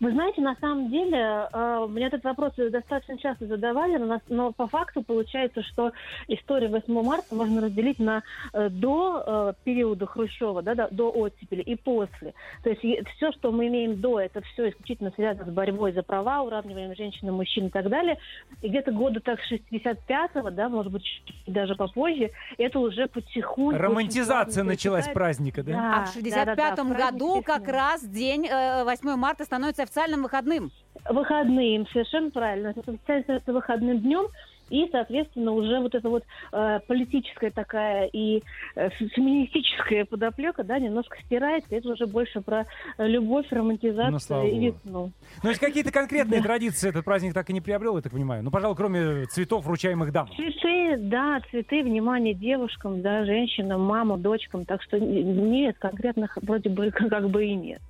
Вы 0.00 0.12
знаете, 0.12 0.40
на 0.40 0.54
самом 0.60 0.90
деле, 0.90 1.48
э, 1.52 1.86
мне 1.88 2.06
этот 2.06 2.22
вопрос 2.22 2.52
достаточно 2.56 3.18
часто 3.18 3.46
задавали, 3.46 3.96
но, 3.96 4.20
но 4.28 4.52
по 4.52 4.68
факту 4.68 5.02
получается, 5.02 5.62
что 5.62 5.92
историю 6.28 6.70
8 6.70 7.02
марта 7.02 7.34
можно 7.34 7.62
разделить 7.62 7.98
на 7.98 8.22
э, 8.52 8.68
до 8.68 9.24
э, 9.26 9.52
периода 9.64 10.06
Хрущева, 10.06 10.62
да, 10.62 10.76
да, 10.76 10.88
до 10.90 11.10
оттепели 11.10 11.62
и 11.62 11.74
после. 11.74 12.32
То 12.62 12.70
есть 12.70 13.08
все, 13.16 13.32
что 13.32 13.50
мы 13.50 13.66
имеем 13.66 14.00
до, 14.00 14.20
это 14.20 14.40
все 14.52 14.70
исключительно 14.70 15.10
связано 15.16 15.50
с 15.50 15.54
борьбой 15.54 15.92
за 15.92 16.04
права, 16.04 16.42
уравниванием 16.42 16.94
женщин 16.94 17.26
и 17.26 17.32
мужчин 17.32 17.66
и 17.66 17.70
так 17.70 17.88
далее. 17.88 18.18
И 18.62 18.68
где-то 18.68 18.92
года 18.92 19.18
так 19.20 19.40
65-го, 19.50 20.50
да, 20.50 20.68
может 20.68 20.92
быть, 20.92 21.02
чуть 21.02 21.24
даже 21.46 21.74
попозже, 21.74 22.30
это 22.56 22.78
уже 22.78 23.08
потихоньку... 23.08 23.76
Романтизация 23.82 24.62
началась 24.62 25.08
праздника, 25.08 25.64
да? 25.64 26.02
а 26.02 26.04
в 26.06 26.12
65 26.12 26.78
году 26.78 27.42
как 27.42 27.66
раз 27.66 28.04
день 28.04 28.46
э, 28.46 28.84
8 28.84 29.16
марта 29.16 29.44
становится 29.44 29.87
официальным 29.88 30.22
выходным. 30.22 30.70
выходным, 31.08 31.86
совершенно 31.92 32.30
правильно. 32.30 32.68
Это 32.76 32.92
официально 32.92 33.40
выходным 33.46 34.00
днем. 34.00 34.26
И, 34.70 34.86
соответственно, 34.92 35.52
уже 35.52 35.80
вот 35.80 35.94
эта 35.94 36.10
вот 36.10 36.24
э, 36.52 36.80
политическая 36.86 37.50
такая 37.50 38.04
и 38.12 38.42
э, 38.76 38.90
фе- 38.90 39.08
феминистическая 39.08 40.04
подоплека, 40.04 40.62
да, 40.62 40.78
немножко 40.78 41.16
стирается. 41.24 41.74
Это 41.74 41.88
уже 41.88 42.06
больше 42.06 42.42
про 42.42 42.66
любовь, 42.98 43.46
Ну, 43.50 43.56
романтизацию 43.56 44.20
слава 44.20 44.46
и 44.46 44.58
весну. 44.58 45.10
Ну, 45.42 45.48
есть 45.48 45.58
какие-то 45.58 45.90
конкретные 45.90 46.42
традиции 46.42 46.90
этот 46.90 47.02
праздник 47.06 47.32
так 47.32 47.48
и 47.48 47.54
не 47.54 47.62
приобрел, 47.62 47.96
я 47.96 48.02
так 48.02 48.12
понимаю. 48.12 48.42
Ну, 48.42 48.50
пожалуй, 48.50 48.76
кроме 48.76 49.24
цветов, 49.24 49.64
вручаемых 49.64 50.12
дамам. 50.12 50.34
Цветы, 50.36 50.98
да, 50.98 51.40
цветы, 51.50 51.82
внимание 51.82 52.34
девушкам, 52.34 53.00
да, 53.00 53.24
женщинам, 53.24 53.80
мамам, 53.80 54.20
дочкам. 54.20 54.66
Так 54.66 54.82
что 54.82 55.00
нет, 55.00 55.78
конкретных 55.78 56.36
вроде 56.42 56.68
бы 56.68 56.90
как 57.08 57.30
бы 57.30 57.46
и 57.46 57.54
нет. 57.54 57.80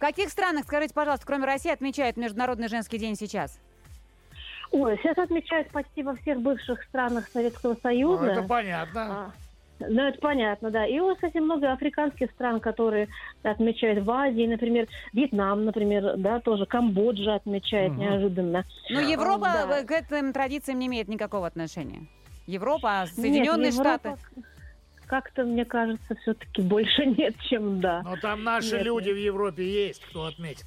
В 0.00 0.02
каких 0.02 0.30
странах, 0.30 0.64
скажите, 0.64 0.94
пожалуйста, 0.94 1.26
кроме 1.26 1.44
России, 1.44 1.70
отмечают 1.70 2.16
Международный 2.16 2.68
женский 2.68 2.96
день 2.96 3.16
сейчас? 3.16 3.60
Ой, 4.70 4.96
сейчас 4.96 5.18
отмечают 5.18 5.68
почти 5.72 6.02
во 6.02 6.16
всех 6.16 6.40
бывших 6.40 6.82
странах 6.84 7.26
Советского 7.34 7.74
Ну, 7.74 7.80
Союза. 7.82 8.24
это 8.24 8.42
понятно. 8.44 9.02
А, 9.10 9.32
Ну, 9.86 10.02
это 10.02 10.18
понятно, 10.18 10.70
да. 10.70 10.86
И 10.86 10.98
у 11.00 11.08
нас, 11.08 11.16
кстати, 11.16 11.36
много 11.36 11.70
африканских 11.70 12.30
стран, 12.30 12.60
которые 12.60 13.08
отмечают 13.42 14.02
в 14.02 14.10
Азии, 14.10 14.46
например, 14.46 14.88
Вьетнам, 15.12 15.66
например, 15.66 16.16
да, 16.16 16.40
тоже 16.40 16.64
Камбоджа 16.64 17.34
отмечает 17.34 17.92
Мгм. 17.92 18.00
неожиданно. 18.00 18.64
Но 18.88 19.00
Европа 19.00 19.66
да. 19.68 19.84
к 19.84 19.90
этим 19.90 20.32
традициям 20.32 20.78
не 20.78 20.86
имеет 20.86 21.08
никакого 21.08 21.46
отношения. 21.46 22.06
Европа, 22.46 23.02
Нет, 23.04 23.14
Соединенные 23.16 23.68
Европа 23.70 23.98
Штаты. 23.98 24.16
Как-то, 25.10 25.42
мне 25.42 25.64
кажется, 25.64 26.14
все-таки 26.22 26.62
больше 26.62 27.04
нет, 27.18 27.34
чем 27.48 27.80
да. 27.80 28.00
Но 28.04 28.16
там 28.16 28.44
наши 28.44 28.76
Нет, 28.76 28.84
люди 28.84 29.10
в 29.10 29.16
Европе 29.16 29.68
есть, 29.68 30.04
кто 30.04 30.26
отметит. 30.26 30.66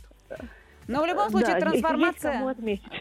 Но 0.90 1.02
в 1.02 1.06
любом 1.06 1.28
Да, 1.28 1.30
случае 1.30 1.52
есть 1.52 1.60
трансформация... 1.62 2.56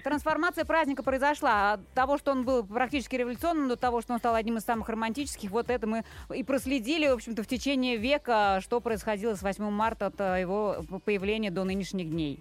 Трансформация 0.05 0.64
праздника 0.64 1.03
произошла. 1.03 1.72
От 1.72 1.88
того, 1.95 2.16
что 2.16 2.30
он 2.30 2.45
был 2.45 2.64
практически 2.64 3.16
революционным, 3.16 3.68
до 3.68 3.74
того, 3.74 4.03
что 4.03 4.12
он 4.12 4.20
стал 4.20 4.36
одним 4.36 4.59
из 4.59 4.62
самых 4.62 4.88
романтических, 4.88 5.51
вот 5.51 5.68
это 5.68 5.84
мы 5.88 6.05
и 6.32 6.45
проследили, 6.45 7.09
в 7.09 7.14
общем-то, 7.14 7.43
в 7.43 7.49
течение 7.49 7.97
века, 7.97 8.61
что 8.62 8.80
происходило 8.80 9.34
с 9.34 9.43
8 9.43 9.68
марта 9.68 10.07
от 10.07 10.20
э, 10.20 10.43
его 10.43 10.84
появления 11.05 11.51
до 11.51 11.64
нынешних 11.64 12.09
дней. 12.09 12.38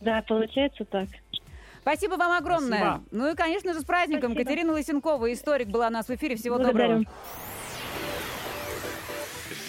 Да, 0.00 0.24
получается 0.26 0.86
так. 0.86 1.08
Спасибо 1.82 2.14
вам 2.14 2.32
огромное. 2.32 2.78
Спасибо. 2.78 3.04
Ну 3.10 3.30
и, 3.30 3.34
конечно 3.34 3.74
же, 3.74 3.80
с 3.80 3.84
праздником. 3.84 4.32
Спасибо. 4.32 4.48
Катерина 4.48 4.72
Лысенкова, 4.72 5.30
историк, 5.34 5.68
была 5.68 5.88
у 5.88 5.90
нас 5.90 6.08
в 6.08 6.14
эфире. 6.14 6.36
Всего 6.36 6.56
Благодарю. 6.56 7.00
доброго. 7.00 7.04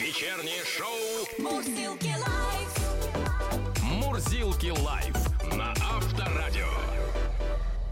Вечернее 0.01 0.63
шоу 0.65 0.97
Мурзилки 1.37 2.07
лайф. 2.07 3.83
«Мурзилки 3.83 4.71
лайф» 4.81 5.15
на 5.55 5.73
Авторадио. 5.73 6.65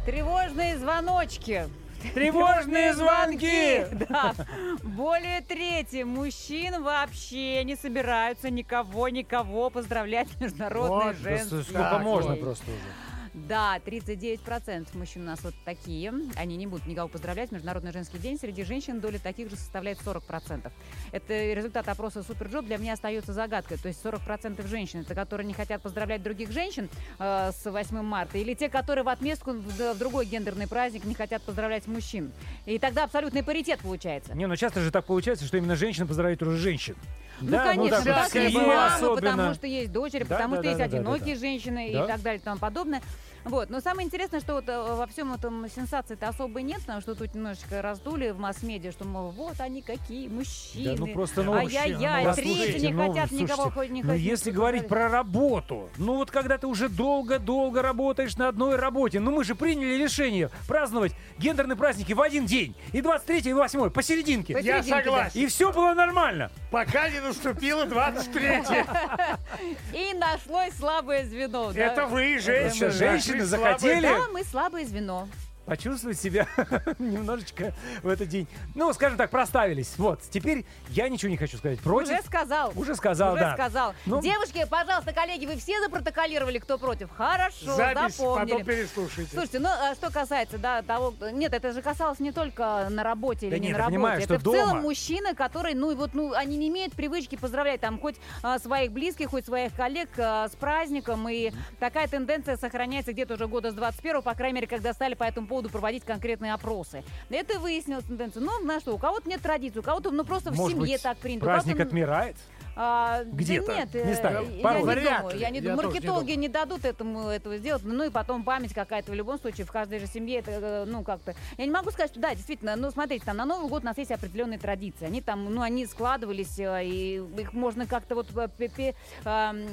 Тревожные 0.08 0.80
звоночки. 0.80 1.70
Тревожные 2.16 2.96
звонки! 2.96 3.86
Да. 4.10 4.34
Более 4.82 5.42
трети 5.42 6.02
мужчин 6.02 6.82
вообще 6.82 7.64
не 7.64 7.76
собираются 7.76 8.50
никого, 8.50 9.10
никого 9.10 9.70
поздравлять 9.70 10.30
Международный 10.40 11.14
Вот, 11.14 11.18
женский 11.18 11.62
Сколько 11.62 12.00
можно 12.00 12.34
день. 12.34 12.44
просто 12.44 12.66
уже. 12.72 13.09
Да, 13.34 13.80
39% 13.86 14.98
мужчин 14.98 15.24
у 15.24 15.26
нас 15.26 15.44
вот 15.44 15.54
такие. 15.66 16.14
Они 16.36 16.58
не 16.58 16.68
будут 16.68 16.88
никого 16.88 17.08
поздравлять. 17.08 17.52
Международный 17.52 17.92
женский 17.92 18.18
день. 18.18 18.38
Среди 18.40 18.64
женщин 18.64 19.00
доля 19.00 19.20
таких 19.20 19.50
же 19.50 19.56
составляет 19.56 20.00
40%. 20.00 20.72
Это 21.12 21.54
результат 21.54 21.88
опроса 21.88 22.24
SuperJob 22.24 22.66
для 22.66 22.78
меня 22.78 22.94
остается 22.94 23.34
загадкой. 23.34 23.78
То 23.78 23.88
есть 23.88 24.04
40% 24.04 24.66
женщин, 24.68 25.02
это 25.02 25.16
которые 25.16 25.46
не 25.48 25.54
хотят 25.54 25.82
поздравлять 25.82 26.24
других 26.24 26.52
женщин 26.52 26.90
э, 27.20 27.52
с 27.52 27.70
8 27.70 28.02
марта, 28.02 28.38
или 28.38 28.54
те, 28.54 28.70
которые 28.70 29.04
в 29.04 29.10
отместку 29.10 29.54
в, 29.54 29.98
другой 29.98 30.26
гендерный 30.26 30.68
праздник 30.68 31.06
не 31.06 31.14
хотят 31.14 31.42
поздравлять 31.44 31.88
мужчин. 31.88 32.32
И 32.66 32.80
тогда 32.80 33.04
абсолютный 33.04 33.44
паритет 33.44 33.80
получается. 33.80 34.34
Не, 34.36 34.48
ну 34.48 34.56
часто 34.56 34.82
же 34.82 34.92
так 34.92 35.06
получается, 35.06 35.46
что 35.46 35.58
именно 35.58 35.76
женщина 35.76 36.06
поздравляет 36.08 36.42
уже 36.42 36.58
женщин. 36.58 36.96
Ну, 37.42 37.52
Да, 37.52 37.64
конечно, 37.66 37.98
так 37.98 38.06
вот 38.06 38.32
так 38.32 38.36
есть 38.44 38.56
мамы, 38.56 38.86
особенно. 38.86 39.16
потому 39.32 39.54
что 39.54 39.68
есть 39.68 39.92
дочери, 39.92 40.24
Да, 40.24 40.36
потому 40.36 40.56
да, 40.56 40.62
что 40.62 40.64
да, 40.64 40.70
есть 40.70 40.80
да, 40.80 40.86
да, 40.86 40.92
да, 40.92 40.98
одинокие 40.98 41.36
да. 41.36 41.40
женщины 41.40 41.92
Да. 41.94 42.04
и 42.04 42.08
так 42.08 42.22
далее 42.22 42.40
и 42.40 42.44
тому 42.44 42.58
подобное. 42.58 43.02
Вот. 43.50 43.72
Но 43.72 43.80
самое 43.82 44.06
интересное, 44.06 44.40
что 44.40 44.54
вот 44.54 44.70
э, 44.70 44.96
во 44.96 45.08
всем 45.08 45.34
этом 45.34 45.68
сенсации-то 45.68 46.28
особо 46.28 46.62
нет, 46.62 46.82
потому 46.82 47.02
что 47.02 47.16
тут 47.16 47.34
немножечко 47.34 47.82
раздули 47.82 48.30
в 48.30 48.38
масс-медиа, 48.38 48.92
что, 48.92 49.06
мол, 49.06 49.32
вот 49.32 49.60
они 49.60 49.82
какие, 49.82 50.28
мужчины. 50.28 50.96
Да, 50.96 51.06
ну 51.06 51.08
просто, 51.08 51.42
ну, 51.42 51.54
Ай-яй-яй, 51.54 52.26
ну, 52.26 52.30
послушайте, 52.30 52.80
не 52.80 52.94
ну, 52.94 53.08
хотят 53.08 53.32
никого, 53.32 53.56
слушайте, 53.56 53.74
хоть 53.74 53.90
не 53.90 54.04
Ну, 54.04 54.10
хотят 54.10 54.24
если 54.24 54.50
никого 54.52 54.60
говорить 54.62 54.88
про 54.88 55.10
работу, 55.10 55.90
ну 55.98 56.16
вот 56.16 56.30
когда 56.30 56.60
ты 56.60 56.68
уже 56.68 56.90
долго-долго 56.90 57.82
работаешь 57.82 58.38
на 58.38 58.50
одной 58.50 58.76
работе, 58.76 59.20
ну 59.20 59.32
мы 59.32 59.44
же 59.44 59.56
приняли 59.56 59.96
решение 59.96 60.52
праздновать 60.68 61.14
гендерные 61.40 61.76
праздники 61.76 62.14
в 62.14 62.22
один 62.22 62.46
день. 62.46 62.76
И 62.94 63.02
23 63.02 63.50
и 63.50 63.54
8 63.54 63.90
посерединке. 63.90 64.58
Я 64.62 64.84
согласен. 64.84 65.40
И 65.40 65.48
все 65.48 65.74
было 65.74 65.96
нормально. 65.96 66.52
Пока 66.72 67.10
не 67.10 67.20
наступило 67.20 67.86
23 67.86 68.50
И 69.94 70.14
нашлось 70.14 70.74
слабое 70.76 71.26
звено. 71.26 71.72
Это 71.72 72.06
вы, 72.06 72.38
женщины. 72.38 72.92
женщины 72.92 73.39
захотели? 73.46 74.02
Да, 74.02 74.28
мы 74.32 74.44
слабое 74.44 74.86
звено. 74.86 75.28
Почувствовать 75.70 76.20
себя 76.20 76.48
немножечко 77.00 77.74
в 78.02 78.08
этот 78.08 78.28
день. 78.28 78.48
Ну, 78.74 78.92
скажем 78.94 79.18
так, 79.18 79.30
проставились. 79.30 79.94
Вот, 79.98 80.20
теперь 80.32 80.66
я 80.90 81.08
ничего 81.10 81.30
не 81.30 81.38
хочу 81.38 81.58
сказать 81.58 81.80
против. 81.80 82.12
Уже 82.12 82.24
сказал. 82.24 82.74
Уже 82.76 82.96
сказал, 82.96 83.34
Уже 83.34 83.44
да. 83.44 83.54
сказал. 83.54 83.94
Ну- 84.08 84.20
Девушки, 84.22 84.66
пожалуйста, 84.70 85.14
коллеги, 85.14 85.46
вы 85.46 85.58
все 85.58 85.80
запротоколировали, 85.80 86.58
кто 86.58 86.80
против? 86.80 87.10
Хорошо, 87.12 87.76
Запись 87.76 88.16
запомнили. 88.16 88.52
потом 88.52 88.66
переслушайте. 88.66 89.32
Слушайте, 89.32 89.60
ну 89.60 89.70
а 89.70 89.94
что 89.94 90.12
касается, 90.12 90.58
да, 90.58 90.82
того, 90.82 91.14
нет, 91.34 91.54
это 91.54 91.72
же 91.72 91.82
касалось 91.84 92.20
не 92.20 92.32
только 92.32 92.88
на 92.90 93.04
работе 93.04 93.46
или 93.48 93.52
Да 93.52 93.60
не 93.60 93.68
нет, 93.68 93.74
на 93.74 93.78
работе. 93.80 93.96
понимаю, 93.96 94.22
это 94.24 94.40
что 94.40 94.50
в 94.50 94.54
целом 94.54 94.82
мужчины, 94.82 95.36
которые, 95.36 95.76
ну, 95.76 95.92
и 95.92 95.96
вот, 95.96 96.16
ну, 96.16 96.34
они 96.34 96.58
не 96.58 96.70
имеют 96.70 96.94
привычки 96.94 97.36
поздравлять 97.36 97.82
там 97.82 98.00
хоть 98.00 98.16
а, 98.42 98.58
своих 98.58 98.92
близких, 98.92 99.30
хоть 99.30 99.46
своих 99.46 99.74
коллег 99.76 100.10
а, 100.18 100.48
с 100.50 100.56
праздником. 100.56 101.30
И 101.30 101.52
такая 101.80 102.08
тенденция 102.08 102.58
сохраняется 102.58 103.14
где-то 103.14 103.36
уже 103.36 103.48
года 103.48 103.70
с 103.72 103.76
21 103.76 104.22
по 104.24 104.34
крайней 104.34 104.56
мере, 104.56 104.68
когда 104.68 104.94
стали 104.94 105.14
по 105.14 105.24
этому 105.26 105.48
поводу 105.48 105.59
проводить 105.68 106.06
конкретные 106.06 106.54
опросы. 106.54 107.04
Это 107.30 107.60
выяснилось 107.60 108.06
тенденцию. 108.06 108.46
Ну, 108.46 108.64
на 108.64 108.80
что, 108.80 108.96
у 108.96 108.98
кого-то 108.98 109.28
нет 109.28 109.42
традиции, 109.42 109.80
у 109.80 109.84
кого-то, 109.84 110.12
ну, 110.12 110.24
просто 110.24 110.52
в 110.52 110.56
Может 110.56 110.78
семье 110.78 110.94
быть, 110.96 111.04
так 111.04 111.18
принято. 111.18 111.46
праздник 111.46 111.74
кого-то, 111.74 111.90
отмирает? 111.90 112.38
а, 112.78 113.24
Где-то, 113.26 113.68
Да 113.68 113.76
нет, 113.80 113.90
э, 113.96 114.06
местами, 114.06 114.56
я 114.58 114.64
порой. 114.64 114.80
не 114.84 114.86
Вряд 114.88 115.22
думаю. 115.24 115.38
Я 115.40 115.50
не 115.50 115.58
Я 115.58 115.62
думаю. 115.64 115.78
не 115.80 115.84
Маркетологи 115.94 116.26
думаю. 116.28 116.40
не 116.40 116.48
дадут 116.48 116.86
этому 116.86 117.28
этого 117.28 117.58
сделать. 117.58 117.82
Ну 117.84 118.06
и 118.06 118.10
потом 118.10 118.44
память 118.44 118.74
какая-то 118.74 119.12
в 119.12 119.16
любом 119.16 119.38
случае 119.38 119.66
в 119.66 119.72
каждой 119.72 120.00
же 120.00 120.08
семье 120.08 120.40
это, 120.40 120.52
э, 120.52 120.86
ну 120.86 121.04
как-то. 121.04 121.36
Я 121.58 121.66
не 121.66 121.72
могу 121.72 121.92
сказать, 121.92 122.12
что 122.12 122.22
да, 122.22 122.34
действительно, 122.34 122.78
ну 122.78 122.90
смотрите, 122.92 123.26
там 123.26 123.36
на 123.36 123.44
Новый 123.46 123.68
год 123.68 123.82
у 123.84 123.86
нас 123.86 123.98
есть 123.98 124.12
определенные 124.12 124.60
традиции. 124.60 125.06
Они 125.06 125.20
там, 125.22 125.54
ну 125.54 125.62
они 125.62 125.86
складывались, 125.88 126.58
э, 126.60 126.86
и 126.86 127.16
их 127.38 127.52
можно 127.52 127.86
как-то 127.86 128.16
вот 128.16 128.28
э, 128.38 128.94
ам, 129.26 129.66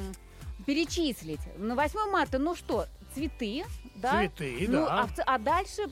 перечислить. 0.67 1.41
На 1.59 1.75
8 1.77 2.11
марта, 2.11 2.39
ну 2.39 2.55
что, 2.57 2.87
цветы, 3.17 3.65
да? 3.97 4.19
Цветы, 4.19 4.67
Ну, 4.69 4.85
да. 4.85 5.01
а, 5.03 5.07
в 5.07 5.11
а 5.27 5.39
дальше, 5.39 5.83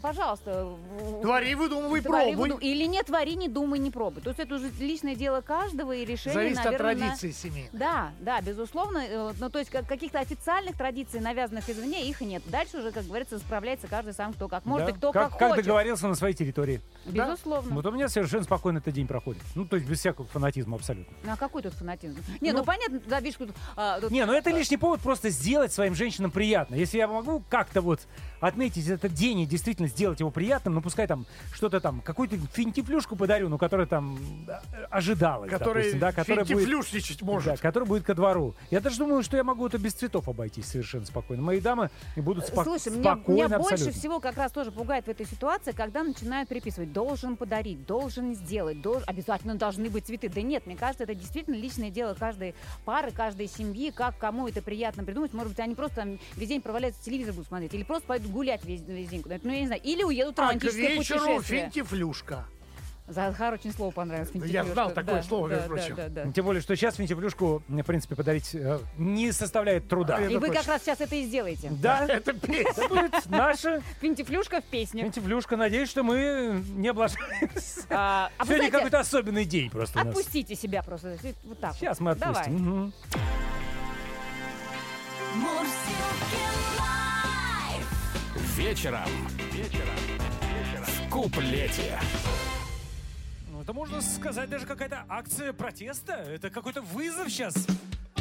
пожалуйста, 0.00 0.64
в- 0.64 1.22
Твори, 1.22 1.54
выдумывай, 1.54 2.00
твори, 2.00 2.32
пробуй. 2.34 2.50
выду- 2.50 2.58
Или 2.60 2.84
не 2.86 3.02
твори, 3.02 3.34
не 3.36 3.48
думай, 3.48 3.78
не 3.78 3.90
пробуй. 3.90 4.20
То 4.22 4.30
есть 4.30 4.40
это 4.40 4.56
уже 4.56 4.70
личное 4.80 5.14
дело 5.14 5.40
каждого 5.42 5.92
и 5.92 6.04
решение, 6.04 6.34
Зависит 6.34 6.58
от 6.58 6.64
наверное, 6.66 6.94
на- 6.94 7.00
традиции 7.00 7.30
семьи. 7.30 7.68
Да, 7.72 8.10
да, 8.20 8.40
безусловно. 8.40 8.98
Э, 8.98 9.32
Ну, 9.38 9.48
то 9.50 9.58
есть 9.60 9.70
как- 9.70 9.86
каких-то 9.86 10.18
официальных 10.18 10.76
традиций, 10.76 11.20
навязанных 11.20 11.68
извне, 11.70 12.06
их 12.08 12.20
нет. 12.20 12.42
Дальше 12.46 12.78
уже, 12.78 12.90
как 12.92 13.04
говорится, 13.06 13.38
справляется 13.38 13.86
каждый 13.86 14.12
сам, 14.14 14.32
кто 14.32 14.48
как 14.48 14.64
может 14.66 14.86
Да? 14.88 14.92
и 14.92 14.94
кто 14.96 15.12
как, 15.12 15.30
как, 15.30 15.38
как 15.38 15.48
хочет. 15.50 15.64
договорился 15.64 16.08
на 16.08 16.14
своей 16.16 16.34
территории. 16.34 16.80
Безусловно. 17.06 17.74
Вот 17.74 17.86
у 17.86 17.90
меня 17.92 18.08
совершенно 18.08 18.44
спокойно 18.44 18.78
этот 18.78 18.94
день 18.94 19.06
проходит. 19.06 19.42
Ну, 19.54 19.64
то 19.66 19.76
есть 19.76 19.88
без 19.88 20.00
всякого 20.00 20.26
фанатизма 20.26 20.76
абсолютно. 20.76 21.14
Ну, 21.24 21.32
а 21.32 21.36
какой 21.36 21.62
тут 21.62 21.74
фанатизм? 21.74 22.18
Не, 22.40 22.52
ну, 22.52 22.58
Ну, 22.58 22.64
понятно, 22.64 23.00
да, 23.06 23.18
видишь, 23.20 23.36
тут, 23.38 23.50
а, 23.76 24.00
тут- 24.00 24.10
Не, 24.12 24.24
ну 24.24 24.32
это 24.32 24.50
лишний 24.50 24.76
повод 24.76 25.00
просто 25.00 25.30
сделать 25.30 25.72
своим 25.72 25.94
женщинам 25.94 26.30
приятно. 26.30 26.71
Если 26.74 26.98
я 26.98 27.08
могу 27.08 27.42
как-то 27.48 27.80
вот 27.80 28.00
отметить 28.42 28.88
этот 28.88 29.14
день 29.14 29.40
и 29.40 29.46
действительно 29.46 29.88
сделать 29.88 30.20
его 30.20 30.30
приятным, 30.30 30.74
ну 30.74 30.82
пускай 30.82 31.06
там 31.06 31.26
что-то 31.54 31.80
там, 31.80 32.00
какую-то 32.00 32.36
финтифлюшку 32.52 33.16
подарю, 33.16 33.48
ну 33.48 33.56
которая 33.56 33.86
там 33.86 34.18
э, 34.48 34.52
ожидалась, 34.90 35.48
Который 35.50 35.82
допустим, 35.84 35.98
да, 36.00 36.12
которая 36.12 36.44
будет, 36.44 36.58
финтифлюшничать 36.58 37.22
может. 37.22 37.52
да, 37.52 37.56
который 37.56 37.86
будет 37.88 38.02
ко 38.04 38.14
двору. 38.14 38.54
Я 38.70 38.80
даже 38.80 38.98
думаю, 38.98 39.22
что 39.22 39.36
я 39.36 39.44
могу 39.44 39.66
это 39.66 39.78
без 39.78 39.94
цветов 39.94 40.28
обойтись 40.28 40.66
совершенно 40.66 41.06
спокойно. 41.06 41.42
Мои 41.42 41.60
дамы 41.60 41.90
будут 42.16 42.46
спок- 42.46 42.64
Слушай, 42.64 42.92
меня, 42.92 43.14
спокойно 43.14 43.46
меня 43.46 43.58
больше 43.58 43.74
абсолютно. 43.74 44.00
всего 44.00 44.20
как 44.20 44.36
раз 44.36 44.50
тоже 44.52 44.72
пугает 44.72 45.06
в 45.06 45.08
этой 45.08 45.24
ситуации, 45.26 45.70
когда 45.72 46.02
начинают 46.02 46.48
приписывать, 46.48 46.92
должен 46.92 47.36
подарить, 47.36 47.86
должен 47.86 48.34
сделать, 48.34 48.78
долж- 48.78 49.04
обязательно 49.06 49.54
должны 49.54 49.88
быть 49.88 50.06
цветы. 50.06 50.28
Да 50.28 50.42
нет, 50.42 50.66
мне 50.66 50.76
кажется, 50.76 51.04
это 51.04 51.14
действительно 51.14 51.54
личное 51.54 51.90
дело 51.90 52.14
каждой 52.14 52.54
пары, 52.84 53.12
каждой 53.12 53.46
семьи, 53.46 53.90
как 53.94 54.18
кому 54.18 54.48
это 54.48 54.62
приятно 54.62 55.04
придумать. 55.04 55.32
Может 55.32 55.50
быть, 55.52 55.60
они 55.60 55.74
просто 55.76 55.96
там 55.96 56.18
весь 56.34 56.48
день 56.48 56.60
проваляются, 56.60 57.04
телевизор 57.04 57.34
будут 57.34 57.46
смотреть, 57.48 57.72
или 57.74 57.84
просто 57.84 58.06
пойдут 58.08 58.31
гулять 58.32 58.64
весь, 58.64 58.80
весь 58.82 59.08
день 59.08 59.22
куда-нибудь. 59.22 59.44
Ну, 59.46 59.52
я 59.52 59.60
не 59.60 59.66
знаю. 59.66 59.82
Или 59.82 60.02
уедут 60.02 60.36
в 60.36 60.40
А 60.40 60.42
к 60.44 60.46
романтическое 60.48 60.88
вечеру 60.88 61.20
путешествие. 61.20 61.62
финтифлюшка. 61.64 62.44
Захар 63.08 63.52
очень 63.54 63.72
слово 63.72 63.90
понравилось. 63.90 64.30
Я 64.46 64.64
знал 64.64 64.90
такое 64.92 65.16
Да, 65.16 65.22
слово, 65.24 65.48
да, 65.48 65.54
между 65.56 65.68
да, 65.68 65.74
прочим. 65.74 65.96
да, 65.96 66.08
да. 66.08 66.32
Тем 66.32 66.44
более, 66.46 66.62
что 66.62 66.76
сейчас 66.76 66.94
финтифлюшку, 66.94 67.62
мне, 67.66 67.82
в 67.82 67.86
принципе, 67.86 68.14
подарить 68.14 68.54
э, 68.54 68.78
не 68.96 69.32
составляет 69.32 69.88
труда. 69.88 70.18
И 70.20 70.26
Это 70.26 70.38
вы 70.38 70.46
как 70.46 70.58
точно. 70.58 70.72
раз 70.74 70.82
сейчас 70.82 71.00
это 71.00 71.16
и 71.16 71.24
сделаете. 71.24 71.68
Да, 71.72 72.06
Это 72.06 72.32
песня. 72.32 72.88
будет 72.88 73.12
наша 73.28 73.82
Финтифлюшка 74.00 74.60
в 74.60 74.64
песню. 74.64 75.02
финтифлюшка. 75.02 75.56
Надеюсь, 75.56 75.90
что 75.90 76.04
мы 76.04 76.62
не 76.74 76.88
облажаемся. 76.88 77.82
А, 77.90 78.30
а 78.38 78.46
Сегодня 78.46 78.70
какой-то 78.70 79.00
особенный 79.00 79.44
день 79.44 79.68
просто 79.68 80.00
у 80.00 80.04
нас. 80.04 80.16
Отпустите 80.16 80.54
себя 80.54 80.82
просто. 80.82 81.18
Вот 81.44 81.58
так. 81.58 81.74
Сейчас 81.74 81.98
вот. 81.98 82.04
мы 82.06 82.14
Давай. 82.14 82.40
отпустим. 82.42 82.92
Мурзилки 85.34 86.78
лайф. 86.78 87.01
Вечером. 88.56 89.08
Вечером. 89.50 89.96
В 90.84 91.08
куплете. 91.08 91.98
Ну, 93.50 93.62
это 93.62 93.72
можно 93.72 94.02
сказать 94.02 94.50
даже 94.50 94.66
какая-то 94.66 95.06
акция 95.08 95.54
протеста. 95.54 96.12
Это 96.12 96.50
какой-то 96.50 96.82
вызов 96.82 97.30
сейчас 97.30 97.54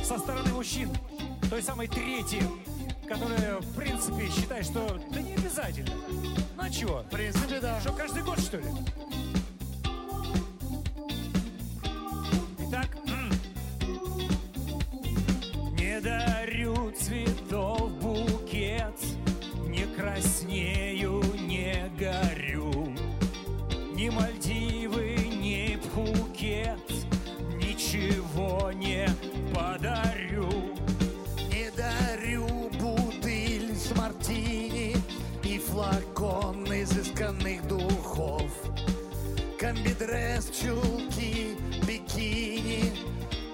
со 0.02 0.18
стороны 0.18 0.54
мужчин. 0.54 0.90
Той 1.50 1.62
самой 1.62 1.90
трети, 1.90 2.42
которая, 3.10 3.60
в 3.60 3.76
принципе, 3.76 4.30
считает, 4.30 4.66
что 4.66 5.02
да 5.12 5.22
не 5.22 5.34
обязательно. 5.34 5.92
Ну 6.56 6.64
а 6.64 6.70
чего? 6.70 7.02
В 7.02 7.10
принципе, 7.10 7.60
да. 7.60 7.82
Что, 7.82 7.92
каждый 7.92 8.24
год, 8.24 8.40
что 8.40 8.56
ли? 8.58 8.64
Итак, 12.70 12.88
не 15.78 16.00
дарю 16.00 16.92
цветов 16.92 17.81
краснею, 20.22 21.22
не 21.47 21.91
горю. 21.97 22.93
Ни 23.93 24.09
Мальдивы, 24.09 25.15
ни 25.41 25.78
Пхукет, 25.78 26.80
ничего 27.55 28.72
не 28.72 29.07
подарю. 29.53 30.49
Не 31.49 31.72
дарю 31.76 32.47
бутыль 32.80 33.76
с 33.76 33.95
мартини 33.95 34.95
и 35.43 35.57
флакон 35.57 36.65
изысканных 36.65 37.67
духов. 37.67 38.51
Комбидресс, 39.59 40.51
чулки, 40.51 41.57
бикини 41.88 42.91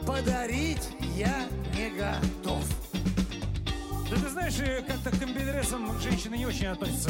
подарить 0.05 0.89
я 1.15 1.47
не 1.75 1.89
готов. 1.89 2.76
Знаешь, 4.49 4.69
э, 4.69 4.81
как-то 4.81 5.11
к 5.11 5.19
комбинедресам 5.19 5.99
женщины 5.99 6.37
не 6.37 6.45
очень 6.45 6.67
относятся. 6.67 7.09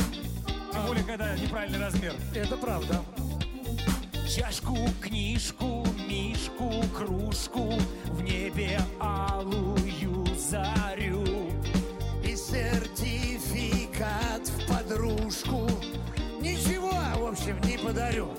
Тем 0.72 0.86
более, 0.88 1.04
когда 1.04 1.36
неправильный 1.36 1.80
размер. 1.80 2.16
Это 2.34 2.58
правда. 2.58 3.04
Чашку, 4.28 4.76
книжку, 5.00 5.86
мишку, 6.10 6.84
кружку, 6.96 7.74
в 8.06 8.24
небе 8.24 8.80
алую 9.00 10.26
зарю. 10.36 11.24
И 12.24 12.36
сертификат 12.36 12.98
в 14.48 14.68
подружку. 14.68 15.70
Ничего, 16.42 16.92
в 17.18 17.28
общем, 17.28 17.62
не 17.62 17.78
подарю. 17.78 18.32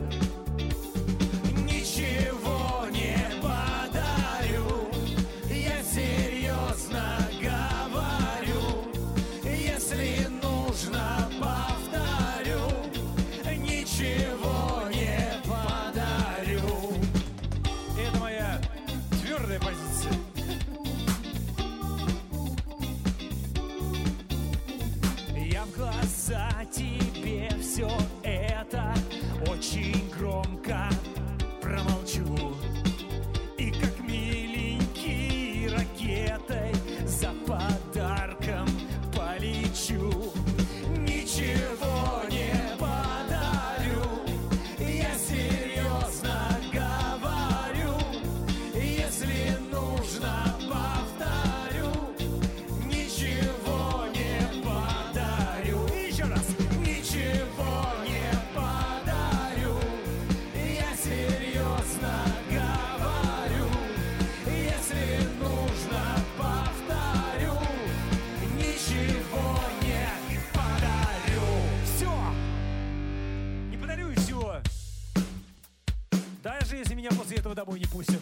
Этого 77.48 77.54
домой 77.54 77.80
не 77.80 77.86
пустят. 77.86 78.20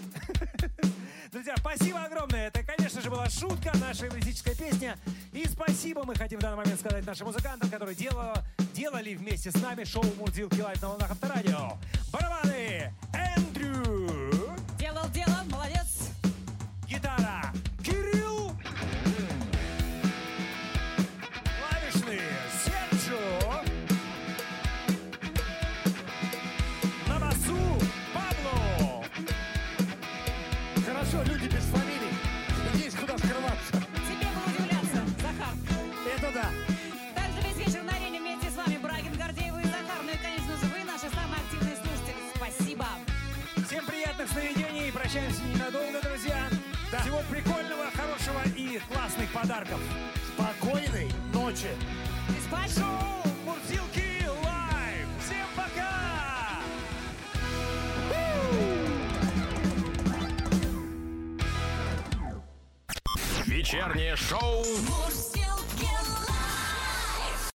Друзья, 1.33 1.55
спасибо 1.59 2.03
огромное. 2.05 2.49
Это, 2.49 2.63
конечно 2.63 3.01
же, 3.01 3.11
была 3.11 3.29
шутка, 3.29 3.73
наша 3.79 4.07
юмористическая 4.07 4.55
песня. 4.55 4.97
И 5.33 5.47
спасибо 5.49 6.05
мы 6.05 6.15
хотим 6.15 6.39
в 6.39 6.43
данный 6.43 6.59
момент 6.59 6.79
сказать 6.79 7.05
нашим 7.05 7.27
музыкантам, 7.27 7.69
которые 7.69 7.97
делала, 7.97 8.45
делали 8.75 9.15
вместе 9.15 9.51
с 9.51 9.61
нами 9.61 9.85
шоу 9.85 10.05
«Мурзилки 10.19 10.61
лайф» 10.61 10.81
на 10.81 10.91
волнах 10.91 11.11
Авторадио. 11.11 11.77
Барабаны 12.13 12.95
Эндрю. 13.13 14.57
Делал 14.79 15.09
дело, 15.09 15.43
молодец. 15.51 15.76
Прощаемся 45.17 45.43
ненадолго, 45.45 46.01
друзья. 46.03 46.49
Всего 47.01 47.23
прикольного, 47.31 47.91
хорошего 47.93 48.43
и 48.55 48.79
классных 48.93 49.33
подарков. 49.33 49.81
Спокойной 50.35 51.11
ночи. 51.33 51.71
Шоу 52.69 53.33
Мурзилки 53.47 54.27
Live. 54.45 55.09
Всем 55.25 55.47
пока! 55.57 56.61
Вечернее 63.47 64.17
шоу 64.17 64.65
Мурзилки. 64.83 65.26